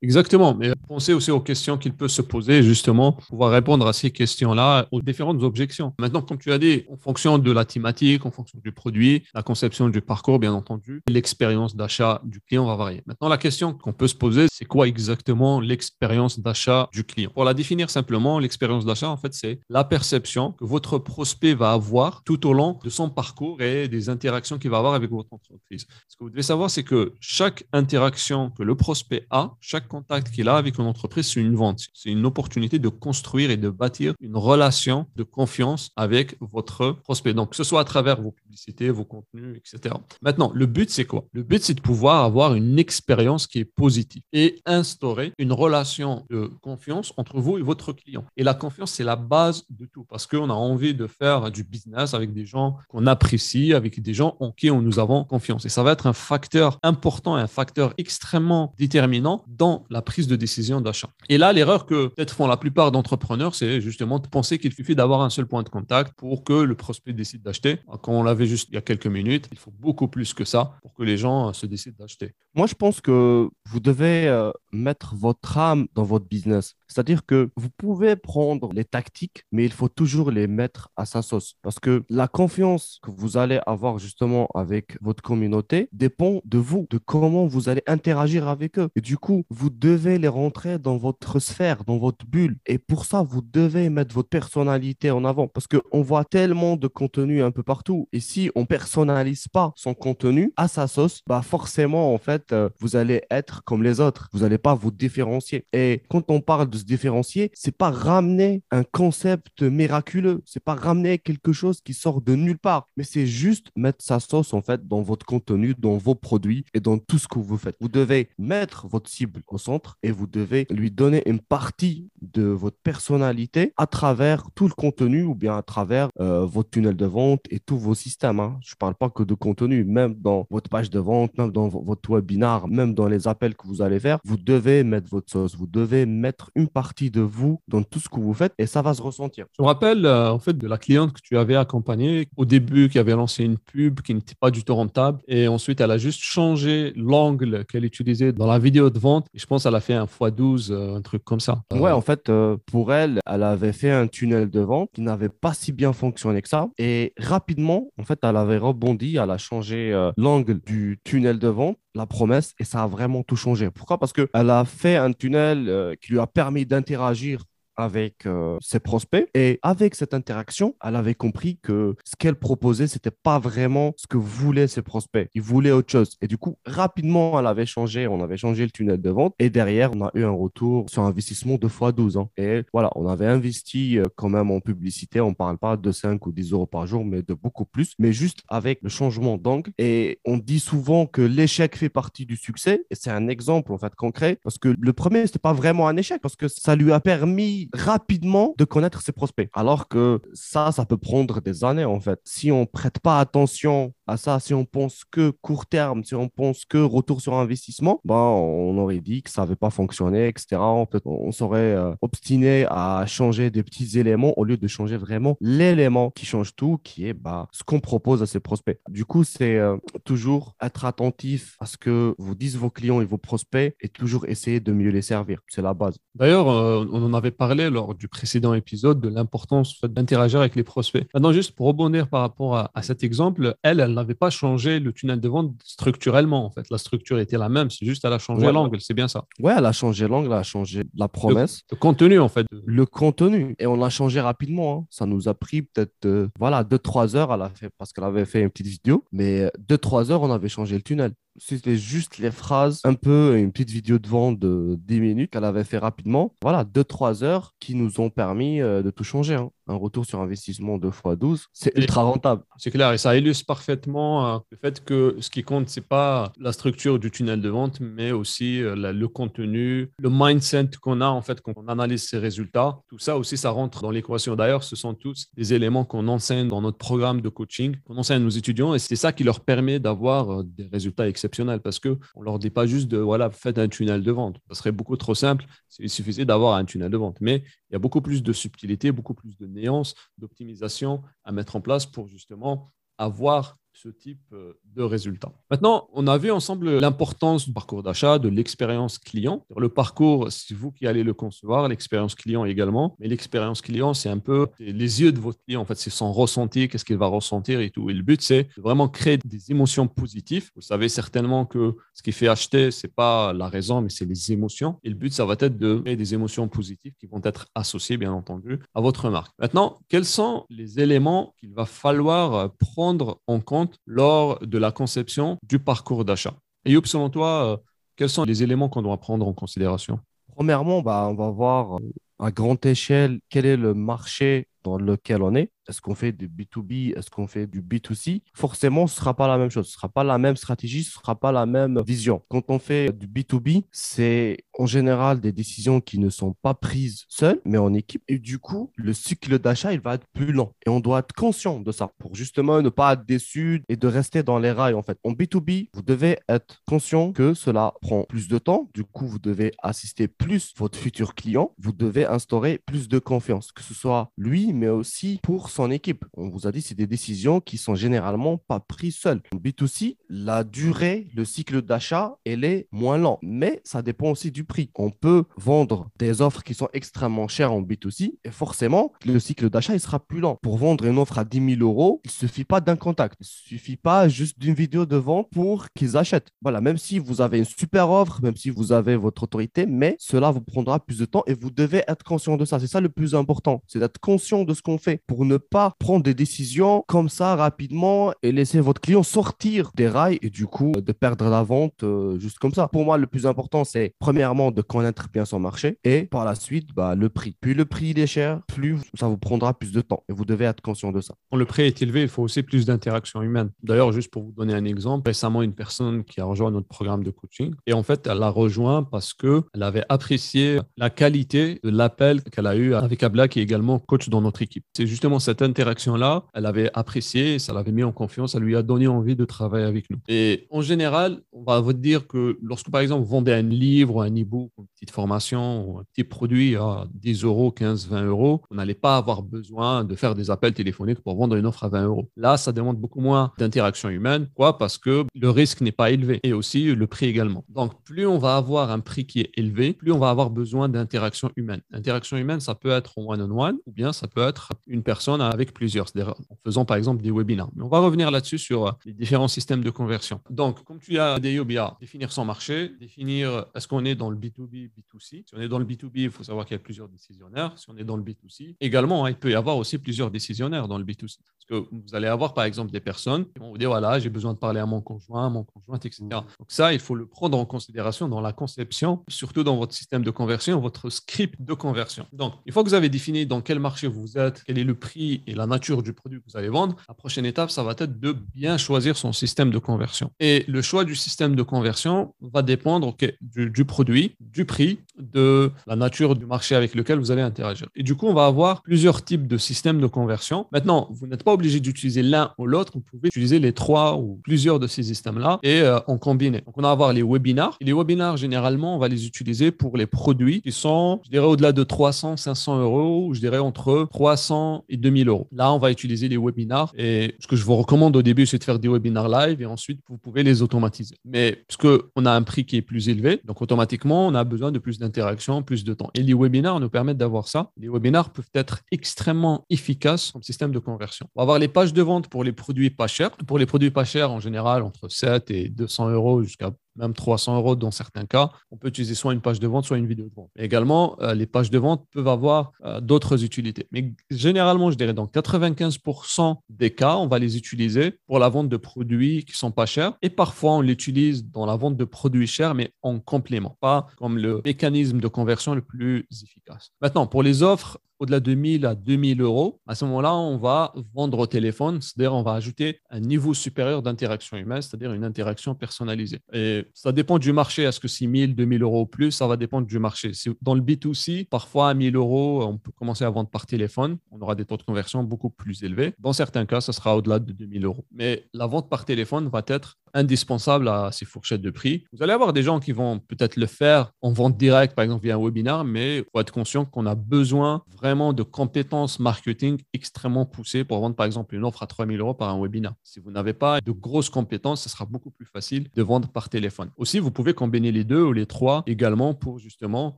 Exactement, 0.00 0.54
mais 0.54 0.70
pensez 0.86 1.12
aussi 1.12 1.32
aux 1.32 1.40
questions 1.40 1.76
qu'il 1.76 1.92
peut 1.92 2.06
se 2.06 2.22
poser, 2.22 2.62
justement, 2.62 3.10
pour 3.10 3.26
pouvoir 3.26 3.50
répondre 3.50 3.84
à 3.84 3.92
ces 3.92 4.12
questions-là, 4.12 4.86
aux 4.92 5.02
différentes 5.02 5.42
objections. 5.42 5.92
Maintenant, 5.98 6.22
comme 6.22 6.38
tu 6.38 6.52
as 6.52 6.58
dit, 6.58 6.84
en 6.88 6.96
fonction 6.96 7.36
de 7.38 7.50
la 7.50 7.64
thématique, 7.64 8.24
en 8.24 8.30
fonction 8.30 8.60
du 8.62 8.70
produit, 8.70 9.24
la 9.34 9.42
conception 9.42 9.88
du 9.88 10.00
parcours, 10.00 10.38
bien 10.38 10.52
entendu, 10.52 11.02
l'expérience 11.08 11.74
d'achat 11.74 12.20
du 12.24 12.40
client 12.40 12.64
va 12.64 12.76
varier. 12.76 13.02
Maintenant, 13.06 13.28
la 13.28 13.38
question 13.38 13.74
qu'on 13.74 13.92
peut 13.92 14.06
se 14.06 14.14
poser, 14.14 14.46
c'est 14.52 14.66
quoi 14.66 14.86
exactement 14.86 15.60
l'expérience 15.60 16.38
d'achat 16.38 16.88
du 16.92 17.02
client? 17.02 17.32
Pour 17.34 17.44
la 17.44 17.52
définir 17.52 17.90
simplement, 17.90 18.38
l'expérience 18.38 18.84
d'achat, 18.84 19.08
en 19.08 19.16
fait, 19.16 19.34
c'est 19.34 19.58
la 19.68 19.82
perception 19.82 20.52
que 20.52 20.64
votre 20.64 20.98
prospect 20.98 21.54
va 21.54 21.72
avoir 21.72 22.22
tout 22.22 22.46
au 22.46 22.52
long 22.52 22.78
de 22.84 22.88
son 22.88 23.10
parcours 23.10 23.60
et 23.62 23.88
des 23.88 24.10
interactions 24.10 24.58
qu'il 24.58 24.70
va 24.70 24.78
avoir 24.78 24.94
avec 24.94 25.10
votre 25.10 25.32
entreprise. 25.32 25.86
Ce 26.06 26.16
que 26.16 26.22
vous 26.22 26.30
devez 26.30 26.42
savoir, 26.42 26.70
c'est 26.70 26.84
que 26.84 27.14
chaque 27.18 27.64
interaction 27.72 28.50
que 28.50 28.62
le 28.62 28.76
prospect 28.76 29.26
a, 29.30 29.56
chaque 29.58 29.87
contact 29.88 30.30
qu'il 30.30 30.48
a 30.48 30.56
avec 30.56 30.78
une 30.78 30.86
entreprise, 30.86 31.28
c'est 31.32 31.40
une 31.40 31.56
vente. 31.56 31.80
C'est 31.92 32.10
une 32.10 32.24
opportunité 32.24 32.78
de 32.78 32.88
construire 32.88 33.50
et 33.50 33.56
de 33.56 33.70
bâtir 33.70 34.14
une 34.20 34.36
relation 34.36 35.06
de 35.16 35.24
confiance 35.24 35.90
avec 35.96 36.36
votre 36.40 36.92
prospect. 37.02 37.34
Donc, 37.34 37.50
que 37.50 37.56
ce 37.56 37.64
soit 37.64 37.80
à 37.80 37.84
travers 37.84 38.22
vos 38.22 38.30
publicités, 38.30 38.90
vos 38.90 39.04
contenus, 39.04 39.56
etc. 39.56 39.94
Maintenant, 40.22 40.52
le 40.54 40.66
but, 40.66 40.90
c'est 40.90 41.04
quoi? 41.04 41.24
Le 41.32 41.42
but, 41.42 41.62
c'est 41.62 41.74
de 41.74 41.80
pouvoir 41.80 42.24
avoir 42.24 42.54
une 42.54 42.78
expérience 42.78 43.46
qui 43.46 43.58
est 43.58 43.64
positive 43.64 44.22
et 44.32 44.60
instaurer 44.66 45.32
une 45.38 45.52
relation 45.52 46.24
de 46.30 46.50
confiance 46.62 47.12
entre 47.16 47.40
vous 47.40 47.58
et 47.58 47.62
votre 47.62 47.92
client. 47.92 48.24
Et 48.36 48.44
la 48.44 48.54
confiance, 48.54 48.92
c'est 48.92 49.04
la 49.04 49.16
base 49.16 49.64
de 49.70 49.86
tout 49.86 50.04
parce 50.04 50.26
qu'on 50.26 50.50
a 50.50 50.54
envie 50.54 50.94
de 50.94 51.06
faire 51.06 51.50
du 51.50 51.64
business 51.64 52.14
avec 52.14 52.32
des 52.32 52.46
gens 52.46 52.76
qu'on 52.88 53.06
apprécie, 53.06 53.74
avec 53.74 54.00
des 54.00 54.14
gens 54.14 54.36
en 54.40 54.52
qui 54.52 54.70
nous 54.70 54.98
avons 54.98 55.24
confiance. 55.24 55.64
Et 55.64 55.68
ça 55.68 55.82
va 55.82 55.92
être 55.92 56.06
un 56.06 56.12
facteur 56.12 56.78
important, 56.82 57.34
un 57.36 57.46
facteur 57.46 57.94
extrêmement 57.98 58.74
déterminant 58.76 59.44
dans 59.46 59.77
la 59.90 60.02
prise 60.02 60.26
de 60.26 60.36
décision 60.36 60.80
d'achat. 60.80 61.08
Et 61.28 61.38
là, 61.38 61.52
l'erreur 61.52 61.86
que 61.86 62.08
peut-être 62.08 62.34
font 62.34 62.46
la 62.46 62.56
plupart 62.56 62.92
d'entrepreneurs, 62.92 63.54
c'est 63.54 63.80
justement 63.80 64.18
de 64.18 64.26
penser 64.26 64.58
qu'il 64.58 64.72
suffit 64.72 64.94
d'avoir 64.94 65.22
un 65.22 65.30
seul 65.30 65.46
point 65.46 65.62
de 65.62 65.68
contact 65.68 66.14
pour 66.16 66.44
que 66.44 66.52
le 66.52 66.74
prospect 66.74 67.12
décide 67.12 67.42
d'acheter. 67.42 67.78
Quand 68.02 68.12
on 68.12 68.22
l'avait 68.22 68.46
juste 68.46 68.68
il 68.70 68.74
y 68.74 68.78
a 68.78 68.82
quelques 68.82 69.06
minutes, 69.06 69.48
il 69.52 69.58
faut 69.58 69.72
beaucoup 69.78 70.08
plus 70.08 70.34
que 70.34 70.44
ça 70.44 70.72
pour 70.82 70.94
que 70.94 71.02
les 71.02 71.16
gens 71.16 71.48
euh, 71.48 71.52
se 71.52 71.66
décident 71.66 71.96
d'acheter. 71.98 72.34
Moi, 72.54 72.66
je 72.66 72.74
pense 72.74 73.00
que 73.00 73.48
vous 73.66 73.80
devez 73.80 74.26
euh, 74.28 74.50
mettre 74.72 75.14
votre 75.14 75.58
âme 75.58 75.86
dans 75.94 76.04
votre 76.04 76.26
business. 76.26 76.74
C'est-à-dire 76.86 77.24
que 77.26 77.50
vous 77.56 77.68
pouvez 77.70 78.16
prendre 78.16 78.72
les 78.72 78.84
tactiques, 78.84 79.44
mais 79.52 79.64
il 79.64 79.72
faut 79.72 79.88
toujours 79.88 80.30
les 80.30 80.46
mettre 80.46 80.90
à 80.96 81.04
sa 81.04 81.22
sauce. 81.22 81.54
Parce 81.62 81.78
que 81.78 82.04
la 82.08 82.28
confiance 82.28 82.98
que 83.02 83.10
vous 83.10 83.36
allez 83.36 83.60
avoir 83.66 83.98
justement 83.98 84.48
avec 84.54 84.96
votre 85.02 85.22
communauté 85.22 85.88
dépend 85.92 86.40
de 86.44 86.58
vous, 86.58 86.86
de 86.90 86.98
comment 86.98 87.46
vous 87.46 87.68
allez 87.68 87.82
interagir 87.86 88.48
avec 88.48 88.78
eux. 88.78 88.88
Et 88.96 89.00
du 89.00 89.18
coup, 89.18 89.44
vous 89.50 89.67
devez 89.70 90.18
les 90.18 90.28
rentrer 90.28 90.78
dans 90.78 90.96
votre 90.96 91.38
sphère, 91.38 91.84
dans 91.84 91.98
votre 91.98 92.26
bulle. 92.26 92.58
Et 92.66 92.78
pour 92.78 93.04
ça, 93.04 93.22
vous 93.22 93.42
devez 93.42 93.90
mettre 93.90 94.14
votre 94.14 94.28
personnalité 94.28 95.10
en 95.10 95.24
avant. 95.24 95.46
Parce 95.46 95.66
qu'on 95.66 96.02
voit 96.02 96.24
tellement 96.24 96.76
de 96.76 96.88
contenu 96.88 97.42
un 97.42 97.52
peu 97.52 97.62
partout. 97.62 98.08
Et 98.12 98.20
si 98.20 98.50
on 98.54 98.66
personnalise 98.66 99.46
pas 99.48 99.72
son 99.76 99.94
contenu 99.94 100.52
à 100.56 100.66
sa 100.66 100.88
sauce, 100.88 101.22
bah 101.28 101.42
forcément, 101.42 102.12
en 102.12 102.18
fait, 102.18 102.52
euh, 102.52 102.68
vous 102.80 102.96
allez 102.96 103.22
être 103.30 103.62
comme 103.64 103.82
les 103.82 104.00
autres. 104.00 104.28
Vous 104.32 104.42
allez 104.42 104.48
n'allez 104.48 104.58
pas 104.58 104.74
vous 104.74 104.90
différencier. 104.90 105.66
Et 105.72 106.02
quand 106.08 106.30
on 106.30 106.40
parle 106.40 106.70
de 106.70 106.78
se 106.78 106.84
différencier, 106.84 107.50
c'est 107.54 107.76
pas 107.76 107.90
ramener 107.90 108.62
un 108.70 108.82
concept 108.82 109.62
miraculeux, 109.62 110.42
c'est 110.44 110.62
pas 110.62 110.74
ramener 110.74 111.18
quelque 111.18 111.52
chose 111.52 111.80
qui 111.80 111.94
sort 111.94 112.20
de 112.20 112.34
nulle 112.34 112.58
part, 112.58 112.88
mais 112.96 113.04
c'est 113.04 113.26
juste 113.26 113.68
mettre 113.76 114.02
sa 114.02 114.20
sauce 114.20 114.54
en 114.54 114.62
fait 114.62 114.86
dans 114.86 115.02
votre 115.02 115.26
contenu, 115.26 115.74
dans 115.78 115.96
vos 115.96 116.14
produits 116.14 116.64
et 116.74 116.80
dans 116.80 116.98
tout 116.98 117.18
ce 117.18 117.28
que 117.28 117.38
vous 117.38 117.58
faites. 117.58 117.76
Vous 117.80 117.88
devez 117.88 118.30
mettre 118.38 118.88
votre 118.88 119.10
cible 119.10 119.42
au 119.48 119.57
centre 119.58 119.96
et 120.02 120.10
vous 120.10 120.26
devez 120.26 120.66
lui 120.70 120.90
donner 120.90 121.22
une 121.28 121.40
partie 121.40 122.08
de 122.22 122.42
votre 122.42 122.76
personnalité 122.82 123.72
à 123.76 123.86
travers 123.86 124.44
tout 124.54 124.66
le 124.66 124.74
contenu 124.74 125.22
ou 125.22 125.34
bien 125.34 125.56
à 125.56 125.62
travers 125.62 126.08
euh, 126.20 126.44
votre 126.44 126.70
tunnel 126.70 126.96
de 126.96 127.06
vente 127.06 127.40
et 127.50 127.58
tous 127.58 127.78
vos 127.78 127.94
systèmes. 127.94 128.40
Hein. 128.40 128.58
Je 128.62 128.72
ne 128.72 128.76
parle 128.76 128.94
pas 128.94 129.10
que 129.10 129.22
de 129.22 129.34
contenu, 129.34 129.84
même 129.84 130.14
dans 130.14 130.46
votre 130.50 130.70
page 130.70 130.90
de 130.90 130.98
vente, 130.98 131.36
même 131.38 131.50
dans 131.50 131.68
votre 131.68 132.10
webinar, 132.10 132.68
même 132.68 132.94
dans 132.94 133.06
les 133.06 133.28
appels 133.28 133.54
que 133.54 133.66
vous 133.66 133.82
allez 133.82 134.00
faire, 134.00 134.18
vous 134.24 134.36
devez 134.36 134.84
mettre 134.84 135.08
votre 135.10 135.30
sauce, 135.30 135.56
vous 135.56 135.66
devez 135.66 136.06
mettre 136.06 136.50
une 136.54 136.68
partie 136.68 137.10
de 137.10 137.20
vous 137.20 137.60
dans 137.68 137.82
tout 137.82 137.98
ce 137.98 138.08
que 138.08 138.20
vous 138.20 138.34
faites 138.34 138.52
et 138.58 138.66
ça 138.66 138.82
va 138.82 138.94
se 138.94 139.02
ressentir. 139.02 139.46
Je 139.56 139.62
me 139.62 139.66
rappelle 139.66 140.04
euh, 140.06 140.32
en 140.32 140.38
fait 140.38 140.56
de 140.56 140.66
la 140.66 140.78
cliente 140.78 141.12
que 141.12 141.20
tu 141.22 141.36
avais 141.36 141.56
accompagnée 141.56 142.28
au 142.36 142.44
début 142.44 142.88
qui 142.88 142.98
avait 142.98 143.12
lancé 143.12 143.44
une 143.44 143.58
pub 143.58 144.00
qui 144.00 144.14
n'était 144.14 144.34
pas 144.38 144.50
du 144.50 144.64
tout 144.64 144.74
rentable 144.74 145.20
et 145.28 145.48
ensuite 145.48 145.80
elle 145.80 145.90
a 145.90 145.98
juste 145.98 146.20
changé 146.20 146.92
l'angle 146.96 147.64
qu'elle 147.66 147.84
utilisait 147.84 148.32
dans 148.32 148.46
la 148.46 148.58
vidéo 148.58 148.90
de 148.90 148.98
vente 148.98 149.26
je 149.34 149.46
pense 149.48 149.64
qu'elle 149.64 149.74
a 149.74 149.80
fait 149.80 149.94
un 149.94 150.04
x12, 150.04 150.70
euh, 150.70 150.96
un 150.96 151.02
truc 151.02 151.24
comme 151.24 151.40
ça. 151.40 151.62
Ouais, 151.72 151.90
en 151.90 152.00
fait, 152.00 152.30
pour 152.66 152.92
elle, 152.92 153.20
elle 153.26 153.42
avait 153.42 153.72
fait 153.72 153.90
un 153.90 154.06
tunnel 154.06 154.50
de 154.50 154.60
vente 154.60 154.90
qui 154.92 155.00
n'avait 155.00 155.28
pas 155.28 155.54
si 155.54 155.72
bien 155.72 155.92
fonctionné 155.92 156.42
que 156.42 156.48
ça. 156.48 156.68
Et 156.78 157.12
rapidement, 157.18 157.90
en 157.98 158.04
fait, 158.04 158.18
elle 158.22 158.36
avait 158.36 158.58
rebondi, 158.58 159.16
elle 159.16 159.30
a 159.30 159.38
changé 159.38 159.92
euh, 159.92 160.12
l'angle 160.16 160.60
du 160.60 161.00
tunnel 161.04 161.38
de 161.38 161.48
vente 161.48 161.78
la 161.94 162.06
promesse 162.06 162.54
et 162.58 162.64
ça 162.64 162.82
a 162.82 162.86
vraiment 162.86 163.22
tout 163.22 163.36
changé. 163.36 163.70
Pourquoi? 163.70 163.98
Parce 163.98 164.12
qu'elle 164.12 164.28
a 164.50 164.64
fait 164.64 164.96
un 164.96 165.12
tunnel 165.12 165.68
euh, 165.68 165.94
qui 166.00 166.12
lui 166.12 166.20
a 166.20 166.26
permis 166.26 166.64
d'interagir 166.64 167.42
avec 167.78 168.26
euh, 168.26 168.58
ses 168.60 168.80
prospects. 168.80 169.26
Et 169.34 169.58
avec 169.62 169.94
cette 169.94 170.12
interaction, 170.12 170.74
elle 170.84 170.96
avait 170.96 171.14
compris 171.14 171.58
que 171.62 171.94
ce 172.04 172.16
qu'elle 172.16 172.34
proposait, 172.34 172.88
c'était 172.88 173.10
pas 173.10 173.38
vraiment 173.38 173.94
ce 173.96 174.06
que 174.06 174.18
voulaient 174.18 174.66
ses 174.66 174.82
prospects. 174.82 175.30
Ils 175.34 175.40
voulaient 175.40 175.70
autre 175.70 175.90
chose. 175.90 176.16
Et 176.20 176.26
du 176.26 176.36
coup, 176.36 176.56
rapidement, 176.66 177.38
elle 177.38 177.46
avait 177.46 177.66
changé, 177.66 178.06
on 178.06 178.22
avait 178.22 178.36
changé 178.36 178.64
le 178.64 178.70
tunnel 178.70 179.00
de 179.00 179.10
vente. 179.10 179.34
Et 179.38 179.48
derrière, 179.48 179.92
on 179.94 180.04
a 180.04 180.10
eu 180.14 180.24
un 180.24 180.30
retour 180.30 180.90
sur 180.90 181.04
investissement 181.04 181.54
de 181.54 181.68
fois 181.68 181.92
12 181.92 182.16
ans. 182.16 182.30
Et 182.36 182.64
voilà, 182.72 182.90
on 182.96 183.06
avait 183.06 183.26
investi 183.26 183.98
euh, 183.98 184.04
quand 184.16 184.28
même 184.28 184.50
en 184.50 184.60
publicité. 184.60 185.20
On 185.20 185.34
parle 185.34 185.56
pas 185.56 185.76
de 185.76 185.92
5 185.92 186.26
ou 186.26 186.32
10 186.32 186.52
euros 186.52 186.66
par 186.66 186.86
jour, 186.86 187.04
mais 187.04 187.22
de 187.22 187.34
beaucoup 187.34 187.64
plus. 187.64 187.94
Mais 188.00 188.12
juste 188.12 188.40
avec 188.48 188.80
le 188.82 188.88
changement 188.88 189.38
d'angle. 189.38 189.70
Et 189.78 190.20
on 190.24 190.36
dit 190.36 190.60
souvent 190.60 191.06
que 191.06 191.22
l'échec 191.22 191.76
fait 191.76 191.88
partie 191.88 192.26
du 192.26 192.36
succès. 192.36 192.84
Et 192.90 192.96
c'est 192.96 193.10
un 193.10 193.28
exemple, 193.28 193.72
en 193.72 193.78
fait, 193.78 193.94
concret. 193.94 194.40
Parce 194.42 194.58
que 194.58 194.74
le 194.76 194.92
premier, 194.92 195.26
c'était 195.26 195.38
pas 195.38 195.52
vraiment 195.52 195.86
un 195.86 195.96
échec 195.96 196.20
parce 196.20 196.34
que 196.34 196.48
ça 196.48 196.74
lui 196.74 196.90
a 196.92 196.98
permis 196.98 197.67
rapidement 197.72 198.54
de 198.58 198.64
connaître 198.64 199.02
ses 199.02 199.12
prospects. 199.12 199.48
Alors 199.52 199.88
que 199.88 200.20
ça, 200.34 200.72
ça 200.72 200.84
peut 200.84 200.96
prendre 200.96 201.40
des 201.40 201.64
années 201.64 201.84
en 201.84 202.00
fait. 202.00 202.20
Si 202.24 202.50
on 202.50 202.66
prête 202.66 203.00
pas 203.00 203.20
attention 203.20 203.94
à 204.08 204.16
ça, 204.16 204.40
si 204.40 204.54
on 204.54 204.64
pense 204.64 205.04
que 205.04 205.30
court 205.30 205.66
terme, 205.66 206.02
si 206.02 206.14
on 206.14 206.28
pense 206.28 206.64
que 206.64 206.78
retour 206.78 207.20
sur 207.20 207.34
investissement, 207.34 208.00
ben, 208.04 208.14
on 208.14 208.76
aurait 208.78 209.00
dit 209.00 209.22
que 209.22 209.30
ça 209.30 209.42
n'avait 209.42 209.54
pas 209.54 209.70
fonctionné, 209.70 210.28
etc. 210.28 210.56
On, 210.56 210.86
peut, 210.86 211.00
on 211.04 211.30
serait 211.30 211.74
euh, 211.74 211.92
obstiné 212.00 212.66
à 212.70 213.04
changer 213.06 213.50
des 213.50 213.62
petits 213.62 213.98
éléments 213.98 214.32
au 214.38 214.44
lieu 214.44 214.56
de 214.56 214.66
changer 214.66 214.96
vraiment 214.96 215.36
l'élément 215.42 216.10
qui 216.10 216.24
change 216.24 216.56
tout, 216.56 216.78
qui 216.82 217.06
est 217.06 217.12
bah, 217.12 217.48
ce 217.52 217.62
qu'on 217.62 217.80
propose 217.80 218.22
à 218.22 218.26
ses 218.26 218.40
prospects. 218.40 218.80
Du 218.88 219.04
coup, 219.04 219.24
c'est 219.24 219.56
euh, 219.58 219.76
toujours 220.04 220.56
être 220.62 220.86
attentif 220.86 221.56
à 221.60 221.66
ce 221.66 221.76
que 221.76 222.14
vous 222.16 222.34
disent 222.34 222.56
vos 222.56 222.70
clients 222.70 223.02
et 223.02 223.04
vos 223.04 223.18
prospects 223.18 223.76
et 223.78 223.88
toujours 223.90 224.24
essayer 224.26 224.58
de 224.60 224.72
mieux 224.72 224.90
les 224.90 225.02
servir. 225.02 225.40
C'est 225.48 225.62
la 225.62 225.74
base. 225.74 225.98
D'ailleurs, 226.14 226.48
euh, 226.48 226.86
on 226.90 227.04
en 227.04 227.12
avait 227.12 227.30
parlé 227.30 227.68
lors 227.68 227.94
du 227.94 228.08
précédent 228.08 228.54
épisode 228.54 229.02
de 229.02 229.08
l'importance 229.08 229.82
d'interagir 229.82 230.40
avec 230.40 230.56
les 230.56 230.64
prospects. 230.64 231.06
Maintenant, 231.12 231.32
juste 231.32 231.52
pour 231.52 231.66
rebondir 231.66 232.08
par 232.08 232.22
rapport 232.22 232.56
à, 232.56 232.70
à 232.74 232.82
cet 232.82 233.04
exemple, 233.04 233.54
elle, 233.62 233.80
elle 233.80 233.97
n'avait 233.98 234.14
pas 234.14 234.30
changé 234.30 234.80
le 234.80 234.92
tunnel 234.92 235.20
de 235.20 235.28
vente 235.28 235.52
structurellement. 235.64 236.44
En 236.44 236.50
fait, 236.50 236.68
la 236.70 236.78
structure 236.78 237.18
était 237.18 237.38
la 237.38 237.48
même, 237.48 237.70
c'est 237.70 237.86
juste 237.86 238.04
elle 238.04 238.12
a 238.12 238.18
changé 238.18 238.50
l'angle, 238.50 238.80
c'est 238.80 238.94
bien 238.94 239.08
ça. 239.08 239.24
Ouais, 239.40 239.54
elle 239.56 239.66
a 239.66 239.72
changé 239.72 240.08
l'angle, 240.08 240.28
elle 240.28 240.38
a 240.38 240.42
changé 240.42 240.84
la 240.94 241.08
promesse. 241.08 241.62
Le, 241.70 241.76
contenu, 241.76 242.18
en 242.18 242.28
fait. 242.28 242.46
Le 242.50 242.86
contenu. 242.86 243.54
Et 243.58 243.66
on 243.66 243.76
l'a 243.76 243.90
changé 243.90 244.20
rapidement. 244.20 244.78
Hein. 244.78 244.86
Ça 244.90 245.06
nous 245.06 245.28
a 245.28 245.34
pris 245.34 245.62
peut-être, 245.62 246.06
euh, 246.06 246.28
voilà, 246.38 246.64
2-3 246.64 247.16
heures. 247.16 247.32
Elle 247.32 247.42
a 247.42 247.50
fait, 247.50 247.70
parce 247.78 247.92
qu'elle 247.92 248.04
avait 248.04 248.24
fait 248.24 248.40
une 248.40 248.50
petite 248.50 248.66
vidéo, 248.66 249.04
mais 249.12 249.50
2-3 249.68 250.10
heures, 250.10 250.22
on 250.22 250.30
avait 250.30 250.48
changé 250.48 250.76
le 250.76 250.82
tunnel 250.82 251.12
c'était 251.38 251.76
juste 251.76 252.18
les 252.18 252.30
phrases, 252.30 252.80
un 252.84 252.94
peu 252.94 253.36
une 253.36 253.52
petite 253.52 253.70
vidéo 253.70 253.98
de 253.98 254.08
vente 254.08 254.38
de 254.38 254.78
10 254.80 255.00
minutes 255.00 255.30
qu'elle 255.30 255.44
avait 255.44 255.64
fait 255.64 255.78
rapidement. 255.78 256.34
Voilà, 256.42 256.64
2-3 256.64 257.24
heures 257.24 257.54
qui 257.60 257.74
nous 257.74 258.00
ont 258.00 258.10
permis 258.10 258.60
euh, 258.60 258.82
de 258.82 258.90
tout 258.90 259.04
changer. 259.04 259.34
Hein. 259.34 259.50
Un 259.70 259.74
retour 259.74 260.06
sur 260.06 260.20
investissement 260.20 260.78
2 260.78 260.88
x 260.88 261.02
12, 261.18 261.46
c'est 261.52 261.76
ultra 261.76 262.02
rentable. 262.02 262.42
C'est 262.56 262.70
clair, 262.70 262.92
et 262.92 262.98
ça 262.98 263.16
illustre 263.16 263.44
parfaitement 263.44 264.36
euh, 264.36 264.38
le 264.50 264.56
fait 264.56 264.82
que 264.82 265.16
ce 265.20 265.28
qui 265.28 265.42
compte, 265.42 265.68
c'est 265.68 265.86
pas 265.86 266.32
la 266.38 266.52
structure 266.52 266.98
du 266.98 267.10
tunnel 267.10 267.42
de 267.42 267.48
vente, 267.50 267.78
mais 267.80 268.10
aussi 268.10 268.62
euh, 268.62 268.74
le 268.74 269.08
contenu, 269.08 269.90
le 269.98 270.10
mindset 270.10 270.70
qu'on 270.80 271.02
a 271.02 271.08
en 271.08 271.20
fait 271.20 271.42
quand 271.42 271.52
on 271.56 271.68
analyse 271.68 272.08
ses 272.08 272.18
résultats. 272.18 272.78
Tout 272.88 272.98
ça 272.98 273.18
aussi, 273.18 273.36
ça 273.36 273.50
rentre 273.50 273.82
dans 273.82 273.90
l'équation. 273.90 274.36
D'ailleurs, 274.36 274.64
ce 274.64 274.74
sont 274.74 274.94
tous 274.94 275.26
des 275.36 275.52
éléments 275.52 275.84
qu'on 275.84 276.08
enseigne 276.08 276.48
dans 276.48 276.62
notre 276.62 276.78
programme 276.78 277.20
de 277.20 277.28
coaching, 277.28 277.76
qu'on 277.84 277.98
enseigne 277.98 278.22
à 278.22 278.24
nos 278.24 278.30
étudiants, 278.30 278.74
et 278.74 278.78
c'est 278.78 278.96
ça 278.96 279.12
qui 279.12 279.22
leur 279.22 279.40
permet 279.40 279.78
d'avoir 279.78 280.44
des 280.44 280.66
résultats 280.72 281.08
exceptionnels 281.08 281.27
parce 281.62 281.78
que 281.78 281.98
on 282.14 282.22
leur 282.22 282.38
dit 282.38 282.50
pas 282.50 282.66
juste 282.66 282.88
de 282.88 282.98
voilà, 282.98 283.30
faites 283.30 283.58
un 283.58 283.68
tunnel 283.68 284.02
de 284.02 284.12
vente. 284.12 284.38
Ça 284.48 284.54
serait 284.54 284.72
beaucoup 284.72 284.96
trop 284.96 285.14
simple. 285.14 285.46
Il 285.78 285.90
suffisait 285.90 286.24
d'avoir 286.24 286.54
un 286.54 286.64
tunnel 286.64 286.90
de 286.90 286.96
vente. 286.96 287.18
Mais 287.20 287.44
il 287.70 287.72
y 287.72 287.76
a 287.76 287.78
beaucoup 287.78 288.00
plus 288.00 288.22
de 288.22 288.32
subtilité, 288.32 288.92
beaucoup 288.92 289.14
plus 289.14 289.36
de 289.36 289.46
nuances, 289.46 289.94
d'optimisation 290.18 291.02
à 291.24 291.32
mettre 291.32 291.56
en 291.56 291.60
place 291.60 291.86
pour 291.86 292.08
justement 292.08 292.70
avoir 292.98 293.56
ce 293.80 293.88
type 293.88 294.18
euh, 294.32 294.54
de 294.74 294.82
résultats. 294.82 295.32
Maintenant, 295.52 295.88
on 295.92 296.08
a 296.08 296.18
vu 296.18 296.32
ensemble 296.32 296.78
l'importance 296.80 297.46
du 297.46 297.52
parcours 297.52 297.84
d'achat, 297.84 298.18
de 298.18 298.28
l'expérience 298.28 298.98
client. 298.98 299.46
Le 299.56 299.68
parcours, 299.68 300.32
c'est 300.32 300.52
vous 300.52 300.72
qui 300.72 300.88
allez 300.88 301.04
le 301.04 301.14
concevoir, 301.14 301.68
l'expérience 301.68 302.16
client 302.16 302.44
également. 302.44 302.96
Mais 302.98 303.06
l'expérience 303.06 303.60
client, 303.62 303.94
c'est 303.94 304.08
un 304.08 304.18
peu 304.18 304.48
les 304.58 305.00
yeux 305.00 305.12
de 305.12 305.20
votre 305.20 305.38
client. 305.44 305.60
En 305.60 305.64
fait, 305.64 305.76
c'est 305.76 305.90
son 305.90 306.12
ressenti, 306.12 306.68
qu'est-ce 306.68 306.84
qu'il 306.84 306.96
va 306.96 307.06
ressentir 307.06 307.60
et 307.60 307.70
tout. 307.70 307.88
Et 307.88 307.94
le 307.94 308.02
but, 308.02 308.20
c'est 308.20 308.48
vraiment 308.56 308.88
créer 308.88 309.18
des 309.18 309.52
émotions 309.52 309.86
positives. 309.86 310.50
Vous 310.56 310.62
savez 310.62 310.88
certainement 310.88 311.46
que 311.46 311.76
ce 311.94 312.02
qui 312.02 312.10
fait 312.10 312.28
acheter, 312.28 312.72
c'est 312.72 312.92
pas 312.92 313.32
la 313.32 313.48
raison, 313.48 313.80
mais 313.80 313.90
c'est 313.90 314.06
les 314.06 314.32
émotions. 314.32 314.80
Et 314.82 314.88
le 314.88 314.96
but, 314.96 315.12
ça 315.12 315.24
va 315.24 315.34
être 315.38 315.56
de 315.56 315.78
créer 315.78 315.96
des 315.96 316.14
émotions 316.14 316.48
positives 316.48 316.94
qui 316.98 317.06
vont 317.06 317.20
être 317.22 317.46
associées, 317.54 317.96
bien 317.96 318.12
entendu, 318.12 318.58
à 318.74 318.80
votre 318.80 319.08
marque. 319.08 319.32
Maintenant, 319.38 319.78
quels 319.88 320.04
sont 320.04 320.46
les 320.50 320.80
éléments 320.80 321.34
qu'il 321.38 321.54
va 321.54 321.64
falloir 321.64 322.52
prendre 322.58 323.20
en 323.28 323.38
compte 323.38 323.67
lors 323.86 324.38
de 324.40 324.58
la 324.58 324.72
conception 324.72 325.38
du 325.42 325.58
parcours 325.58 326.04
d'achat. 326.04 326.34
Et 326.64 326.72
Youp, 326.72 326.86
selon 326.86 327.10
toi, 327.10 327.52
euh, 327.52 327.56
quels 327.96 328.08
sont 328.08 328.24
les 328.24 328.42
éléments 328.42 328.68
qu'on 328.68 328.82
doit 328.82 328.98
prendre 328.98 329.26
en 329.26 329.32
considération? 329.32 330.00
Premièrement, 330.34 330.82
bah, 330.82 331.08
on 331.10 331.14
va 331.14 331.30
voir 331.30 331.76
euh, 331.76 331.80
à 332.18 332.30
grande 332.30 332.64
échelle 332.64 333.20
quel 333.28 333.46
est 333.46 333.56
le 333.56 333.74
marché 333.74 334.48
dans 334.62 334.78
lequel 334.78 335.22
on 335.22 335.34
est. 335.34 335.50
Est-ce 335.68 335.80
qu'on 335.80 335.94
fait 335.94 336.12
du 336.12 336.28
B2B 336.28 336.96
Est-ce 336.96 337.10
qu'on 337.10 337.26
fait 337.26 337.46
du 337.46 337.60
B2C 337.62 338.22
Forcément, 338.34 338.86
ce 338.86 338.94
ne 338.94 338.96
sera 338.96 339.14
pas 339.14 339.28
la 339.28 339.36
même 339.36 339.50
chose. 339.50 339.66
Ce 339.66 339.72
ne 339.72 339.74
sera 339.74 339.88
pas 339.88 340.04
la 340.04 340.18
même 340.18 340.36
stratégie, 340.36 340.82
ce 340.82 340.98
ne 340.98 341.02
sera 341.02 341.14
pas 341.14 341.32
la 341.32 341.46
même 341.46 341.82
vision. 341.86 342.22
Quand 342.28 342.42
on 342.48 342.58
fait 342.58 342.90
du 342.96 343.06
B2B, 343.06 343.64
c'est 343.70 344.38
en 344.58 344.66
général 344.66 345.20
des 345.20 345.32
décisions 345.32 345.80
qui 345.80 345.98
ne 345.98 346.10
sont 346.10 346.34
pas 346.42 346.54
prises 346.54 347.04
seules, 347.08 347.40
mais 347.44 347.58
en 347.58 347.74
équipe. 347.74 348.02
Et 348.08 348.18
du 348.18 348.38
coup, 348.38 348.72
le 348.76 348.92
cycle 348.92 349.38
d'achat, 349.38 349.72
il 349.72 349.80
va 349.80 349.94
être 349.94 350.06
plus 350.14 350.32
lent. 350.32 350.52
Et 350.66 350.70
on 350.70 350.80
doit 350.80 351.00
être 351.00 351.12
conscient 351.12 351.60
de 351.60 351.70
ça 351.70 351.90
pour 351.98 352.14
justement 352.14 352.62
ne 352.62 352.68
pas 352.70 352.94
être 352.94 353.04
déçu 353.04 353.62
et 353.68 353.76
de 353.76 353.86
rester 353.86 354.22
dans 354.22 354.38
les 354.38 354.50
rails, 354.50 354.74
en 354.74 354.82
fait. 354.82 354.98
En 355.04 355.12
B2B, 355.12 355.68
vous 355.74 355.82
devez 355.82 356.18
être 356.28 356.62
conscient 356.66 357.12
que 357.12 357.34
cela 357.34 357.74
prend 357.82 358.04
plus 358.04 358.28
de 358.28 358.38
temps. 358.38 358.70
Du 358.74 358.84
coup, 358.84 359.06
vous 359.06 359.18
devez 359.18 359.52
assister 359.62 360.08
plus 360.08 360.54
votre 360.56 360.78
futur 360.78 361.14
client. 361.14 361.52
Vous 361.58 361.72
devez 361.72 362.06
instaurer 362.06 362.58
plus 362.64 362.88
de 362.88 362.98
confiance, 362.98 363.52
que 363.52 363.62
ce 363.62 363.74
soit 363.74 364.10
lui, 364.16 364.52
mais 364.52 364.68
aussi 364.68 365.20
pour 365.22 365.50
équipe. 365.70 366.04
On 366.16 366.28
vous 366.28 366.46
a 366.46 366.52
dit, 366.52 366.62
c'est 366.62 366.74
des 366.74 366.86
décisions 366.86 367.40
qui 367.40 367.58
sont 367.58 367.74
généralement 367.74 368.38
pas 368.38 368.60
prises 368.60 368.96
seules. 368.96 369.22
En 369.32 369.36
B2C, 369.36 369.96
la 370.08 370.44
durée, 370.44 371.08
le 371.14 371.24
cycle 371.24 371.62
d'achat, 371.62 372.16
elle 372.24 372.44
est 372.44 372.68
moins 372.72 372.98
lent, 372.98 373.18
mais 373.22 373.60
ça 373.64 373.82
dépend 373.82 374.10
aussi 374.10 374.30
du 374.30 374.44
prix. 374.44 374.70
On 374.76 374.90
peut 374.90 375.24
vendre 375.36 375.88
des 375.98 376.22
offres 376.22 376.42
qui 376.42 376.54
sont 376.54 376.68
extrêmement 376.72 377.28
chères 377.28 377.52
en 377.52 377.62
B2C 377.62 378.18
et 378.24 378.30
forcément, 378.30 378.92
le 379.04 379.18
cycle 379.18 379.50
d'achat, 379.50 379.74
il 379.74 379.80
sera 379.80 379.98
plus 379.98 380.20
lent. 380.20 380.38
Pour 380.42 380.58
vendre 380.58 380.84
une 380.84 380.98
offre 380.98 381.18
à 381.18 381.24
10 381.24 381.56
000 381.56 381.62
euros, 381.62 382.00
il 382.04 382.10
suffit 382.10 382.44
pas 382.44 382.60
d'un 382.60 382.76
contact. 382.76 383.16
Il 383.20 383.26
suffit 383.26 383.76
pas 383.76 384.08
juste 384.08 384.38
d'une 384.38 384.54
vidéo 384.54 384.86
de 384.86 384.96
vente 384.96 385.28
pour 385.30 385.68
qu'ils 385.70 385.96
achètent. 385.96 386.30
Voilà, 386.42 386.60
même 386.60 386.78
si 386.78 386.98
vous 386.98 387.20
avez 387.20 387.38
une 387.38 387.44
super 387.44 387.90
offre, 387.90 388.20
même 388.22 388.36
si 388.36 388.50
vous 388.50 388.72
avez 388.72 388.96
votre 388.96 389.24
autorité, 389.24 389.66
mais 389.66 389.96
cela 389.98 390.30
vous 390.30 390.40
prendra 390.40 390.80
plus 390.80 390.98
de 390.98 391.04
temps 391.04 391.22
et 391.26 391.34
vous 391.34 391.50
devez 391.50 391.82
être 391.88 392.04
conscient 392.04 392.36
de 392.36 392.44
ça. 392.44 392.58
C'est 392.58 392.66
ça 392.66 392.80
le 392.80 392.88
plus 392.88 393.14
important, 393.14 393.62
c'est 393.66 393.78
d'être 393.78 393.98
conscient 393.98 394.44
de 394.44 394.54
ce 394.54 394.62
qu'on 394.62 394.78
fait 394.78 395.02
pour 395.06 395.24
ne 395.24 395.36
pas 395.50 395.72
prendre 395.78 396.02
des 396.02 396.14
décisions 396.14 396.84
comme 396.86 397.08
ça 397.08 397.36
rapidement 397.36 398.12
et 398.22 398.32
laisser 398.32 398.60
votre 398.60 398.80
client 398.80 399.02
sortir 399.02 399.70
des 399.74 399.88
rails 399.88 400.18
et 400.22 400.30
du 400.30 400.46
coup 400.46 400.72
de 400.72 400.92
perdre 400.92 401.28
la 401.28 401.42
vente 401.42 401.82
euh, 401.82 402.18
juste 402.18 402.38
comme 402.38 402.52
ça. 402.52 402.68
Pour 402.68 402.84
moi, 402.84 402.98
le 402.98 403.06
plus 403.06 403.26
important, 403.26 403.64
c'est 403.64 403.92
premièrement 403.98 404.50
de 404.50 404.62
connaître 404.62 405.08
bien 405.12 405.24
son 405.24 405.40
marché 405.40 405.78
et 405.84 406.02
par 406.02 406.24
la 406.24 406.34
suite, 406.34 406.74
bah, 406.74 406.94
le 406.94 407.08
prix. 407.08 407.36
Plus 407.40 407.54
le 407.54 407.64
prix 407.64 407.90
est 407.90 408.06
cher, 408.06 408.40
plus 408.46 408.76
ça 408.94 409.08
vous 409.08 409.18
prendra 409.18 409.58
plus 409.58 409.72
de 409.72 409.80
temps 409.80 410.04
et 410.08 410.12
vous 410.12 410.24
devez 410.24 410.44
être 410.44 410.60
conscient 410.60 410.92
de 410.92 411.00
ça. 411.00 411.14
Quand 411.30 411.36
le 411.36 411.44
prix 411.44 411.62
est 411.62 411.82
élevé, 411.82 412.02
il 412.02 412.08
faut 412.08 412.22
aussi 412.22 412.42
plus 412.42 412.66
d'interaction 412.66 413.22
humaine. 413.22 413.50
D'ailleurs, 413.62 413.92
juste 413.92 414.10
pour 414.10 414.24
vous 414.24 414.32
donner 414.32 414.54
un 414.54 414.64
exemple, 414.64 415.08
récemment, 415.08 415.42
une 415.42 415.54
personne 415.54 416.04
qui 416.04 416.20
a 416.20 416.24
rejoint 416.24 416.50
notre 416.50 416.68
programme 416.68 417.02
de 417.02 417.10
coaching 417.10 417.54
et 417.66 417.72
en 417.72 417.82
fait, 417.82 418.06
elle 418.06 418.18
l'a 418.18 418.28
rejoint 418.28 418.82
parce 418.82 419.14
qu'elle 419.14 419.62
avait 419.62 419.84
apprécié 419.88 420.60
la 420.76 420.90
qualité 420.90 421.60
de 421.62 421.70
l'appel 421.70 422.22
qu'elle 422.22 422.46
a 422.46 422.56
eu 422.56 422.74
avec 422.74 423.02
Abla, 423.02 423.28
qui 423.28 423.40
est 423.40 423.42
également 423.42 423.78
coach 423.78 424.08
dans 424.08 424.20
notre 424.20 424.42
équipe. 424.42 424.64
C'est 424.76 424.86
justement 424.86 425.18
cette 425.18 425.37
interaction-là, 425.42 426.24
elle 426.34 426.46
avait 426.46 426.70
apprécié, 426.74 427.38
ça 427.38 427.52
l'avait 427.52 427.72
mis 427.72 427.84
en 427.84 427.92
confiance, 427.92 428.32
ça 428.32 428.38
lui 428.38 428.56
a 428.56 428.62
donné 428.62 428.86
envie 428.86 429.16
de 429.16 429.24
travailler 429.24 429.64
avec 429.66 429.90
nous. 429.90 429.98
Et 430.08 430.46
en 430.50 430.60
général, 430.60 431.20
on 431.32 431.42
va 431.42 431.60
vous 431.60 431.72
dire 431.72 432.06
que 432.06 432.38
lorsque, 432.42 432.70
par 432.70 432.80
exemple, 432.80 433.02
vous 433.02 433.10
vendez 433.10 433.32
un 433.32 433.42
livre, 433.42 434.02
un 434.02 434.10
e-book, 434.10 434.50
une 434.58 434.66
petite 434.74 434.90
formation 434.90 435.68
ou 435.68 435.78
un 435.78 435.84
petit 435.92 436.04
produit 436.04 436.56
à 436.56 436.86
10 436.94 437.24
euros, 437.24 437.50
15, 437.50 437.88
20 437.88 438.06
euros, 438.06 438.42
on 438.50 438.56
n'allait 438.56 438.74
pas 438.74 438.96
avoir 438.96 439.22
besoin 439.22 439.84
de 439.84 439.94
faire 439.94 440.14
des 440.14 440.30
appels 440.30 440.54
téléphoniques 440.54 441.00
pour 441.00 441.16
vendre 441.16 441.36
une 441.36 441.46
offre 441.46 441.64
à 441.64 441.68
20 441.68 441.84
euros. 441.84 442.08
Là, 442.16 442.36
ça 442.36 442.52
demande 442.52 442.78
beaucoup 442.78 443.00
moins 443.00 443.32
d'interaction 443.38 443.88
humaine. 443.88 444.28
Quoi 444.34 444.58
Parce 444.58 444.78
que 444.78 445.04
le 445.14 445.30
risque 445.30 445.60
n'est 445.60 445.72
pas 445.72 445.90
élevé 445.90 446.20
et 446.22 446.32
aussi 446.32 446.74
le 446.74 446.86
prix 446.86 447.06
également. 447.06 447.44
Donc, 447.48 447.72
plus 447.84 448.06
on 448.06 448.18
va 448.18 448.36
avoir 448.36 448.70
un 448.70 448.80
prix 448.80 449.06
qui 449.06 449.20
est 449.20 449.30
élevé, 449.36 449.72
plus 449.72 449.92
on 449.92 449.98
va 449.98 450.10
avoir 450.10 450.30
besoin 450.30 450.68
d'interaction 450.68 451.30
humaine. 451.36 451.60
Interaction 451.72 452.16
humaine, 452.16 452.40
ça 452.40 452.54
peut 452.54 452.70
être 452.70 452.98
one-on-one 452.98 453.56
ou 453.66 453.72
bien 453.72 453.92
ça 453.92 454.06
peut 454.06 454.26
être 454.26 454.50
une 454.66 454.82
personne 454.82 455.17
avec 455.20 455.52
plusieurs, 455.54 455.88
c'est-à-dire 455.88 456.14
en 456.30 456.36
faisant 456.44 456.64
par 456.64 456.76
exemple 456.76 457.02
des 457.02 457.10
webinaires. 457.10 457.48
Mais 457.54 457.62
on 457.62 457.68
va 457.68 457.80
revenir 457.80 458.10
là-dessus 458.10 458.38
sur 458.38 458.76
les 458.84 458.92
différents 458.92 459.28
systèmes 459.28 459.62
de 459.62 459.70
conversion. 459.70 460.20
Donc, 460.30 460.64
comme 460.64 460.78
tu 460.78 460.98
as 460.98 461.18
des 461.18 461.38
bien 461.44 461.76
définir 461.80 462.12
son 462.12 462.24
marché, 462.24 462.72
définir 462.80 463.46
est-ce 463.54 463.68
qu'on 463.68 463.84
est 463.84 463.94
dans 463.94 464.10
le 464.10 464.16
B2B, 464.16 464.70
B2C. 464.70 465.24
Si 465.26 465.34
on 465.34 465.40
est 465.40 465.48
dans 465.48 465.58
le 465.58 465.64
B2B, 465.64 465.90
il 465.94 466.10
faut 466.10 466.22
savoir 466.22 466.46
qu'il 466.46 466.54
y 466.54 466.60
a 466.60 466.62
plusieurs 466.62 466.88
décisionnaires. 466.88 467.52
Si 467.56 467.68
on 467.70 467.76
est 467.76 467.84
dans 467.84 467.96
le 467.96 468.02
B2C, 468.02 468.56
également, 468.60 469.04
hein, 469.04 469.10
il 469.10 469.16
peut 469.16 469.30
y 469.30 469.34
avoir 469.34 469.56
aussi 469.56 469.78
plusieurs 469.78 470.10
décisionnaires 470.10 470.68
dans 470.68 470.78
le 470.78 470.84
B2C. 470.84 471.18
Parce 471.18 471.44
que 471.48 471.68
vous 471.70 471.94
allez 471.94 472.06
avoir 472.06 472.34
par 472.34 472.44
exemple 472.44 472.70
des 472.70 472.80
personnes 472.80 473.24
qui 473.24 473.38
vont 473.38 473.50
vous 473.50 473.58
dire 473.58 473.70
voilà, 473.70 473.98
j'ai 473.98 474.10
besoin 474.10 474.34
de 474.34 474.38
parler 474.38 474.60
à 474.60 474.66
mon 474.66 474.80
conjoint, 474.80 475.28
mon 475.30 475.44
conjoint, 475.44 475.78
etc. 475.78 476.04
Donc, 476.10 476.24
ça, 476.48 476.72
il 476.72 476.78
faut 476.80 476.94
le 476.94 477.06
prendre 477.06 477.38
en 477.38 477.46
considération 477.46 478.08
dans 478.08 478.20
la 478.20 478.32
conception, 478.32 479.02
surtout 479.08 479.44
dans 479.44 479.56
votre 479.56 479.74
système 479.74 480.02
de 480.02 480.10
conversion, 480.10 480.60
votre 480.60 480.90
script 480.90 481.40
de 481.40 481.54
conversion. 481.54 482.06
Donc, 482.12 482.34
une 482.46 482.52
fois 482.52 482.62
que 482.62 482.68
vous 482.68 482.74
avez 482.74 482.88
défini 482.88 483.26
dans 483.26 483.40
quel 483.40 483.60
marché 483.60 483.86
vous 483.86 484.18
êtes, 484.18 484.42
quel 484.44 484.58
est 484.58 484.64
le 484.64 484.74
prix 484.74 485.07
et 485.26 485.34
la 485.34 485.46
nature 485.46 485.82
du 485.82 485.92
produit 485.92 486.18
que 486.18 486.24
vous 486.30 486.36
allez 486.36 486.48
vendre, 486.48 486.76
la 486.88 486.94
prochaine 486.94 487.26
étape, 487.26 487.50
ça 487.50 487.62
va 487.62 487.72
être 487.72 488.00
de 488.00 488.12
bien 488.34 488.58
choisir 488.58 488.96
son 488.96 489.12
système 489.12 489.50
de 489.50 489.58
conversion. 489.58 490.10
Et 490.20 490.44
le 490.48 490.62
choix 490.62 490.84
du 490.84 490.94
système 490.94 491.34
de 491.34 491.42
conversion 491.42 492.14
va 492.20 492.42
dépendre 492.42 492.96
du, 493.20 493.64
produit, 493.64 494.16
du 494.20 494.44
prix, 494.44 494.78
de 494.98 495.50
la 495.66 495.76
nature 495.76 496.14
du 496.16 496.26
marché 496.26 496.54
avec 496.54 496.74
lequel 496.74 496.98
vous 496.98 497.10
allez 497.10 497.22
interagir. 497.22 497.68
Et 497.76 497.82
du 497.82 497.94
coup, 497.94 498.06
on 498.06 498.14
va 498.14 498.26
avoir 498.26 498.62
plusieurs 498.62 499.04
types 499.04 499.26
de 499.26 499.38
systèmes 499.38 499.80
de 499.80 499.86
conversion. 499.86 500.46
Maintenant, 500.52 500.88
vous 500.90 501.06
n'êtes 501.06 501.22
pas 501.22 501.32
obligé 501.32 501.60
d'utiliser 501.60 502.02
l'un 502.02 502.32
ou 502.38 502.46
l'autre, 502.46 502.72
vous 502.74 502.80
pouvez 502.80 503.08
utiliser 503.08 503.38
les 503.38 503.52
trois 503.52 503.96
ou 503.96 504.20
plusieurs 504.24 504.58
de 504.58 504.66
ces 504.66 504.82
systèmes-là 504.82 505.38
et 505.42 505.60
euh, 505.60 505.78
en 505.86 505.98
combiner. 505.98 506.42
Donc, 506.42 506.56
on 506.56 506.62
va 506.62 506.70
avoir 506.70 506.92
les 506.92 507.02
webinars. 507.02 507.56
Les 507.60 507.72
webinars, 507.72 508.16
généralement, 508.16 508.76
on 508.76 508.78
va 508.78 508.88
les 508.88 509.06
utiliser 509.06 509.50
pour 509.50 509.76
les 509.76 509.86
produits 509.86 510.42
qui 510.42 510.52
sont, 510.52 511.00
je 511.04 511.10
dirais, 511.10 511.26
au-delà 511.26 511.52
de 511.52 511.62
300, 511.62 512.16
500 512.16 512.60
euros, 512.60 513.06
ou 513.06 513.14
je 513.14 513.20
dirais 513.20 513.38
entre 513.38 513.88
300 513.92 514.64
et 514.68 514.76
2000 514.76 514.97
Là, 515.04 515.52
on 515.52 515.58
va 515.58 515.70
utiliser 515.70 516.08
les 516.08 516.16
webinars. 516.16 516.72
Et 516.76 517.14
ce 517.20 517.26
que 517.26 517.36
je 517.36 517.44
vous 517.44 517.56
recommande 517.56 517.96
au 517.96 518.02
début, 518.02 518.26
c'est 518.26 518.38
de 518.38 518.44
faire 518.44 518.58
des 518.58 518.68
webinars 518.68 519.08
live 519.08 519.42
et 519.42 519.46
ensuite, 519.46 519.80
vous 519.88 519.98
pouvez 519.98 520.22
les 520.22 520.42
automatiser. 520.42 520.96
Mais 521.04 521.44
puisque 521.46 521.68
on 521.96 522.06
a 522.06 522.12
un 522.12 522.22
prix 522.22 522.44
qui 522.44 522.56
est 522.56 522.62
plus 522.62 522.88
élevé, 522.88 523.20
donc 523.24 523.42
automatiquement, 523.42 524.06
on 524.06 524.14
a 524.14 524.24
besoin 524.24 524.52
de 524.52 524.58
plus 524.58 524.78
d'interaction, 524.78 525.42
plus 525.42 525.64
de 525.64 525.74
temps. 525.74 525.90
Et 525.94 526.02
les 526.02 526.14
webinars 526.14 526.60
nous 526.60 526.70
permettent 526.70 526.98
d'avoir 526.98 527.28
ça. 527.28 527.50
Les 527.56 527.68
webinars 527.68 528.10
peuvent 528.10 528.30
être 528.34 528.60
extrêmement 528.70 529.44
efficaces 529.50 530.10
comme 530.12 530.22
système 530.22 530.52
de 530.52 530.58
conversion. 530.58 531.06
On 531.14 531.20
va 531.20 531.22
avoir 531.22 531.38
les 531.38 531.48
pages 531.48 531.72
de 531.72 531.82
vente 531.82 532.08
pour 532.08 532.24
les 532.24 532.32
produits 532.32 532.70
pas 532.70 532.86
chers. 532.86 533.10
Pour 533.10 533.38
les 533.38 533.46
produits 533.46 533.70
pas 533.70 533.84
chers, 533.84 534.10
en 534.10 534.20
général, 534.20 534.62
entre 534.62 534.88
7 534.88 535.30
et 535.30 535.48
200 535.48 535.90
euros 535.90 536.22
jusqu'à 536.22 536.50
même 536.78 536.94
300 536.94 537.36
euros 537.36 537.56
dans 537.56 537.70
certains 537.70 538.06
cas. 538.06 538.30
On 538.50 538.56
peut 538.56 538.68
utiliser 538.68 538.94
soit 538.94 539.12
une 539.12 539.20
page 539.20 539.40
de 539.40 539.46
vente, 539.46 539.66
soit 539.66 539.78
une 539.78 539.86
vidéo 539.86 540.08
de 540.08 540.14
vente. 540.14 540.30
également, 540.36 540.96
euh, 541.00 541.14
les 541.14 541.26
pages 541.26 541.50
de 541.50 541.58
vente 541.58 541.86
peuvent 541.92 542.08
avoir 542.08 542.52
euh, 542.64 542.80
d'autres 542.80 543.24
utilités. 543.24 543.66
Mais 543.72 543.92
généralement, 544.10 544.70
je 544.70 544.76
dirais 544.76 544.94
dans 544.94 545.06
95% 545.06 546.36
des 546.48 546.70
cas, 546.70 546.96
on 546.96 547.06
va 547.06 547.18
les 547.18 547.36
utiliser 547.36 547.98
pour 548.06 548.18
la 548.18 548.28
vente 548.28 548.48
de 548.48 548.56
produits 548.56 549.24
qui 549.24 549.36
sont 549.36 549.50
pas 549.50 549.66
chers. 549.66 549.92
Et 550.02 550.10
parfois, 550.10 550.52
on 550.52 550.60
l'utilise 550.60 551.28
dans 551.30 551.46
la 551.46 551.56
vente 551.56 551.76
de 551.76 551.84
produits 551.84 552.26
chers, 552.26 552.54
mais 552.54 552.70
en 552.82 553.00
complément, 553.00 553.56
pas 553.60 553.86
comme 553.96 554.18
le 554.18 554.40
mécanisme 554.44 555.00
de 555.00 555.08
conversion 555.08 555.54
le 555.54 555.62
plus 555.62 556.06
efficace. 556.22 556.70
Maintenant, 556.80 557.06
pour 557.06 557.22
les 557.22 557.42
offres, 557.42 557.78
au-delà 557.98 558.20
de 558.20 558.34
1000 558.34 558.66
à 558.66 558.74
2000 558.74 559.20
euros, 559.20 559.60
à 559.66 559.74
ce 559.74 559.84
moment-là, 559.84 560.14
on 560.14 560.36
va 560.36 560.72
vendre 560.94 561.18
au 561.18 561.26
téléphone, 561.26 561.80
c'est-à-dire 561.80 562.14
on 562.14 562.22
va 562.22 562.34
ajouter 562.34 562.80
un 562.90 563.00
niveau 563.00 563.34
supérieur 563.34 563.82
d'interaction 563.82 564.36
humaine, 564.36 564.62
c'est-à-dire 564.62 564.92
une 564.92 565.04
interaction 565.04 565.54
personnalisée. 565.54 566.20
Et 566.32 566.64
ça 566.74 566.92
dépend 566.92 567.18
du 567.18 567.32
marché. 567.32 567.62
Est-ce 567.62 567.80
que 567.80 567.88
c'est 567.88 568.06
1000, 568.06 568.34
2000 568.34 568.62
euros 568.62 568.82
ou 568.82 568.86
plus 568.86 569.10
Ça 569.10 569.26
va 569.26 569.36
dépendre 569.36 569.66
du 569.66 569.78
marché. 569.78 570.12
Dans 570.42 570.54
le 570.54 570.60
B2C, 570.60 571.26
parfois 571.28 571.70
à 571.70 571.74
1000 571.74 571.96
euros, 571.96 572.44
on 572.44 572.58
peut 572.58 572.72
commencer 572.72 573.04
à 573.04 573.10
vendre 573.10 573.30
par 573.30 573.46
téléphone. 573.46 573.98
On 574.10 574.20
aura 574.20 574.34
des 574.34 574.44
taux 574.44 574.56
de 574.56 574.62
conversion 574.62 575.02
beaucoup 575.02 575.30
plus 575.30 575.62
élevés. 575.62 575.94
Dans 575.98 576.12
certains 576.12 576.46
cas, 576.46 576.60
ça 576.60 576.72
sera 576.72 576.96
au-delà 576.96 577.18
de 577.18 577.32
2000 577.32 577.64
euros. 577.64 577.84
Mais 577.92 578.24
la 578.32 578.46
vente 578.46 578.68
par 578.68 578.84
téléphone 578.84 579.28
va 579.28 579.42
être 579.46 579.76
indispensable 579.94 580.68
à 580.68 580.90
ces 580.92 581.04
fourchettes 581.04 581.40
de 581.40 581.50
prix. 581.50 581.84
Vous 581.92 582.02
allez 582.02 582.12
avoir 582.12 582.32
des 582.32 582.42
gens 582.42 582.60
qui 582.60 582.72
vont 582.72 582.98
peut-être 582.98 583.36
le 583.36 583.46
faire 583.46 583.92
en 584.02 584.12
vente 584.12 584.36
directe, 584.36 584.74
par 584.74 584.84
exemple 584.84 585.04
via 585.04 585.16
un 585.16 585.22
webinar, 585.22 585.64
mais 585.64 585.98
il 585.98 586.04
faut 586.12 586.20
être 586.20 586.32
conscient 586.32 586.64
qu'on 586.64 586.86
a 586.86 586.94
besoin 586.94 587.62
vraiment 587.80 587.87
de 587.88 588.22
compétences 588.22 588.98
marketing 588.98 589.58
extrêmement 589.72 590.26
poussées 590.26 590.62
pour 590.62 590.78
vendre, 590.80 590.94
par 590.94 591.06
exemple, 591.06 591.34
une 591.34 591.44
offre 591.44 591.62
à 591.62 591.66
3000 591.66 591.98
euros 592.00 592.12
par 592.12 592.28
un 592.28 592.40
webinar. 592.40 592.74
Si 592.82 593.00
vous 593.00 593.10
n'avez 593.10 593.32
pas 593.32 593.62
de 593.62 593.72
grosses 593.72 594.10
compétences, 594.10 594.62
ce 594.62 594.68
sera 594.68 594.84
beaucoup 594.84 595.10
plus 595.10 595.24
facile 595.24 595.68
de 595.74 595.82
vendre 595.82 596.08
par 596.08 596.28
téléphone. 596.28 596.70
Aussi, 596.76 596.98
vous 596.98 597.10
pouvez 597.10 597.32
combiner 597.32 597.72
les 597.72 597.84
deux 597.84 598.02
ou 598.02 598.12
les 598.12 598.26
trois 598.26 598.62
également 598.66 599.14
pour 599.14 599.38
justement 599.38 599.96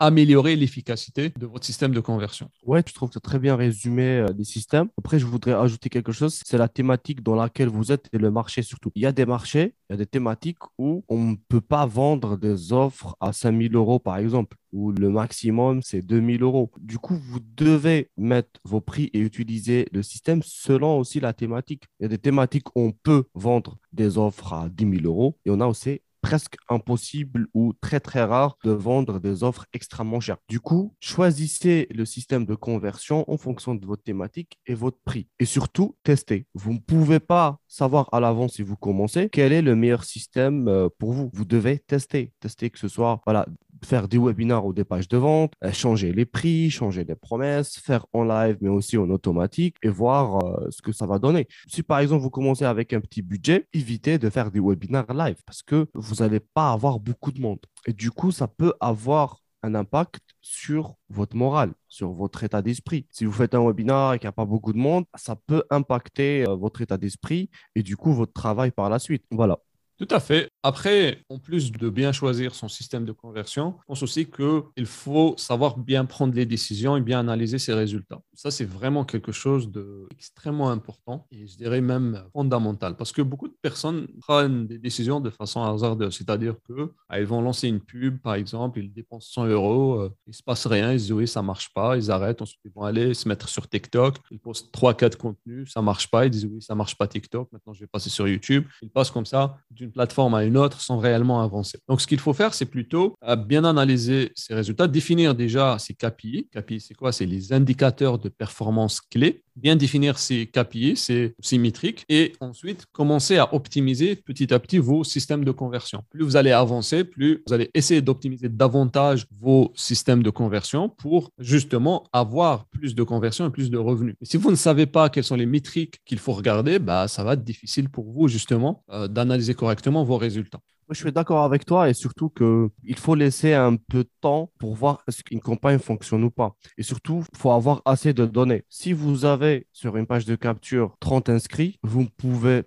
améliorer 0.00 0.56
l'efficacité 0.56 1.32
de 1.38 1.46
votre 1.46 1.64
système 1.64 1.92
de 1.92 2.00
conversion. 2.00 2.50
Ouais, 2.64 2.82
je 2.86 2.92
trouve 2.92 3.10
que 3.10 3.18
as 3.18 3.20
très 3.20 3.38
bien 3.38 3.54
résumé 3.54 4.18
euh, 4.18 4.26
les 4.36 4.44
systèmes. 4.44 4.88
Après, 4.98 5.20
je 5.20 5.26
voudrais 5.26 5.52
ajouter 5.52 5.88
quelque 5.88 6.12
chose, 6.12 6.40
c'est 6.44 6.58
la 6.58 6.68
thématique 6.68 7.22
dans 7.22 7.36
laquelle 7.36 7.68
vous 7.68 7.92
êtes 7.92 8.08
et 8.12 8.18
le 8.18 8.32
marché 8.32 8.62
surtout. 8.62 8.90
Il 8.96 9.02
y 9.02 9.06
a 9.06 9.12
des 9.12 9.26
marchés 9.26 9.74
il 9.88 9.92
y 9.92 9.94
a 9.94 9.98
des 9.98 10.06
thématiques 10.06 10.58
où 10.78 11.04
on 11.08 11.18
ne 11.18 11.36
peut 11.48 11.60
pas 11.60 11.86
vendre 11.86 12.36
des 12.36 12.72
offres 12.72 13.16
à 13.20 13.32
5000 13.32 13.74
euros, 13.76 14.00
par 14.00 14.16
exemple, 14.16 14.56
où 14.72 14.92
le 14.92 15.10
maximum, 15.10 15.82
c'est 15.82 16.02
2000 16.02 16.42
euros. 16.42 16.70
Du 16.78 16.98
coup, 16.98 17.16
vous 17.16 17.40
devez 17.56 18.10
mettre 18.16 18.60
vos 18.64 18.80
prix 18.80 19.10
et 19.12 19.20
utiliser 19.20 19.86
le 19.92 20.02
système 20.02 20.42
selon 20.42 20.98
aussi 20.98 21.20
la 21.20 21.32
thématique. 21.32 21.84
Il 22.00 22.04
y 22.04 22.06
a 22.06 22.08
des 22.08 22.18
thématiques 22.18 22.68
où 22.74 22.80
on 22.80 22.92
peut 22.92 23.24
vendre 23.34 23.78
des 23.92 24.18
offres 24.18 24.52
à 24.52 24.68
10 24.68 25.00
000 25.00 25.06
euros 25.06 25.38
et 25.44 25.50
on 25.50 25.60
a 25.60 25.66
aussi 25.66 26.00
presque 26.26 26.56
impossible 26.68 27.46
ou 27.54 27.72
très 27.80 28.00
très 28.00 28.24
rare 28.24 28.58
de 28.64 28.72
vendre 28.72 29.20
des 29.20 29.44
offres 29.44 29.64
extrêmement 29.72 30.18
chères. 30.18 30.38
Du 30.48 30.58
coup, 30.58 30.92
choisissez 30.98 31.86
le 31.94 32.04
système 32.04 32.44
de 32.44 32.56
conversion 32.56 33.24
en 33.30 33.36
fonction 33.36 33.76
de 33.76 33.86
votre 33.86 34.02
thématique 34.02 34.58
et 34.66 34.74
votre 34.74 34.98
prix. 35.04 35.28
Et 35.38 35.44
surtout, 35.44 35.94
testez. 36.02 36.46
Vous 36.52 36.72
ne 36.72 36.80
pouvez 36.80 37.20
pas 37.20 37.60
savoir 37.68 38.08
à 38.12 38.18
l'avance 38.18 38.54
si 38.54 38.62
vous 38.62 38.74
commencez 38.74 39.28
quel 39.30 39.52
est 39.52 39.62
le 39.62 39.76
meilleur 39.76 40.02
système 40.02 40.66
euh, 40.66 40.88
pour 40.98 41.12
vous. 41.12 41.30
Vous 41.32 41.44
devez 41.44 41.78
tester. 41.78 42.32
Tester 42.40 42.70
que 42.70 42.80
ce 42.80 42.88
soit 42.88 43.20
voilà, 43.24 43.46
faire 43.84 44.08
des 44.08 44.18
webinaires 44.18 44.64
ou 44.64 44.72
des 44.72 44.84
pages 44.84 45.08
de 45.08 45.16
vente, 45.16 45.52
euh, 45.64 45.72
changer 45.72 46.12
les 46.12 46.26
prix, 46.26 46.70
changer 46.70 47.04
les 47.04 47.14
promesses, 47.14 47.76
faire 47.76 48.06
en 48.12 48.24
live 48.24 48.56
mais 48.60 48.68
aussi 48.68 48.96
en 48.96 49.10
automatique 49.10 49.76
et 49.82 49.88
voir 49.88 50.44
euh, 50.44 50.70
ce 50.70 50.82
que 50.82 50.92
ça 50.92 51.06
va 51.06 51.18
donner. 51.18 51.46
Si 51.66 51.82
par 51.82 51.98
exemple 52.00 52.22
vous 52.22 52.30
commencez 52.30 52.64
avec 52.64 52.92
un 52.92 53.00
petit 53.00 53.22
budget, 53.22 53.66
évitez 53.72 54.18
de 54.18 54.30
faire 54.30 54.50
des 54.50 54.60
webinaires 54.60 55.12
live 55.12 55.36
parce 55.44 55.62
que 55.62 55.86
vous 55.94 56.16
n'allez 56.16 56.40
pas 56.40 56.72
avoir 56.72 57.00
beaucoup 57.00 57.32
de 57.32 57.40
monde. 57.40 57.60
Et 57.86 57.92
du 57.92 58.10
coup, 58.10 58.32
ça 58.32 58.48
peut 58.48 58.74
avoir 58.80 59.42
un 59.62 59.74
impact 59.74 60.22
sur 60.40 60.96
votre 61.08 61.36
morale, 61.36 61.72
sur 61.88 62.12
votre 62.12 62.44
état 62.44 62.62
d'esprit. 62.62 63.06
Si 63.10 63.24
vous 63.24 63.32
faites 63.32 63.54
un 63.54 63.64
webinaire 63.66 64.12
et 64.12 64.18
qu'il 64.18 64.26
n'y 64.26 64.30
a 64.30 64.32
pas 64.32 64.44
beaucoup 64.44 64.72
de 64.72 64.78
monde, 64.78 65.04
ça 65.14 65.36
peut 65.36 65.64
impacter 65.70 66.46
euh, 66.48 66.54
votre 66.54 66.82
état 66.82 66.98
d'esprit 66.98 67.50
et 67.74 67.82
du 67.82 67.96
coup 67.96 68.12
votre 68.12 68.32
travail 68.32 68.70
par 68.70 68.88
la 68.90 68.98
suite. 68.98 69.24
Voilà. 69.30 69.58
Tout 69.98 70.08
à 70.10 70.20
fait. 70.20 70.50
Après, 70.62 71.22
en 71.30 71.38
plus 71.38 71.72
de 71.72 71.88
bien 71.88 72.12
choisir 72.12 72.54
son 72.54 72.68
système 72.68 73.06
de 73.06 73.12
conversion, 73.12 73.76
je 73.80 73.84
pense 73.86 74.02
aussi 74.02 74.26
qu'il 74.26 74.84
faut 74.84 75.34
savoir 75.38 75.78
bien 75.78 76.04
prendre 76.04 76.34
les 76.34 76.44
décisions 76.44 76.96
et 76.96 77.00
bien 77.00 77.20
analyser 77.20 77.58
ses 77.58 77.72
résultats. 77.72 78.20
Ça, 78.34 78.50
c'est 78.50 78.64
vraiment 78.64 79.04
quelque 79.04 79.32
chose 79.32 79.70
d'extrêmement 79.70 80.70
important 80.70 81.26
et 81.30 81.46
je 81.46 81.56
dirais 81.56 81.80
même 81.80 82.24
fondamental 82.32 82.96
parce 82.96 83.12
que 83.12 83.22
beaucoup 83.22 83.48
de 83.48 83.56
personnes 83.62 84.06
prennent 84.20 84.66
des 84.66 84.78
décisions 84.78 85.20
de 85.20 85.30
façon 85.30 85.62
hasardeuse. 85.62 86.14
C'est-à-dire 86.14 86.56
qu'elles 86.66 86.88
ah, 87.08 87.22
vont 87.22 87.40
lancer 87.40 87.68
une 87.68 87.80
pub, 87.80 88.18
par 88.18 88.34
exemple, 88.34 88.80
ils 88.80 88.92
dépensent 88.92 89.30
100 89.32 89.46
euros, 89.46 90.00
euh, 90.00 90.14
il 90.26 90.30
ne 90.30 90.34
se 90.34 90.42
passe 90.42 90.66
rien, 90.66 90.92
ils 90.92 90.98
se 90.98 91.04
disent 91.04 91.12
oui, 91.12 91.28
ça 91.28 91.40
ne 91.40 91.46
marche 91.46 91.72
pas, 91.72 91.96
ils 91.96 92.10
arrêtent, 92.10 92.42
ensuite 92.42 92.60
ils 92.64 92.72
vont 92.72 92.82
aller 92.82 93.14
se 93.14 93.28
mettre 93.28 93.48
sur 93.48 93.68
TikTok, 93.68 94.16
ils 94.30 94.40
postent 94.40 94.74
3-4 94.74 95.16
contenus, 95.16 95.72
ça 95.72 95.80
ne 95.80 95.86
marche 95.86 96.10
pas, 96.10 96.26
ils 96.26 96.30
disent 96.30 96.46
oui, 96.46 96.60
ça 96.60 96.74
ne 96.74 96.78
marche 96.78 96.96
pas 96.98 97.06
TikTok, 97.06 97.50
maintenant 97.52 97.72
je 97.72 97.80
vais 97.80 97.86
passer 97.86 98.10
sur 98.10 98.26
YouTube. 98.28 98.66
Ils 98.82 98.90
passent 98.90 99.10
comme 99.10 99.26
ça 99.26 99.58
d'une 99.70 99.85
plateforme 99.90 100.34
à 100.34 100.44
une 100.44 100.56
autre 100.56 100.80
sans 100.80 100.98
réellement 100.98 101.42
avancer. 101.42 101.78
Donc, 101.88 102.00
ce 102.00 102.06
qu'il 102.06 102.18
faut 102.18 102.32
faire, 102.32 102.54
c'est 102.54 102.66
plutôt 102.66 103.14
à 103.20 103.36
bien 103.36 103.64
analyser 103.64 104.32
ces 104.34 104.54
résultats, 104.54 104.88
définir 104.88 105.34
déjà 105.34 105.78
ces 105.78 105.94
KPI. 105.94 106.48
KPI, 106.52 106.80
c'est 106.80 106.94
quoi? 106.94 107.12
C'est 107.12 107.26
les 107.26 107.52
indicateurs 107.52 108.18
de 108.18 108.28
performance 108.28 109.00
clés 109.00 109.44
bien 109.56 109.76
définir 109.76 110.18
ces 110.18 110.46
KPI, 110.46 110.96
ces, 110.96 111.58
métriques, 111.58 112.04
et 112.08 112.34
ensuite 112.40 112.86
commencer 112.92 113.38
à 113.38 113.54
optimiser 113.54 114.16
petit 114.16 114.52
à 114.52 114.58
petit 114.58 114.78
vos 114.78 115.04
systèmes 115.04 115.44
de 115.44 115.50
conversion. 115.50 116.04
Plus 116.10 116.24
vous 116.24 116.36
allez 116.36 116.52
avancer, 116.52 117.04
plus 117.04 117.42
vous 117.46 117.54
allez 117.54 117.70
essayer 117.74 118.02
d'optimiser 118.02 118.48
davantage 118.48 119.26
vos 119.40 119.72
systèmes 119.74 120.22
de 120.22 120.30
conversion 120.30 120.88
pour 120.88 121.30
justement 121.38 122.04
avoir 122.12 122.66
plus 122.66 122.94
de 122.94 123.02
conversion 123.02 123.46
et 123.46 123.50
plus 123.50 123.70
de 123.70 123.78
revenus. 123.78 124.14
Si 124.22 124.36
vous 124.36 124.50
ne 124.50 124.56
savez 124.56 124.86
pas 124.86 125.08
quelles 125.08 125.24
sont 125.24 125.36
les 125.36 125.46
métriques 125.46 126.00
qu'il 126.04 126.18
faut 126.18 126.32
regarder, 126.32 126.78
bah, 126.78 127.08
ça 127.08 127.24
va 127.24 127.32
être 127.34 127.44
difficile 127.44 127.88
pour 127.88 128.12
vous 128.12 128.28
justement 128.28 128.84
euh, 128.90 129.08
d'analyser 129.08 129.54
correctement 129.54 130.04
vos 130.04 130.18
résultats 130.18 130.60
je 130.90 131.00
suis 131.00 131.12
d'accord 131.12 131.42
avec 131.42 131.64
toi 131.64 131.88
et 131.88 131.94
surtout 131.94 132.28
qu'il 132.30 132.96
faut 132.96 133.14
laisser 133.14 133.54
un 133.54 133.76
peu 133.76 134.04
de 134.04 134.10
temps 134.20 134.50
pour 134.58 134.74
voir 134.74 135.02
est-ce 135.08 135.22
qu'une 135.22 135.40
campagne 135.40 135.78
fonctionne 135.78 136.24
ou 136.24 136.30
pas. 136.30 136.56
Et 136.78 136.82
surtout, 136.82 137.24
il 137.32 137.38
faut 137.38 137.50
avoir 137.50 137.82
assez 137.84 138.12
de 138.12 138.26
données. 138.26 138.64
Si 138.68 138.92
vous 138.92 139.24
avez 139.24 139.66
sur 139.72 139.96
une 139.96 140.06
page 140.06 140.24
de 140.24 140.36
capture 140.36 140.96
30 141.00 141.28
inscrits, 141.28 141.78
vous 141.82 142.02
ne 142.02 142.62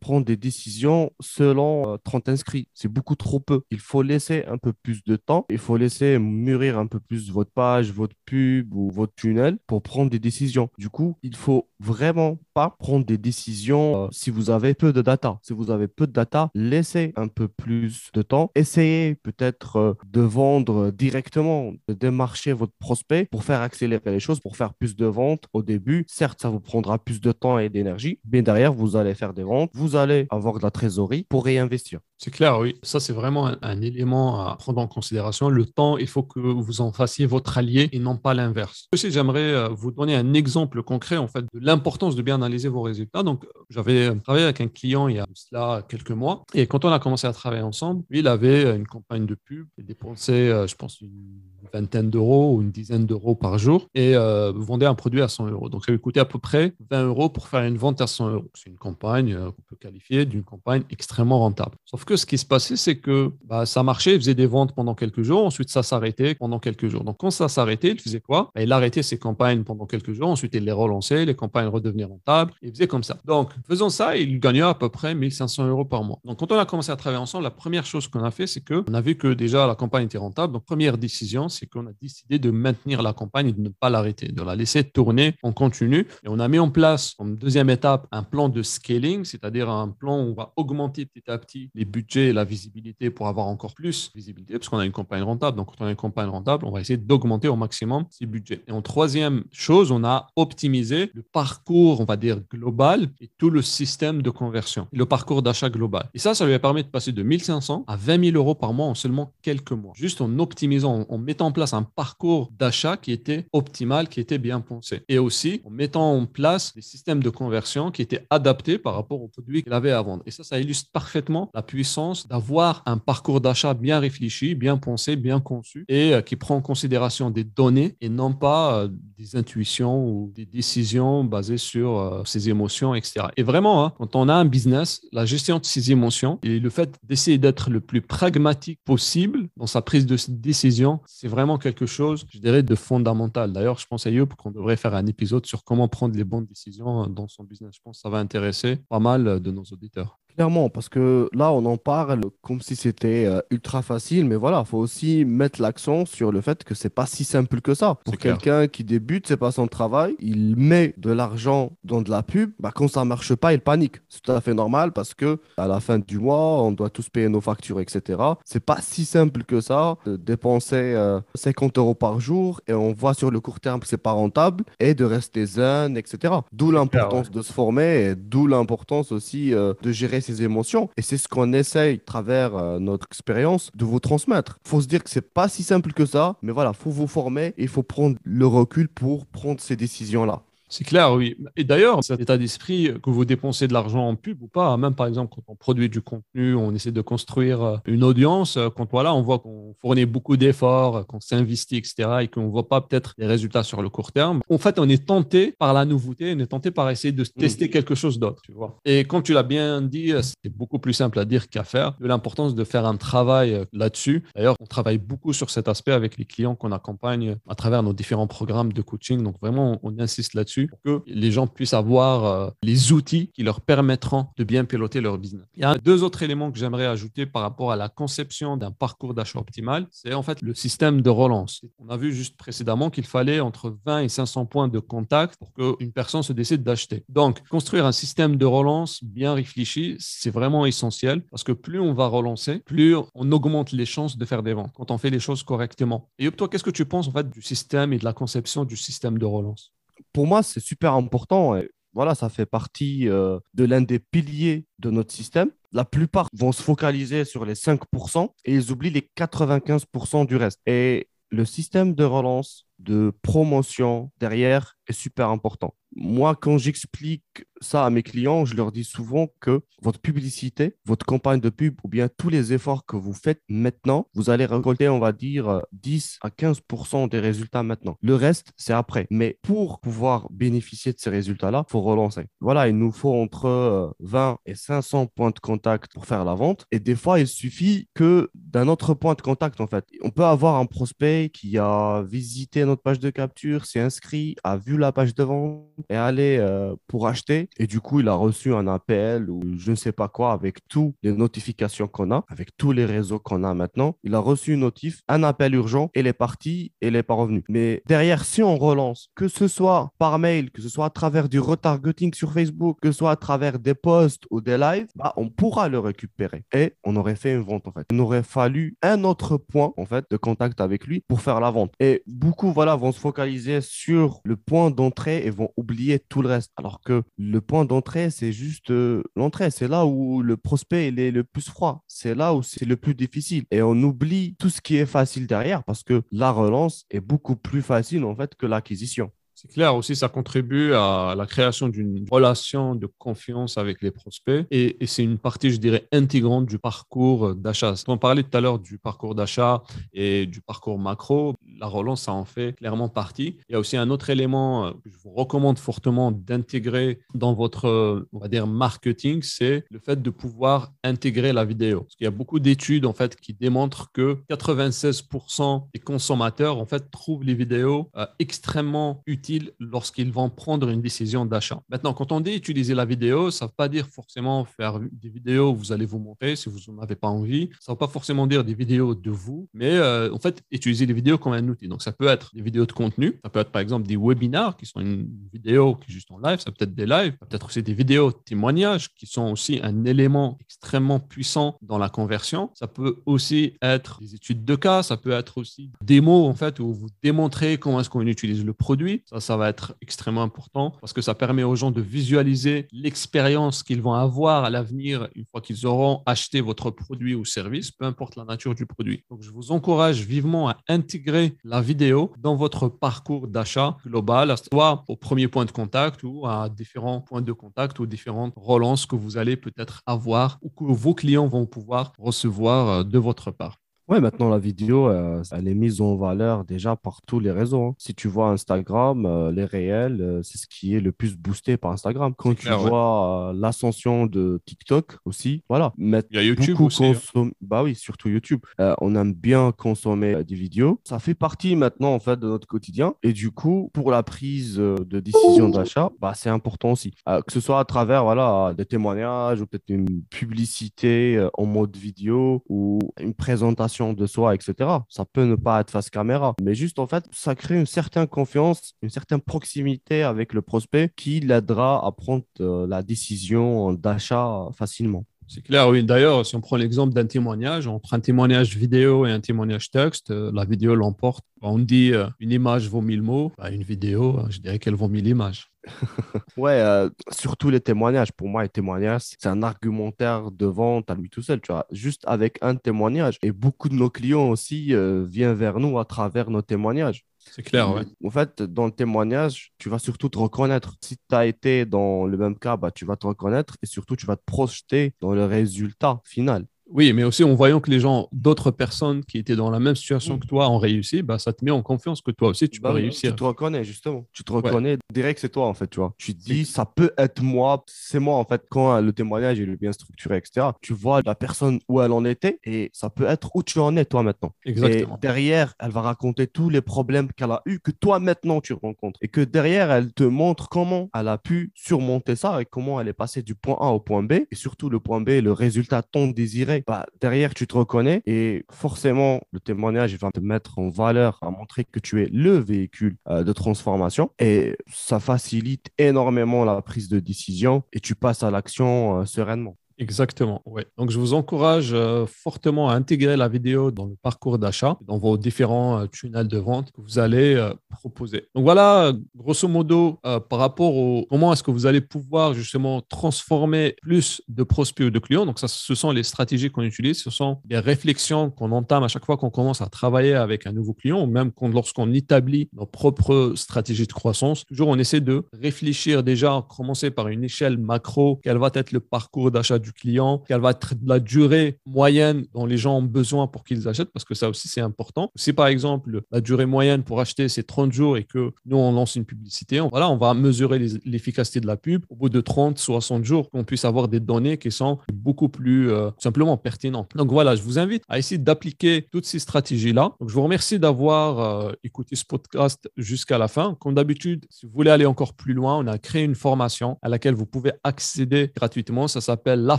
prendre 0.00 0.24
des 0.24 0.36
décisions 0.36 1.10
selon 1.20 1.98
30 2.04 2.28
euh, 2.28 2.32
inscrits. 2.32 2.68
C'est 2.74 2.88
beaucoup 2.88 3.16
trop 3.16 3.40
peu. 3.40 3.62
Il 3.70 3.80
faut 3.80 4.02
laisser 4.02 4.44
un 4.46 4.58
peu 4.58 4.72
plus 4.72 5.04
de 5.04 5.16
temps. 5.16 5.46
Il 5.50 5.58
faut 5.58 5.76
laisser 5.76 6.18
mûrir 6.18 6.78
un 6.78 6.86
peu 6.86 7.00
plus 7.00 7.30
votre 7.30 7.50
page, 7.50 7.92
votre 7.92 8.16
pub 8.24 8.74
ou 8.74 8.90
votre 8.90 9.14
tunnel 9.14 9.58
pour 9.66 9.82
prendre 9.82 10.10
des 10.10 10.18
décisions. 10.18 10.70
Du 10.78 10.88
coup, 10.88 11.16
il 11.22 11.36
faut 11.36 11.68
vraiment 11.80 12.38
pas 12.54 12.74
prendre 12.78 13.04
des 13.04 13.18
décisions 13.18 14.04
euh, 14.04 14.08
si 14.10 14.30
vous 14.30 14.50
avez 14.50 14.74
peu 14.74 14.92
de 14.92 15.02
data. 15.02 15.38
Si 15.42 15.52
vous 15.52 15.70
avez 15.70 15.88
peu 15.88 16.06
de 16.06 16.12
data, 16.12 16.50
laissez 16.54 17.12
un 17.16 17.28
peu 17.28 17.48
plus 17.48 18.10
de 18.14 18.22
temps. 18.22 18.50
Essayez 18.54 19.14
peut-être 19.16 19.76
euh, 19.76 19.94
de 20.06 20.20
vendre 20.20 20.90
directement, 20.90 21.72
de 21.88 21.94
démarcher 21.94 22.52
votre 22.52 22.72
prospect 22.78 23.26
pour 23.30 23.44
faire 23.44 23.60
accélérer 23.60 24.12
les 24.12 24.20
choses, 24.20 24.40
pour 24.40 24.56
faire 24.56 24.74
plus 24.74 24.96
de 24.96 25.06
ventes 25.06 25.44
au 25.52 25.62
début. 25.62 26.04
Certes, 26.08 26.40
ça 26.40 26.48
vous 26.48 26.60
prendra 26.60 26.98
plus 26.98 27.20
de 27.20 27.32
temps 27.32 27.58
et 27.58 27.68
d'énergie, 27.68 28.20
mais 28.30 28.42
derrière, 28.42 28.72
vous 28.72 28.96
allez 28.96 29.14
faire 29.14 29.34
des 29.34 29.42
ventes 29.42 29.63
vous 29.72 29.96
allez 29.96 30.26
avoir 30.30 30.58
de 30.58 30.62
la 30.62 30.70
trésorerie 30.70 31.26
pour 31.28 31.44
réinvestir. 31.44 32.00
C'est 32.24 32.30
clair, 32.30 32.58
oui. 32.58 32.74
Ça, 32.82 33.00
c'est 33.00 33.12
vraiment 33.12 33.50
un, 33.60 33.82
élément 33.82 34.46
à 34.46 34.56
prendre 34.56 34.80
en 34.80 34.86
considération. 34.86 35.50
Le 35.50 35.66
temps, 35.66 35.98
il 35.98 36.06
faut 36.06 36.22
que 36.22 36.40
vous 36.40 36.80
en 36.80 36.90
fassiez 36.90 37.26
votre 37.26 37.58
allié 37.58 37.90
et 37.92 37.98
non 37.98 38.16
pas 38.16 38.32
l'inverse. 38.32 38.88
Aussi, 38.94 39.10
j'aimerais 39.10 39.52
euh, 39.52 39.68
vous 39.68 39.90
donner 39.90 40.16
un 40.16 40.32
exemple 40.32 40.82
concret, 40.82 41.18
en 41.18 41.28
fait, 41.28 41.42
de 41.42 41.60
l'importance 41.60 42.16
de 42.16 42.22
bien 42.22 42.36
analyser 42.36 42.70
vos 42.70 42.80
résultats. 42.80 43.22
Donc, 43.22 43.44
j'avais 43.68 44.18
travaillé 44.20 44.44
avec 44.44 44.62
un 44.62 44.68
client 44.68 45.08
il 45.08 45.16
y 45.16 45.18
a 45.18 45.26
cela 45.34 45.84
quelques 45.86 46.12
mois. 46.12 46.44
Et 46.54 46.66
quand 46.66 46.86
on 46.86 46.92
a 46.92 46.98
commencé 46.98 47.26
à 47.26 47.32
travailler 47.34 47.60
ensemble, 47.60 48.04
il 48.08 48.26
avait 48.26 48.74
une 48.74 48.86
campagne 48.86 49.26
de 49.26 49.34
pub. 49.34 49.66
Il 49.76 49.84
dépensait, 49.84 50.48
euh, 50.48 50.66
je 50.66 50.76
pense, 50.76 51.02
une 51.02 51.42
vingtaine 51.74 52.08
d'euros 52.08 52.54
ou 52.54 52.62
une 52.62 52.70
dizaine 52.70 53.04
d'euros 53.04 53.34
par 53.34 53.58
jour 53.58 53.86
et 53.94 54.16
euh, 54.16 54.50
vendait 54.54 54.86
un 54.86 54.94
produit 54.94 55.20
à 55.20 55.28
100 55.28 55.48
euros. 55.48 55.68
Donc, 55.68 55.84
ça 55.84 55.92
lui 55.92 56.00
coûtait 56.00 56.20
à 56.20 56.24
peu 56.24 56.38
près 56.38 56.72
20 56.88 57.04
euros 57.04 57.28
pour 57.28 57.48
faire 57.48 57.64
une 57.64 57.76
vente 57.76 58.00
à 58.00 58.06
100 58.06 58.30
euros. 58.30 58.50
C'est 58.54 58.70
une 58.70 58.78
campagne 58.78 59.36
qu'on 59.36 59.62
peut 59.68 59.76
qualifier 59.76 60.24
d'une 60.24 60.42
campagne 60.42 60.84
extrêmement 60.88 61.40
rentable. 61.40 61.76
Sauf 61.84 62.06
que 62.06 62.13
ce 62.16 62.26
qui 62.26 62.38
se 62.38 62.46
passait, 62.46 62.76
c'est 62.76 62.96
que 62.96 63.32
bah, 63.44 63.66
ça 63.66 63.82
marchait, 63.82 64.14
il 64.14 64.18
faisait 64.18 64.34
des 64.34 64.46
ventes 64.46 64.74
pendant 64.74 64.94
quelques 64.94 65.22
jours, 65.22 65.44
ensuite 65.44 65.70
ça 65.70 65.82
s'arrêtait 65.82 66.34
pendant 66.34 66.58
quelques 66.58 66.88
jours. 66.88 67.04
Donc 67.04 67.16
quand 67.18 67.30
ça 67.30 67.48
s'arrêtait, 67.48 67.92
il 67.92 68.00
faisait 68.00 68.20
quoi? 68.20 68.50
Bah, 68.54 68.62
Il 68.62 68.72
arrêtait 68.72 69.02
ses 69.02 69.18
campagnes 69.18 69.64
pendant 69.64 69.86
quelques 69.86 70.12
jours, 70.12 70.28
ensuite 70.28 70.54
il 70.54 70.64
les 70.64 70.72
relançait, 70.72 71.24
les 71.24 71.34
campagnes 71.34 71.68
redevenaient 71.68 72.04
rentables, 72.04 72.52
il 72.62 72.70
faisait 72.70 72.86
comme 72.86 73.02
ça. 73.02 73.18
Donc 73.24 73.50
faisant 73.66 73.90
ça, 73.90 74.16
il 74.16 74.38
gagnait 74.40 74.62
à 74.62 74.74
peu 74.74 74.88
près 74.88 75.14
1500 75.14 75.68
euros 75.68 75.84
par 75.84 76.04
mois. 76.04 76.18
Donc 76.24 76.38
quand 76.38 76.52
on 76.52 76.58
a 76.58 76.66
commencé 76.66 76.90
à 76.90 76.96
travailler 76.96 77.20
ensemble, 77.20 77.44
la 77.44 77.50
première 77.50 77.86
chose 77.86 78.08
qu'on 78.08 78.24
a 78.24 78.30
fait, 78.30 78.46
c'est 78.46 78.64
qu'on 78.64 78.94
a 78.94 79.00
vu 79.00 79.16
que 79.16 79.32
déjà 79.32 79.66
la 79.66 79.74
campagne 79.74 80.06
était 80.06 80.18
rentable. 80.18 80.52
Donc 80.52 80.64
première 80.64 80.98
décision, 80.98 81.48
c'est 81.48 81.66
qu'on 81.66 81.86
a 81.86 81.92
décidé 82.00 82.38
de 82.38 82.50
maintenir 82.50 83.02
la 83.02 83.12
campagne 83.12 83.48
et 83.48 83.52
de 83.52 83.60
ne 83.60 83.68
pas 83.68 83.90
l'arrêter, 83.90 84.28
de 84.28 84.42
la 84.42 84.54
laisser 84.56 84.84
tourner 84.84 85.34
en 85.42 85.52
continu. 85.52 86.06
Et 86.24 86.28
on 86.28 86.38
a 86.38 86.48
mis 86.48 86.58
en 86.58 86.70
place, 86.70 87.14
en 87.18 87.26
deuxième 87.26 87.70
étape, 87.70 88.06
un 88.12 88.22
plan 88.22 88.48
de 88.48 88.62
scaling, 88.62 89.24
c'est-à-dire 89.24 89.68
un 89.70 89.88
plan 89.88 90.18
où 90.18 90.30
on 90.30 90.34
va 90.34 90.52
augmenter 90.56 91.06
petit 91.06 91.30
à 91.30 91.38
petit 91.38 91.70
les 91.74 91.84
budgets 91.94 92.28
et 92.28 92.32
la 92.32 92.44
visibilité 92.44 93.10
pour 93.10 93.28
avoir 93.28 93.46
encore 93.46 93.74
plus 93.74 94.10
de 94.12 94.18
visibilité, 94.18 94.54
parce 94.54 94.68
qu'on 94.68 94.78
a 94.78 94.84
une 94.84 94.92
campagne 94.92 95.22
rentable. 95.22 95.56
Donc, 95.56 95.68
quand 95.68 95.84
on 95.84 95.86
a 95.86 95.90
une 95.90 95.96
campagne 95.96 96.28
rentable, 96.28 96.64
on 96.66 96.72
va 96.72 96.80
essayer 96.80 96.96
d'augmenter 96.96 97.48
au 97.48 97.56
maximum 97.56 98.04
ces 98.10 98.26
budgets. 98.26 98.62
Et 98.66 98.72
en 98.72 98.82
troisième 98.82 99.44
chose, 99.52 99.92
on 99.92 100.02
a 100.04 100.26
optimisé 100.36 101.10
le 101.14 101.22
parcours, 101.22 102.00
on 102.00 102.04
va 102.04 102.16
dire, 102.16 102.40
global 102.50 103.08
et 103.20 103.30
tout 103.38 103.50
le 103.50 103.62
système 103.62 104.22
de 104.22 104.30
conversion, 104.30 104.88
le 104.92 105.06
parcours 105.06 105.42
d'achat 105.42 105.70
global. 105.70 106.08
Et 106.14 106.18
ça, 106.18 106.34
ça 106.34 106.46
lui 106.46 106.54
a 106.54 106.58
permis 106.58 106.82
de 106.82 106.88
passer 106.88 107.12
de 107.12 107.22
1500 107.22 107.84
à 107.86 107.96
20 107.96 108.24
000 108.32 108.36
euros 108.36 108.54
par 108.54 108.72
mois 108.72 108.86
en 108.86 108.94
seulement 108.94 109.32
quelques 109.42 109.72
mois, 109.72 109.92
juste 109.94 110.20
en 110.20 110.38
optimisant, 110.38 111.06
en 111.08 111.18
mettant 111.18 111.46
en 111.46 111.52
place 111.52 111.74
un 111.74 111.84
parcours 111.84 112.50
d'achat 112.58 112.96
qui 112.96 113.12
était 113.12 113.46
optimal, 113.52 114.08
qui 114.08 114.20
était 114.20 114.38
bien 114.38 114.60
pensé. 114.60 115.02
Et 115.08 115.18
aussi 115.18 115.60
en 115.64 115.70
mettant 115.70 116.12
en 116.12 116.26
place 116.26 116.74
des 116.74 116.82
systèmes 116.82 117.22
de 117.22 117.30
conversion 117.30 117.90
qui 117.90 118.02
étaient 118.02 118.26
adaptés 118.30 118.78
par 118.78 118.94
rapport 118.94 119.22
aux 119.22 119.28
produits 119.28 119.62
qu'il 119.62 119.72
avait 119.72 119.92
à 119.92 120.02
vendre. 120.02 120.22
Et 120.26 120.30
ça, 120.30 120.42
ça 120.42 120.58
illustre 120.58 120.90
parfaitement 120.90 121.50
la 121.54 121.62
puissance 121.62 121.83
d'avoir 122.28 122.82
un 122.86 122.98
parcours 122.98 123.40
d'achat 123.40 123.74
bien 123.74 123.98
réfléchi, 124.00 124.54
bien 124.54 124.76
pensé, 124.76 125.16
bien 125.16 125.40
conçu 125.40 125.84
et 125.88 126.14
euh, 126.14 126.22
qui 126.22 126.36
prend 126.36 126.56
en 126.56 126.60
considération 126.60 127.30
des 127.30 127.44
données 127.44 127.96
et 128.00 128.08
non 128.08 128.32
pas 128.32 128.78
euh, 128.78 128.88
des 129.18 129.36
intuitions 129.36 130.06
ou 130.06 130.32
des 130.34 130.46
décisions 130.46 131.24
basées 131.24 131.58
sur 131.58 131.98
euh, 131.98 132.22
ses 132.24 132.48
émotions, 132.48 132.94
etc. 132.94 133.26
Et 133.36 133.42
vraiment, 133.42 133.84
hein, 133.84 133.92
quand 133.98 134.16
on 134.16 134.28
a 134.28 134.34
un 134.34 134.44
business, 134.44 135.02
la 135.12 135.24
gestion 135.26 135.58
de 135.58 135.64
ses 135.64 135.92
émotions 135.92 136.38
et 136.42 136.58
le 136.58 136.70
fait 136.70 136.98
d'essayer 137.02 137.38
d'être 137.38 137.70
le 137.70 137.80
plus 137.80 138.00
pragmatique 138.00 138.80
possible 138.84 139.48
dans 139.56 139.66
sa 139.66 139.82
prise 139.82 140.06
de 140.06 140.16
décision, 140.28 141.00
c'est 141.06 141.28
vraiment 141.28 141.58
quelque 141.58 141.86
chose, 141.86 142.26
je 142.30 142.38
dirais, 142.38 142.62
de 142.62 142.74
fondamental. 142.74 143.52
D'ailleurs, 143.52 143.78
je 143.78 143.86
pense 143.86 144.06
à 144.06 144.10
Youp 144.10 144.34
qu'on 144.34 144.50
devrait 144.50 144.76
faire 144.76 144.94
un 144.94 145.06
épisode 145.06 145.46
sur 145.46 145.64
comment 145.64 145.88
prendre 145.88 146.16
les 146.16 146.24
bonnes 146.24 146.46
décisions 146.46 147.06
dans 147.06 147.28
son 147.28 147.44
business. 147.44 147.74
Je 147.74 147.80
pense 147.84 147.98
que 147.98 148.00
ça 148.00 148.08
va 148.08 148.18
intéresser 148.18 148.76
pas 148.88 149.00
mal 149.00 149.40
de 149.40 149.50
nos 149.50 149.64
auditeurs. 149.64 150.18
Clairement, 150.36 150.68
parce 150.68 150.88
que 150.88 151.28
là, 151.32 151.52
on 151.52 151.64
en 151.64 151.76
parle 151.76 152.22
comme 152.42 152.60
si 152.60 152.74
c'était 152.74 153.24
euh, 153.26 153.40
ultra 153.50 153.82
facile, 153.82 154.26
mais 154.26 154.34
voilà, 154.34 154.64
il 154.66 154.68
faut 154.68 154.78
aussi 154.78 155.24
mettre 155.24 155.62
l'accent 155.62 156.04
sur 156.06 156.32
le 156.32 156.40
fait 156.40 156.64
que 156.64 156.74
c'est 156.74 156.92
pas 156.92 157.06
si 157.06 157.22
simple 157.24 157.60
que 157.60 157.74
ça. 157.74 157.98
Pour 158.04 158.18
quelqu'un 158.18 158.66
qui 158.66 158.82
débute, 158.82 159.28
c'est 159.28 159.36
pas 159.36 159.52
son 159.52 159.68
travail, 159.68 160.16
il 160.18 160.56
met 160.56 160.94
de 160.96 161.12
l'argent 161.12 161.72
dans 161.84 162.02
de 162.02 162.10
la 162.10 162.22
pub, 162.24 162.50
bah, 162.58 162.72
quand 162.74 162.88
ça 162.88 163.04
marche 163.04 163.34
pas, 163.36 163.52
il 163.52 163.60
panique. 163.60 163.96
C'est 164.08 164.22
tout 164.22 164.32
à 164.32 164.40
fait 164.40 164.54
normal 164.54 164.92
parce 164.92 165.14
que 165.14 165.38
à 165.56 165.68
la 165.68 165.78
fin 165.78 166.00
du 166.00 166.18
mois, 166.18 166.62
on 166.62 166.72
doit 166.72 166.90
tous 166.90 167.08
payer 167.08 167.28
nos 167.28 167.40
factures, 167.40 167.80
etc. 167.80 168.18
C'est 168.44 168.64
pas 168.64 168.78
si 168.80 169.04
simple 169.04 169.44
que 169.44 169.60
ça 169.60 169.96
de 170.04 170.16
dépenser 170.16 170.96
50 171.34 171.78
euh, 171.78 171.80
euros 171.80 171.94
par 171.94 172.18
jour 172.18 172.60
et 172.66 172.72
on 172.72 172.92
voit 172.92 173.14
sur 173.14 173.30
le 173.30 173.38
court 173.40 173.60
terme 173.60 173.80
que 173.80 173.86
c'est 173.86 173.96
pas 173.96 174.12
rentable 174.12 174.64
et 174.80 174.94
de 174.94 175.04
rester 175.04 175.46
zen, 175.46 175.96
etc. 175.96 176.34
D'où 176.52 176.72
l'importance 176.72 177.30
de 177.30 177.42
se 177.42 177.52
former 177.52 178.04
et 178.04 178.14
d'où 178.16 178.46
l'importance 178.48 179.12
aussi 179.12 179.54
euh, 179.54 179.74
de 179.82 179.92
gérer 179.92 180.20
ses 180.24 180.42
émotions. 180.42 180.88
Et 180.96 181.02
c'est 181.02 181.18
ce 181.18 181.28
qu'on 181.28 181.52
essaye, 181.52 181.96
à 181.96 182.04
travers 182.04 182.56
euh, 182.56 182.78
notre 182.78 183.06
expérience, 183.10 183.70
de 183.74 183.84
vous 183.84 184.00
transmettre. 184.00 184.58
Faut 184.66 184.80
se 184.80 184.86
dire 184.86 185.04
que 185.04 185.10
c'est 185.10 185.32
pas 185.32 185.48
si 185.48 185.62
simple 185.62 185.92
que 185.92 186.06
ça, 186.06 186.36
mais 186.42 186.52
voilà, 186.52 186.72
faut 186.72 186.90
vous 186.90 187.06
former 187.06 187.54
et 187.56 187.62
il 187.62 187.68
faut 187.68 187.82
prendre 187.82 188.16
le 188.24 188.46
recul 188.46 188.88
pour 188.88 189.26
prendre 189.26 189.60
ces 189.60 189.76
décisions-là. 189.76 190.42
C'est 190.68 190.84
clair, 190.84 191.12
oui. 191.12 191.36
Et 191.56 191.64
d'ailleurs, 191.64 192.02
cet 192.02 192.20
état 192.20 192.38
d'esprit, 192.38 192.90
que 193.02 193.10
vous 193.10 193.24
dépensez 193.24 193.68
de 193.68 193.72
l'argent 193.72 194.08
en 194.08 194.16
pub 194.16 194.42
ou 194.42 194.48
pas, 194.48 194.76
même 194.76 194.94
par 194.94 195.06
exemple 195.06 195.34
quand 195.34 195.42
on 195.48 195.56
produit 195.56 195.88
du 195.88 196.00
contenu, 196.00 196.54
on 196.54 196.74
essaie 196.74 196.92
de 196.92 197.00
construire 197.00 197.62
euh, 197.62 197.76
une 197.86 198.02
audience, 198.02 198.56
euh, 198.56 198.70
quand 198.70 198.90
voilà, 198.90 199.14
on 199.14 199.22
voit 199.22 199.38
qu'on 199.38 199.74
fournit 199.80 200.06
beaucoup 200.06 200.36
d'efforts, 200.36 201.06
qu'on 201.06 201.20
s'investit, 201.20 201.76
etc., 201.76 202.08
et 202.22 202.28
qu'on 202.28 202.44
ne 202.46 202.50
voit 202.50 202.68
pas 202.68 202.80
peut-être 202.80 203.14
les 203.18 203.26
résultats 203.26 203.62
sur 203.62 203.82
le 203.82 203.88
court 203.88 204.12
terme, 204.12 204.40
en 204.48 204.58
fait, 204.58 204.78
on 204.78 204.88
est 204.88 205.06
tenté 205.06 205.54
par 205.58 205.74
la 205.74 205.84
nouveauté, 205.84 206.34
on 206.34 206.40
est 206.40 206.46
tenté 206.46 206.70
par 206.70 206.90
essayer 206.90 207.12
de 207.12 207.22
mm. 207.22 207.38
tester 207.38 207.70
quelque 207.70 207.94
chose 207.94 208.18
d'autre, 208.18 208.42
tu 208.42 208.52
vois. 208.52 208.78
Et 208.84 209.04
comme 209.04 209.22
tu 209.22 209.32
l'as 209.32 209.42
bien 209.42 209.82
dit, 209.82 210.12
euh, 210.12 210.22
c'est 210.22 210.50
beaucoup 210.50 210.78
plus 210.78 210.94
simple 210.94 211.18
à 211.18 211.24
dire 211.24 211.48
qu'à 211.48 211.64
faire, 211.64 211.96
de 212.00 212.06
l'importance 212.06 212.54
de 212.54 212.64
faire 212.64 212.86
un 212.86 212.96
travail 212.96 213.64
là-dessus. 213.72 214.24
D'ailleurs, 214.34 214.56
on 214.60 214.66
travaille 214.66 214.98
beaucoup 214.98 215.32
sur 215.32 215.50
cet 215.50 215.68
aspect 215.68 215.92
avec 215.92 216.16
les 216.18 216.24
clients 216.24 216.54
qu'on 216.54 216.72
accompagne 216.72 217.36
à 217.48 217.54
travers 217.54 217.82
nos 217.82 217.92
différents 217.92 218.26
programmes 218.26 218.72
de 218.72 218.82
coaching. 218.82 219.22
Donc, 219.22 219.36
vraiment, 219.40 219.78
on 219.82 219.98
insiste 219.98 220.34
là-dessus 220.34 220.63
que 220.84 221.02
les 221.06 221.30
gens 221.30 221.46
puissent 221.46 221.74
avoir 221.74 222.24
euh, 222.24 222.50
les 222.62 222.92
outils 222.92 223.30
qui 223.32 223.42
leur 223.42 223.60
permettront 223.60 224.26
de 224.36 224.44
bien 224.44 224.64
piloter 224.64 225.00
leur 225.00 225.18
business. 225.18 225.44
Il 225.54 225.62
y 225.62 225.64
a 225.64 225.76
deux 225.76 226.02
autres 226.02 226.22
éléments 226.22 226.50
que 226.50 226.58
j'aimerais 226.58 226.86
ajouter 226.86 227.26
par 227.26 227.42
rapport 227.42 227.72
à 227.72 227.76
la 227.76 227.88
conception 227.88 228.56
d'un 228.56 228.70
parcours 228.70 229.14
d'achat 229.14 229.38
optimal. 229.38 229.86
C'est 229.90 230.14
en 230.14 230.22
fait 230.22 230.42
le 230.42 230.54
système 230.54 231.00
de 231.00 231.10
relance. 231.10 231.62
On 231.78 231.88
a 231.88 231.96
vu 231.96 232.12
juste 232.12 232.36
précédemment 232.36 232.90
qu'il 232.90 233.06
fallait 233.06 233.40
entre 233.40 233.76
20 233.84 234.00
et 234.00 234.08
500 234.08 234.46
points 234.46 234.68
de 234.68 234.78
contact 234.78 235.36
pour 235.36 235.52
qu'une 235.52 235.92
personne 235.92 236.22
se 236.22 236.32
décide 236.32 236.62
d'acheter. 236.62 237.04
Donc, 237.08 237.46
construire 237.48 237.86
un 237.86 237.92
système 237.92 238.36
de 238.36 238.44
relance 238.44 239.02
bien 239.02 239.34
réfléchi, 239.34 239.96
c'est 239.98 240.30
vraiment 240.30 240.66
essentiel 240.66 241.22
parce 241.30 241.44
que 241.44 241.52
plus 241.52 241.80
on 241.80 241.94
va 241.94 242.06
relancer, 242.06 242.60
plus 242.60 242.96
on 243.14 243.32
augmente 243.32 243.72
les 243.72 243.86
chances 243.86 244.16
de 244.16 244.24
faire 244.24 244.42
des 244.42 244.54
ventes 244.54 244.72
quand 244.74 244.90
on 244.90 244.98
fait 244.98 245.10
les 245.10 245.20
choses 245.20 245.42
correctement. 245.42 246.10
Et 246.18 246.30
toi, 246.30 246.48
qu'est-ce 246.48 246.64
que 246.64 246.70
tu 246.70 246.84
penses 246.84 247.08
en 247.08 247.12
fait 247.12 247.28
du 247.28 247.42
système 247.42 247.92
et 247.92 247.98
de 247.98 248.04
la 248.04 248.12
conception 248.12 248.64
du 248.64 248.76
système 248.76 249.18
de 249.18 249.26
relance? 249.26 249.73
Pour 250.14 250.26
moi, 250.28 250.42
c'est 250.42 250.60
super 250.60 250.94
important. 250.94 251.60
Voilà, 251.92 252.14
ça 252.14 252.28
fait 252.28 252.46
partie 252.46 253.08
euh, 253.08 253.38
de 253.54 253.64
l'un 253.64 253.80
des 253.80 253.98
piliers 253.98 254.64
de 254.78 254.90
notre 254.90 255.12
système. 255.12 255.50
La 255.72 255.84
plupart 255.84 256.28
vont 256.32 256.52
se 256.52 256.62
focaliser 256.62 257.24
sur 257.24 257.44
les 257.44 257.54
5% 257.54 258.28
et 258.44 258.54
ils 258.54 258.70
oublient 258.70 258.90
les 258.90 259.08
95% 259.16 260.26
du 260.26 260.36
reste. 260.36 260.60
Et 260.66 261.08
le 261.30 261.44
système 261.44 261.94
de 261.94 262.04
relance, 262.04 262.66
de 262.78 263.12
promotion 263.22 264.12
derrière 264.18 264.76
est 264.88 264.92
super 264.92 265.28
important 265.30 265.74
moi, 265.96 266.34
quand 266.34 266.58
j'explique 266.58 267.46
ça 267.60 267.86
à 267.86 267.90
mes 267.90 268.02
clients, 268.02 268.44
je 268.44 268.54
leur 268.54 268.72
dis 268.72 268.84
souvent 268.84 269.28
que 269.40 269.62
votre 269.80 270.00
publicité, 270.00 270.76
votre 270.84 271.06
campagne 271.06 271.40
de 271.40 271.48
pub 271.48 271.78
ou 271.82 271.88
bien 271.88 272.08
tous 272.08 272.28
les 272.28 272.52
efforts 272.52 272.84
que 272.84 272.96
vous 272.96 273.14
faites 273.14 273.40
maintenant, 273.48 274.08
vous 274.14 274.28
allez 274.28 274.44
récolter, 274.44 274.88
on 274.88 274.98
va 274.98 275.12
dire, 275.12 275.62
10 275.72 276.18
à 276.22 276.28
15% 276.28 277.08
des 277.08 277.20
résultats 277.20 277.62
maintenant. 277.62 277.96
Le 278.02 278.14
reste, 278.14 278.52
c'est 278.56 278.72
après. 278.72 279.06
Mais 279.10 279.38
pour 279.42 279.80
pouvoir 279.80 280.28
bénéficier 280.30 280.92
de 280.92 280.98
ces 280.98 281.10
résultats-là, 281.10 281.64
il 281.66 281.70
faut 281.70 281.80
relancer. 281.80 282.26
Voilà, 282.40 282.68
il 282.68 282.76
nous 282.76 282.92
faut 282.92 283.14
entre 283.14 283.94
20 284.00 284.30
euh, 284.32 284.34
et 284.46 284.54
500 284.54 285.06
points 285.06 285.30
de 285.30 285.38
contact 285.38 285.92
pour 285.94 286.06
faire 286.06 286.24
la 286.24 286.34
vente. 286.34 286.66
Et 286.70 286.80
des 286.80 286.96
fois, 286.96 287.20
il 287.20 287.26
suffit 287.26 287.88
que 287.94 288.30
d'un 288.34 288.68
autre 288.68 288.94
point 288.94 289.14
de 289.14 289.22
contact, 289.22 289.60
en 289.60 289.66
fait. 289.66 289.86
On 290.02 290.10
peut 290.10 290.24
avoir 290.24 290.56
un 290.56 290.66
prospect 290.66 291.30
qui 291.32 291.56
a 291.56 292.02
visité 292.02 292.64
notre 292.64 292.82
page 292.82 292.98
de 292.98 293.10
capture, 293.10 293.64
s'est 293.64 293.80
inscrit, 293.80 294.36
a 294.44 294.56
vu 294.56 294.73
la 294.78 294.92
page 294.92 295.14
de 295.14 295.22
vente 295.22 295.64
est 295.88 295.96
allé 295.96 296.38
euh, 296.40 296.74
pour 296.86 297.06
acheter 297.06 297.48
et 297.58 297.66
du 297.66 297.80
coup, 297.80 298.00
il 298.00 298.08
a 298.08 298.14
reçu 298.14 298.54
un 298.54 298.66
appel 298.66 299.30
ou 299.30 299.40
je 299.58 299.70
ne 299.70 299.76
sais 299.76 299.92
pas 299.92 300.08
quoi 300.08 300.32
avec 300.32 300.66
toutes 300.68 300.94
les 301.02 301.12
notifications 301.12 301.88
qu'on 301.88 302.10
a, 302.10 302.24
avec 302.28 302.56
tous 302.56 302.72
les 302.72 302.84
réseaux 302.84 303.18
qu'on 303.18 303.44
a 303.44 303.54
maintenant. 303.54 303.96
Il 304.02 304.14
a 304.14 304.18
reçu 304.18 304.54
une 304.54 304.60
notif, 304.60 305.02
un 305.08 305.22
appel 305.22 305.54
urgent, 305.54 305.90
il 305.94 306.06
est 306.06 306.12
parti 306.12 306.72
et 306.80 306.88
il 306.88 306.94
n'est 306.94 307.02
pas 307.02 307.14
revenu. 307.14 307.44
Mais 307.48 307.82
derrière, 307.86 308.24
si 308.24 308.42
on 308.42 308.56
relance, 308.56 309.10
que 309.14 309.28
ce 309.28 309.48
soit 309.48 309.92
par 309.98 310.18
mail, 310.18 310.50
que 310.50 310.62
ce 310.62 310.68
soit 310.68 310.86
à 310.86 310.90
travers 310.90 311.28
du 311.28 311.38
retargeting 311.38 312.14
sur 312.14 312.32
Facebook, 312.32 312.78
que 312.80 312.90
ce 312.92 312.98
soit 312.98 313.10
à 313.10 313.16
travers 313.16 313.58
des 313.58 313.74
posts 313.74 314.24
ou 314.30 314.40
des 314.40 314.58
lives, 314.58 314.86
bah, 314.94 315.12
on 315.16 315.28
pourra 315.28 315.68
le 315.68 315.78
récupérer 315.78 316.44
et 316.54 316.74
on 316.84 316.96
aurait 316.96 317.16
fait 317.16 317.34
une 317.34 317.42
vente 317.42 317.66
en 317.68 317.72
fait. 317.72 317.86
Il 317.90 318.00
aurait 318.00 318.22
fallu 318.22 318.76
un 318.82 319.04
autre 319.04 319.36
point 319.36 319.72
en 319.76 319.84
fait 319.84 320.04
de 320.10 320.16
contact 320.16 320.60
avec 320.60 320.86
lui 320.86 321.04
pour 321.08 321.20
faire 321.20 321.40
la 321.40 321.50
vente. 321.50 321.72
Et 321.80 322.02
beaucoup 322.06 322.52
voilà 322.52 322.76
vont 322.76 322.92
se 322.92 323.00
focaliser 323.00 323.60
sur 323.60 324.20
le 324.24 324.36
point 324.36 324.63
d'entrée 324.70 325.26
et 325.26 325.30
vont 325.30 325.50
oublier 325.56 325.98
tout 325.98 326.22
le 326.22 326.28
reste. 326.28 326.50
Alors 326.56 326.80
que 326.80 327.02
le 327.18 327.40
point 327.40 327.64
d'entrée, 327.64 328.10
c'est 328.10 328.32
juste 328.32 328.70
euh, 328.70 329.02
l'entrée. 329.16 329.50
C'est 329.50 329.68
là 329.68 329.86
où 329.86 330.22
le 330.22 330.36
prospect 330.36 330.88
est 330.88 331.10
le 331.10 331.24
plus 331.24 331.48
froid. 331.48 331.84
C'est 331.88 332.14
là 332.14 332.34
où 332.34 332.42
c'est 332.42 332.64
le 332.64 332.76
plus 332.76 332.94
difficile. 332.94 333.44
Et 333.50 333.62
on 333.62 333.74
oublie 333.82 334.36
tout 334.38 334.50
ce 334.50 334.60
qui 334.60 334.76
est 334.76 334.86
facile 334.86 335.26
derrière 335.26 335.64
parce 335.64 335.82
que 335.82 336.02
la 336.10 336.30
relance 336.30 336.84
est 336.90 337.00
beaucoup 337.00 337.36
plus 337.36 337.62
facile 337.62 338.04
en 338.04 338.14
fait 338.14 338.34
que 338.34 338.46
l'acquisition. 338.46 339.10
C'est 339.36 339.48
clair 339.48 339.74
aussi, 339.74 339.96
ça 339.96 340.08
contribue 340.08 340.74
à 340.74 341.14
la 341.16 341.26
création 341.26 341.68
d'une 341.68 342.06
relation 342.08 342.76
de 342.76 342.86
confiance 342.98 343.58
avec 343.58 343.82
les 343.82 343.90
prospects 343.90 344.46
et, 344.52 344.76
c'est 344.86 345.02
une 345.02 345.18
partie, 345.18 345.50
je 345.50 345.56
dirais, 345.56 345.88
intégrante 345.92 346.46
du 346.46 346.58
parcours 346.58 347.34
d'achat. 347.34 347.74
On 347.88 347.98
parlait 347.98 348.22
tout 348.22 348.36
à 348.36 348.40
l'heure 348.40 348.60
du 348.60 348.78
parcours 348.78 349.16
d'achat 349.16 349.62
et 349.92 350.26
du 350.26 350.40
parcours 350.40 350.78
macro. 350.78 351.34
La 351.58 351.66
relance, 351.66 352.02
ça 352.02 352.12
en 352.12 352.24
fait 352.24 352.54
clairement 352.54 352.88
partie. 352.88 353.36
Il 353.48 353.52
y 353.52 353.54
a 353.54 353.58
aussi 353.58 353.76
un 353.76 353.90
autre 353.90 354.10
élément 354.10 354.72
que 354.72 354.90
je 354.90 354.96
vous 355.02 355.10
recommande 355.10 355.58
fortement 355.58 356.12
d'intégrer 356.12 357.00
dans 357.14 357.34
votre, 357.34 358.06
on 358.12 358.18
va 358.18 358.28
dire, 358.28 358.46
marketing, 358.46 359.22
c'est 359.22 359.64
le 359.70 359.78
fait 359.78 360.00
de 360.00 360.10
pouvoir 360.10 360.72
intégrer 360.82 361.32
la 361.32 361.44
vidéo. 361.44 361.80
Parce 361.80 361.96
qu'il 361.96 362.04
y 362.04 362.08
a 362.08 362.10
beaucoup 362.10 362.40
d'études, 362.40 362.86
en 362.86 362.92
fait, 362.92 363.16
qui 363.16 363.34
démontrent 363.34 363.90
que 363.92 364.18
96% 364.30 365.68
des 365.72 365.80
consommateurs, 365.80 366.58
en 366.58 366.66
fait, 366.66 366.90
trouvent 366.90 367.24
les 367.24 367.34
vidéos 367.34 367.90
euh, 367.96 368.06
extrêmement 368.18 369.02
utiles 369.06 369.52
lorsqu'ils 369.58 370.12
vont 370.12 370.30
prendre 370.30 370.68
une 370.68 370.82
décision 370.82 371.26
d'achat. 371.26 371.60
Maintenant, 371.68 371.94
quand 371.94 372.12
on 372.12 372.20
dit 372.20 372.34
utiliser 372.34 372.74
la 372.74 372.84
vidéo, 372.84 373.30
ça 373.30 373.44
ne 373.44 373.48
veut 373.48 373.54
pas 373.56 373.68
dire 373.68 373.86
forcément 373.88 374.44
faire 374.44 374.80
des 374.80 375.08
vidéos 375.08 375.50
où 375.50 375.56
vous 375.56 375.72
allez 375.72 375.86
vous 375.86 375.98
montrer 375.98 376.36
si 376.36 376.48
vous 376.48 376.72
n'en 376.72 376.82
avez 376.82 376.96
pas 376.96 377.08
envie. 377.08 377.50
Ça 377.60 377.72
ne 377.72 377.74
veut 377.74 377.78
pas 377.78 377.88
forcément 377.88 378.26
dire 378.26 378.44
des 378.44 378.54
vidéos 378.54 378.94
de 378.94 379.10
vous, 379.10 379.48
mais 379.52 379.72
euh, 379.72 380.12
en 380.12 380.18
fait, 380.18 380.42
utiliser 380.50 380.86
les 380.86 380.94
vidéos 380.94 381.18
comme 381.18 381.32
un 381.32 381.43
Donc, 381.62 381.82
ça 381.82 381.92
peut 381.92 382.06
être 382.06 382.34
des 382.34 382.42
vidéos 382.42 382.66
de 382.66 382.72
contenu, 382.72 383.18
ça 383.22 383.30
peut 383.30 383.40
être 383.40 383.50
par 383.50 383.62
exemple 383.62 383.86
des 383.86 383.96
webinars 383.96 384.56
qui 384.56 384.66
sont 384.66 384.80
une 384.80 385.08
vidéo 385.32 385.76
qui 385.76 385.90
est 385.90 385.94
juste 385.94 386.10
en 386.10 386.18
live, 386.18 386.40
ça 386.40 386.50
peut 386.50 386.64
être 386.64 386.74
des 386.74 386.86
lives, 386.86 387.16
peut-être 387.18 387.46
aussi 387.46 387.62
des 387.62 387.74
vidéos 387.74 388.10
de 388.10 388.16
témoignages 388.24 388.92
qui 388.94 389.06
sont 389.06 389.30
aussi 389.30 389.60
un 389.62 389.84
élément 389.84 390.38
extrêmement 390.40 391.00
puissant 391.00 391.56
dans 391.62 391.78
la 391.78 391.88
conversion. 391.88 392.50
Ça 392.54 392.66
peut 392.66 393.02
aussi 393.06 393.54
être 393.62 394.00
des 394.00 394.14
études 394.14 394.44
de 394.44 394.54
cas, 394.56 394.82
ça 394.82 394.96
peut 394.96 395.12
être 395.12 395.38
aussi 395.38 395.70
des 395.82 396.00
mots 396.00 396.26
en 396.26 396.34
fait 396.34 396.60
où 396.60 396.72
vous 396.72 396.88
démontrez 397.02 397.58
comment 397.58 397.80
est-ce 397.80 397.90
qu'on 397.90 398.06
utilise 398.06 398.44
le 398.44 398.52
produit. 398.52 399.02
Ça, 399.06 399.20
ça 399.20 399.36
va 399.36 399.48
être 399.48 399.74
extrêmement 399.80 400.22
important 400.22 400.72
parce 400.80 400.92
que 400.92 401.02
ça 401.02 401.14
permet 401.14 401.42
aux 401.42 401.56
gens 401.56 401.70
de 401.70 401.80
visualiser 401.80 402.68
l'expérience 402.72 403.62
qu'ils 403.62 403.82
vont 403.82 403.94
avoir 403.94 404.44
à 404.44 404.50
l'avenir 404.50 405.08
une 405.14 405.24
fois 405.30 405.40
qu'ils 405.40 405.66
auront 405.66 406.02
acheté 406.06 406.40
votre 406.40 406.70
produit 406.70 407.14
ou 407.14 407.24
service, 407.24 407.70
peu 407.70 407.84
importe 407.84 408.16
la 408.16 408.24
nature 408.24 408.54
du 408.54 408.66
produit. 408.66 409.02
Donc, 409.10 409.22
je 409.22 409.30
vous 409.30 409.52
encourage 409.52 410.00
vivement 410.00 410.48
à 410.48 410.56
intégrer 410.68 411.33
la 411.44 411.60
vidéo 411.60 412.12
dans 412.18 412.36
votre 412.36 412.68
parcours 412.68 413.28
d'achat 413.28 413.76
global, 413.86 414.34
soit 414.52 414.84
au 414.88 414.96
premier 414.96 415.28
point 415.28 415.44
de 415.44 415.50
contact 415.50 416.02
ou 416.02 416.26
à 416.26 416.48
différents 416.48 417.00
points 417.00 417.22
de 417.22 417.32
contact 417.32 417.78
ou 417.80 417.86
différentes 417.86 418.34
relances 418.36 418.86
que 418.86 418.96
vous 418.96 419.16
allez 419.16 419.36
peut-être 419.36 419.82
avoir 419.86 420.38
ou 420.42 420.50
que 420.50 420.64
vos 420.64 420.94
clients 420.94 421.26
vont 421.26 421.46
pouvoir 421.46 421.92
recevoir 421.98 422.68
euh, 422.68 422.84
de 422.84 422.98
votre 422.98 423.30
part. 423.30 423.63
Ouais, 423.86 424.00
maintenant 424.00 424.30
la 424.30 424.38
vidéo, 424.38 424.88
euh, 424.88 425.22
elle 425.30 425.46
est 425.46 425.54
mise 425.54 425.82
en 425.82 425.94
valeur 425.96 426.46
déjà 426.46 426.74
par 426.74 427.02
tous 427.02 427.20
les 427.20 427.30
réseaux. 427.30 427.64
Hein. 427.64 427.74
Si 427.76 427.94
tu 427.94 428.08
vois 428.08 428.30
Instagram, 428.30 429.04
euh, 429.04 429.30
les 429.30 429.44
réels, 429.44 430.00
euh, 430.00 430.22
c'est 430.22 430.38
ce 430.38 430.46
qui 430.46 430.74
est 430.74 430.80
le 430.80 430.90
plus 430.90 431.18
boosté 431.18 431.58
par 431.58 431.70
Instagram. 431.70 432.14
Quand 432.16 432.34
tu 432.34 432.48
vois 432.48 433.34
l'ascension 433.36 434.06
de 434.06 434.40
TikTok 434.46 434.96
aussi, 435.04 435.42
voilà. 435.50 435.74
Il 435.76 436.02
y 436.12 436.18
a 436.18 436.22
YouTube 436.22 436.58
aussi. 436.62 436.94
Hein. 437.14 437.30
Bah 437.42 437.62
oui, 437.62 437.74
surtout 437.74 438.08
YouTube. 438.08 438.40
on 438.58 438.96
aime 438.96 439.12
bien 439.12 439.52
consommer 439.52 440.24
des 440.24 440.34
vidéos. 440.34 440.80
Ça 440.84 440.98
fait 440.98 441.14
partie 441.14 441.54
maintenant 441.54 441.92
en 441.92 442.00
fait 442.00 442.18
de 442.18 442.26
notre 442.26 442.46
quotidien. 442.46 442.94
Et 443.02 443.12
du 443.12 443.32
coup, 443.32 443.70
pour 443.74 443.90
la 443.90 444.02
prise 444.02 444.56
de 444.56 445.00
décision 445.00 445.50
d'achat, 445.50 445.90
bah, 446.00 446.14
c'est 446.14 446.30
important 446.30 446.72
aussi. 446.72 446.94
que 447.06 447.32
ce 447.32 447.40
soit 447.40 447.60
à 447.60 447.64
travers 447.66 448.04
voilà, 448.04 448.54
des 448.56 448.64
témoignages 448.64 449.42
ou 449.42 449.46
peut-être 449.46 449.68
une 449.68 450.02
publicité 450.04 451.28
en 451.34 451.44
mode 451.44 451.76
vidéo 451.76 452.42
ou 452.48 452.78
une 452.98 453.12
présentation 453.12 453.73
de 453.78 454.06
soi, 454.06 454.34
etc. 454.34 454.54
Ça 454.88 455.04
peut 455.04 455.24
ne 455.24 455.34
pas 455.34 455.60
être 455.60 455.70
face 455.70 455.90
caméra, 455.90 456.34
mais 456.42 456.54
juste 456.54 456.78
en 456.78 456.86
fait, 456.86 457.04
ça 457.12 457.34
crée 457.34 457.58
une 457.58 457.66
certaine 457.66 458.06
confiance, 458.06 458.74
une 458.82 458.90
certaine 458.90 459.20
proximité 459.20 460.02
avec 460.02 460.32
le 460.32 460.42
prospect 460.42 460.90
qui 460.96 461.20
l'aidera 461.20 461.84
à 461.84 461.92
prendre 461.92 462.24
euh, 462.40 462.66
la 462.66 462.82
décision 462.82 463.72
d'achat 463.72 464.48
facilement. 464.56 465.04
C'est 465.28 465.42
clair, 465.42 465.68
oui. 465.68 465.82
D'ailleurs, 465.82 466.24
si 466.26 466.36
on 466.36 466.40
prend 466.40 466.56
l'exemple 466.56 466.92
d'un 466.92 467.06
témoignage, 467.06 467.66
entre 467.66 467.94
un 467.94 468.00
témoignage 468.00 468.56
vidéo 468.56 469.06
et 469.06 469.10
un 469.10 469.20
témoignage 469.20 469.70
texte, 469.70 470.10
euh, 470.10 470.30
la 470.34 470.44
vidéo 470.44 470.74
l'emporte. 470.74 471.24
On 471.42 471.58
dit 471.58 471.92
euh, 471.92 472.06
une 472.20 472.30
image 472.30 472.68
vaut 472.68 472.80
mille 472.80 473.02
mots, 473.02 473.32
bah, 473.38 473.50
une 473.50 473.62
vidéo, 473.62 474.20
je 474.30 474.38
dirais 474.38 474.58
qu'elle 474.58 474.74
vaut 474.74 474.88
mille 474.88 475.06
images. 475.06 475.50
ouais, 476.36 476.60
euh, 476.60 476.88
surtout 477.10 477.50
les 477.50 477.60
témoignages. 477.60 478.12
Pour 478.12 478.28
moi, 478.28 478.42
les 478.42 478.48
témoignages, 478.48 479.02
c'est 479.02 479.26
un 479.26 479.42
argumentaire 479.42 480.30
de 480.30 480.46
vente 480.46 480.90
à 480.90 480.94
lui 480.94 481.08
tout 481.08 481.22
seul, 481.22 481.40
tu 481.40 481.52
vois, 481.52 481.66
juste 481.70 482.02
avec 482.06 482.38
un 482.42 482.56
témoignage. 482.56 483.18
Et 483.22 483.32
beaucoup 483.32 483.68
de 483.68 483.74
nos 483.74 483.90
clients 483.90 484.28
aussi 484.28 484.74
euh, 484.74 485.04
viennent 485.08 485.34
vers 485.34 485.58
nous 485.58 485.78
à 485.78 485.84
travers 485.84 486.30
nos 486.30 486.42
témoignages. 486.42 487.04
C'est 487.30 487.42
clair, 487.42 487.72
ouais. 487.72 487.82
En 488.04 488.10
fait, 488.10 488.42
dans 488.42 488.66
le 488.66 488.70
témoignage, 488.72 489.52
tu 489.58 489.68
vas 489.68 489.78
surtout 489.78 490.08
te 490.08 490.18
reconnaître. 490.18 490.76
Si 490.82 490.96
tu 490.96 491.14
as 491.14 491.26
été 491.26 491.64
dans 491.66 492.06
le 492.06 492.16
même 492.16 492.38
cas, 492.38 492.56
bah, 492.56 492.70
tu 492.70 492.84
vas 492.84 492.96
te 492.96 493.06
reconnaître 493.06 493.56
et 493.62 493.66
surtout, 493.66 493.96
tu 493.96 494.06
vas 494.06 494.16
te 494.16 494.22
projeter 494.24 494.94
dans 495.00 495.12
le 495.14 495.24
résultat 495.24 496.00
final. 496.04 496.46
Oui, 496.70 496.92
mais 496.92 497.04
aussi 497.04 497.22
en 497.24 497.34
voyant 497.34 497.60
que 497.60 497.70
les 497.70 497.78
gens, 497.78 498.08
d'autres 498.12 498.50
personnes 498.50 499.04
qui 499.04 499.18
étaient 499.18 499.36
dans 499.36 499.50
la 499.50 499.60
même 499.60 499.76
situation 499.76 500.16
Mm. 500.16 500.20
que 500.20 500.26
toi 500.26 500.48
ont 500.48 500.58
réussi, 500.58 501.02
bah, 501.02 501.18
ça 501.18 501.32
te 501.32 501.44
met 501.44 501.50
en 501.50 501.62
confiance 501.62 502.00
que 502.00 502.10
toi 502.10 502.28
aussi, 502.28 502.48
tu 502.48 502.60
Bah 502.60 502.70
peux 502.70 502.76
oui, 502.76 502.82
réussir. 502.82 503.10
Tu 503.10 503.16
te 503.16 503.24
reconnais, 503.24 503.64
justement. 503.64 504.06
Tu 504.12 504.24
te 504.24 504.32
reconnais 504.32 504.78
direct, 504.92 505.20
c'est 505.20 505.28
toi, 505.28 505.46
en 505.46 505.54
fait, 505.54 505.68
tu 505.68 505.78
vois. 505.80 505.94
Tu 505.98 506.14
te 506.14 506.24
dis, 506.24 506.44
ça 506.46 506.64
peut 506.64 506.92
être 506.96 507.22
moi, 507.22 507.64
c'est 507.66 507.98
moi, 508.00 508.16
en 508.16 508.24
fait, 508.24 508.42
quand 508.50 508.80
le 508.80 508.92
témoignage 508.92 509.38
il 509.38 509.50
est 509.50 509.56
bien 509.60 509.72
structuré, 509.72 510.16
etc. 510.16 510.48
Tu 510.62 510.72
vois 510.72 511.02
la 511.04 511.14
personne 511.14 511.58
où 511.68 511.80
elle 511.82 511.92
en 511.92 512.04
était 512.04 512.40
et 512.44 512.70
ça 512.72 512.88
peut 512.88 513.04
être 513.06 513.30
où 513.34 513.42
tu 513.42 513.58
en 513.58 513.76
es, 513.76 513.84
toi, 513.84 514.02
maintenant. 514.02 514.32
Exactement. 514.44 514.96
Et 514.96 515.00
derrière, 515.00 515.54
elle 515.60 515.70
va 515.70 515.82
raconter 515.82 516.26
tous 516.26 516.48
les 516.48 516.62
problèmes 516.62 517.12
qu'elle 517.12 517.30
a 517.30 517.42
eu, 517.46 517.58
que 517.60 517.70
toi, 517.72 517.98
maintenant, 518.00 518.40
tu 518.40 518.54
rencontres. 518.54 518.98
Et 519.02 519.08
que 519.08 519.20
derrière, 519.20 519.70
elle 519.70 519.92
te 519.92 520.04
montre 520.04 520.48
comment 520.48 520.88
elle 520.94 521.08
a 521.08 521.18
pu 521.18 521.52
surmonter 521.54 522.16
ça 522.16 522.40
et 522.40 522.46
comment 522.46 522.80
elle 522.80 522.88
est 522.88 522.92
passée 522.94 523.22
du 523.22 523.34
point 523.34 523.56
A 523.60 523.66
au 523.70 523.80
point 523.80 524.02
B. 524.02 524.12
Et 524.30 524.34
surtout, 524.34 524.70
le 524.70 524.80
point 524.80 525.00
B, 525.02 525.10
le 525.22 525.32
résultat 525.32 525.82
tant 525.82 526.06
désiré. 526.06 526.53
Bah, 526.66 526.86
derrière, 527.00 527.34
tu 527.34 527.46
te 527.46 527.56
reconnais 527.56 528.02
et 528.06 528.44
forcément, 528.50 529.20
le 529.32 529.40
témoignage 529.40 529.96
va 529.96 530.10
te 530.10 530.20
mettre 530.20 530.58
en 530.58 530.68
valeur, 530.68 531.18
à 531.22 531.30
montrer 531.30 531.64
que 531.64 531.78
tu 531.78 532.02
es 532.02 532.06
le 532.06 532.38
véhicule 532.38 532.96
euh, 533.08 533.24
de 533.24 533.32
transformation. 533.32 534.10
Et 534.18 534.56
ça 534.72 535.00
facilite 535.00 535.68
énormément 535.78 536.44
la 536.44 536.60
prise 536.62 536.88
de 536.88 537.00
décision 537.00 537.62
et 537.72 537.80
tu 537.80 537.94
passes 537.94 538.22
à 538.22 538.30
l'action 538.30 539.00
euh, 539.00 539.04
sereinement. 539.04 539.56
Exactement, 539.78 540.40
ouais. 540.46 540.66
Donc, 540.78 540.90
je 540.90 540.98
vous 541.00 541.14
encourage 541.14 541.72
euh, 541.72 542.06
fortement 542.06 542.70
à 542.70 542.74
intégrer 542.74 543.16
la 543.16 543.28
vidéo 543.28 543.72
dans 543.72 543.86
le 543.86 543.96
parcours 544.00 544.38
d'achat, 544.38 544.76
dans 544.86 544.98
vos 544.98 545.16
différents 545.16 545.80
euh, 545.80 545.86
tunnels 545.86 546.28
de 546.28 546.38
vente 546.38 546.70
que 546.70 546.80
vous 546.80 547.00
allez 547.00 547.34
euh, 547.34 547.52
proposer. 547.70 548.28
Donc, 548.36 548.44
voilà, 548.44 548.92
grosso 549.16 549.48
modo, 549.48 549.98
par 550.02 550.38
rapport 550.38 550.76
au 550.76 551.06
comment 551.10 551.32
est-ce 551.32 551.42
que 551.42 551.50
vous 551.50 551.66
allez 551.66 551.80
pouvoir 551.80 552.34
justement 552.34 552.82
transformer 552.82 553.74
plus 553.82 554.22
de 554.28 554.44
prospects 554.44 554.86
ou 554.86 554.90
de 554.90 554.98
clients. 555.00 555.26
Donc, 555.26 555.40
ça, 555.40 555.48
ce 555.48 555.74
sont 555.74 555.90
les 555.90 556.04
stratégies 556.04 556.50
qu'on 556.50 556.62
utilise, 556.62 557.02
ce 557.02 557.10
sont 557.10 557.40
des 557.44 557.58
réflexions 557.58 558.30
qu'on 558.30 558.52
entame 558.52 558.84
à 558.84 558.88
chaque 558.88 559.04
fois 559.04 559.16
qu'on 559.16 559.30
commence 559.30 559.60
à 559.60 559.66
travailler 559.66 560.14
avec 560.14 560.46
un 560.46 560.52
nouveau 560.52 560.74
client 560.74 561.02
ou 561.02 561.06
même 561.06 561.32
lorsqu'on 561.42 561.92
établit 561.92 562.48
nos 562.52 562.66
propres 562.66 563.32
stratégies 563.34 563.86
de 563.86 563.92
croissance. 563.92 564.44
Toujours, 564.46 564.68
on 564.68 564.78
essaie 564.78 565.00
de 565.00 565.24
réfléchir 565.32 566.04
déjà, 566.04 566.44
commencer 566.48 566.90
par 566.90 567.08
une 567.08 567.24
échelle 567.24 567.58
macro, 567.58 568.20
quel 568.22 568.38
va 568.38 568.50
être 568.54 568.70
le 568.70 568.80
parcours 568.80 569.30
d'achat 569.30 569.58
du 569.64 569.72
client, 569.72 570.22
quelle 570.28 570.40
va 570.40 570.50
être 570.50 570.74
la 570.84 571.00
durée 571.00 571.58
moyenne 571.66 572.26
dont 572.34 572.46
les 572.46 572.56
gens 572.56 572.78
ont 572.78 572.82
besoin 572.82 573.26
pour 573.26 573.44
qu'ils 573.44 573.66
achètent, 573.68 573.92
parce 573.92 574.04
que 574.04 574.14
ça 574.14 574.28
aussi 574.28 574.48
c'est 574.48 574.60
important. 574.60 575.10
Si 575.16 575.32
par 575.32 575.46
exemple 575.46 576.02
la 576.10 576.20
durée 576.20 576.46
moyenne 576.46 576.82
pour 576.82 577.00
acheter 577.00 577.28
c'est 577.28 577.42
30 577.42 577.72
jours 577.72 577.96
et 577.96 578.04
que 578.04 578.32
nous 578.46 578.56
on 578.56 578.72
lance 578.72 578.96
une 578.96 579.04
publicité, 579.04 579.60
on, 579.60 579.68
voilà, 579.68 579.90
on 579.90 579.96
va 579.96 580.14
mesurer 580.14 580.58
l'efficacité 580.84 581.40
de 581.40 581.46
la 581.46 581.56
pub 581.56 581.84
au 581.88 581.96
bout 581.96 582.08
de 582.08 582.20
30, 582.20 582.58
60 582.58 583.04
jours, 583.04 583.30
qu'on 583.30 583.44
puisse 583.44 583.64
avoir 583.64 583.88
des 583.88 584.00
données 584.00 584.38
qui 584.38 584.50
sont 584.50 584.78
beaucoup 584.92 585.28
plus 585.28 585.70
euh, 585.70 585.90
simplement 585.98 586.36
pertinentes. 586.36 586.90
Donc 586.94 587.10
voilà, 587.10 587.34
je 587.34 587.42
vous 587.42 587.58
invite 587.58 587.82
à 587.88 587.98
essayer 587.98 588.18
d'appliquer 588.18 588.86
toutes 588.92 589.06
ces 589.06 589.18
stratégies-là. 589.18 589.94
Donc 590.00 590.08
je 590.08 590.14
vous 590.14 590.22
remercie 590.22 590.58
d'avoir 590.58 591.18
euh, 591.18 591.52
écouté 591.64 591.96
ce 591.96 592.04
podcast 592.04 592.70
jusqu'à 592.76 593.18
la 593.18 593.28
fin. 593.28 593.56
Comme 593.60 593.74
d'habitude, 593.74 594.26
si 594.30 594.46
vous 594.46 594.52
voulez 594.52 594.70
aller 594.70 594.86
encore 594.86 595.14
plus 595.14 595.34
loin, 595.34 595.58
on 595.58 595.66
a 595.66 595.78
créé 595.78 596.04
une 596.04 596.14
formation 596.14 596.78
à 596.82 596.88
laquelle 596.88 597.14
vous 597.14 597.26
pouvez 597.26 597.52
accéder 597.62 598.30
gratuitement. 598.34 598.88
Ça 598.88 599.00
s'appelle 599.00 599.42
la 599.54 599.58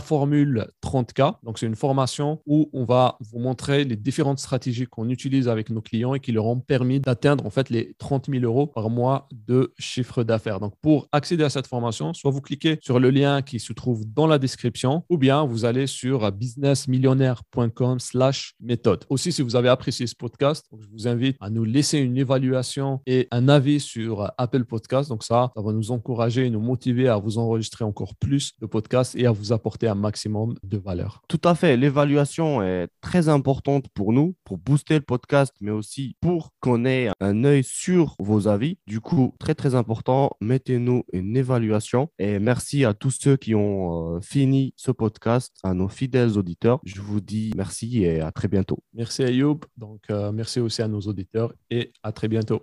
formule 0.00 0.66
30K. 0.84 1.36
Donc, 1.42 1.58
c'est 1.58 1.64
une 1.64 1.74
formation 1.74 2.42
où 2.44 2.68
on 2.74 2.84
va 2.84 3.16
vous 3.20 3.38
montrer 3.38 3.84
les 3.84 3.96
différentes 3.96 4.38
stratégies 4.38 4.84
qu'on 4.84 5.08
utilise 5.08 5.48
avec 5.48 5.70
nos 5.70 5.80
clients 5.80 6.12
et 6.12 6.20
qui 6.20 6.32
leur 6.32 6.44
ont 6.44 6.60
permis 6.60 7.00
d'atteindre 7.00 7.46
en 7.46 7.50
fait 7.50 7.70
les 7.70 7.94
30 7.96 8.26
000 8.30 8.44
euros 8.44 8.66
par 8.66 8.90
mois 8.90 9.26
de 9.32 9.72
chiffre 9.78 10.22
d'affaires. 10.22 10.60
Donc, 10.60 10.74
pour 10.82 11.08
accéder 11.12 11.44
à 11.44 11.48
cette 11.48 11.66
formation, 11.66 12.12
soit 12.12 12.30
vous 12.30 12.42
cliquez 12.42 12.76
sur 12.82 13.00
le 13.00 13.08
lien 13.08 13.40
qui 13.40 13.58
se 13.58 13.72
trouve 13.72 14.04
dans 14.04 14.26
la 14.26 14.38
description 14.38 15.02
ou 15.08 15.16
bien 15.16 15.46
vous 15.46 15.64
allez 15.64 15.86
sur 15.86 16.30
businessmillionnaire.com 16.30 17.98
slash 17.98 18.52
méthode. 18.60 19.06
Aussi, 19.08 19.32
si 19.32 19.40
vous 19.40 19.56
avez 19.56 19.70
apprécié 19.70 20.06
ce 20.06 20.14
podcast, 20.14 20.66
je 20.78 20.88
vous 20.92 21.08
invite 21.08 21.38
à 21.40 21.48
nous 21.48 21.64
laisser 21.64 21.96
une 22.00 22.18
évaluation 22.18 23.00
et 23.06 23.28
un 23.30 23.48
avis 23.48 23.80
sur 23.80 24.30
Apple 24.36 24.66
Podcast. 24.66 25.08
Donc, 25.08 25.24
ça, 25.24 25.52
ça 25.56 25.62
va 25.62 25.72
nous 25.72 25.90
encourager 25.90 26.44
et 26.44 26.50
nous 26.50 26.60
motiver 26.60 27.08
à 27.08 27.16
vous 27.16 27.38
enregistrer 27.38 27.86
encore 27.86 28.14
plus 28.16 28.52
de 28.60 28.66
podcasts 28.66 29.16
et 29.16 29.24
à 29.24 29.32
vous 29.32 29.52
apporter 29.86 29.88
un 29.88 29.94
maximum 29.94 30.56
de 30.62 30.78
valeur. 30.78 31.22
Tout 31.28 31.40
à 31.44 31.54
fait. 31.54 31.76
L'évaluation 31.76 32.62
est 32.62 32.88
très 33.00 33.28
importante 33.28 33.88
pour 33.94 34.12
nous, 34.12 34.34
pour 34.44 34.58
booster 34.58 34.94
le 34.94 35.00
podcast, 35.00 35.54
mais 35.60 35.70
aussi 35.70 36.16
pour 36.20 36.52
qu'on 36.60 36.84
ait 36.84 37.10
un 37.20 37.44
œil 37.44 37.64
sur 37.64 38.16
vos 38.18 38.48
avis. 38.48 38.78
Du 38.86 39.00
coup, 39.00 39.34
très, 39.38 39.54
très 39.54 39.74
important, 39.74 40.30
mettez-nous 40.40 41.04
une 41.12 41.36
évaluation. 41.36 42.08
Et 42.18 42.38
merci 42.38 42.84
à 42.84 42.94
tous 42.94 43.10
ceux 43.10 43.36
qui 43.36 43.54
ont 43.54 44.16
euh, 44.16 44.20
fini 44.20 44.74
ce 44.76 44.90
podcast, 44.90 45.54
à 45.62 45.74
nos 45.74 45.88
fidèles 45.88 46.38
auditeurs. 46.38 46.80
Je 46.84 47.00
vous 47.00 47.20
dis 47.20 47.52
merci 47.56 48.04
et 48.04 48.20
à 48.20 48.32
très 48.32 48.48
bientôt. 48.48 48.78
Merci 48.94 49.22
Ayoub. 49.22 49.60
Donc, 49.76 50.02
euh, 50.10 50.32
merci 50.32 50.60
aussi 50.60 50.82
à 50.82 50.88
nos 50.88 51.00
auditeurs 51.00 51.52
et 51.70 51.92
à 52.02 52.12
très 52.12 52.28
bientôt. 52.28 52.62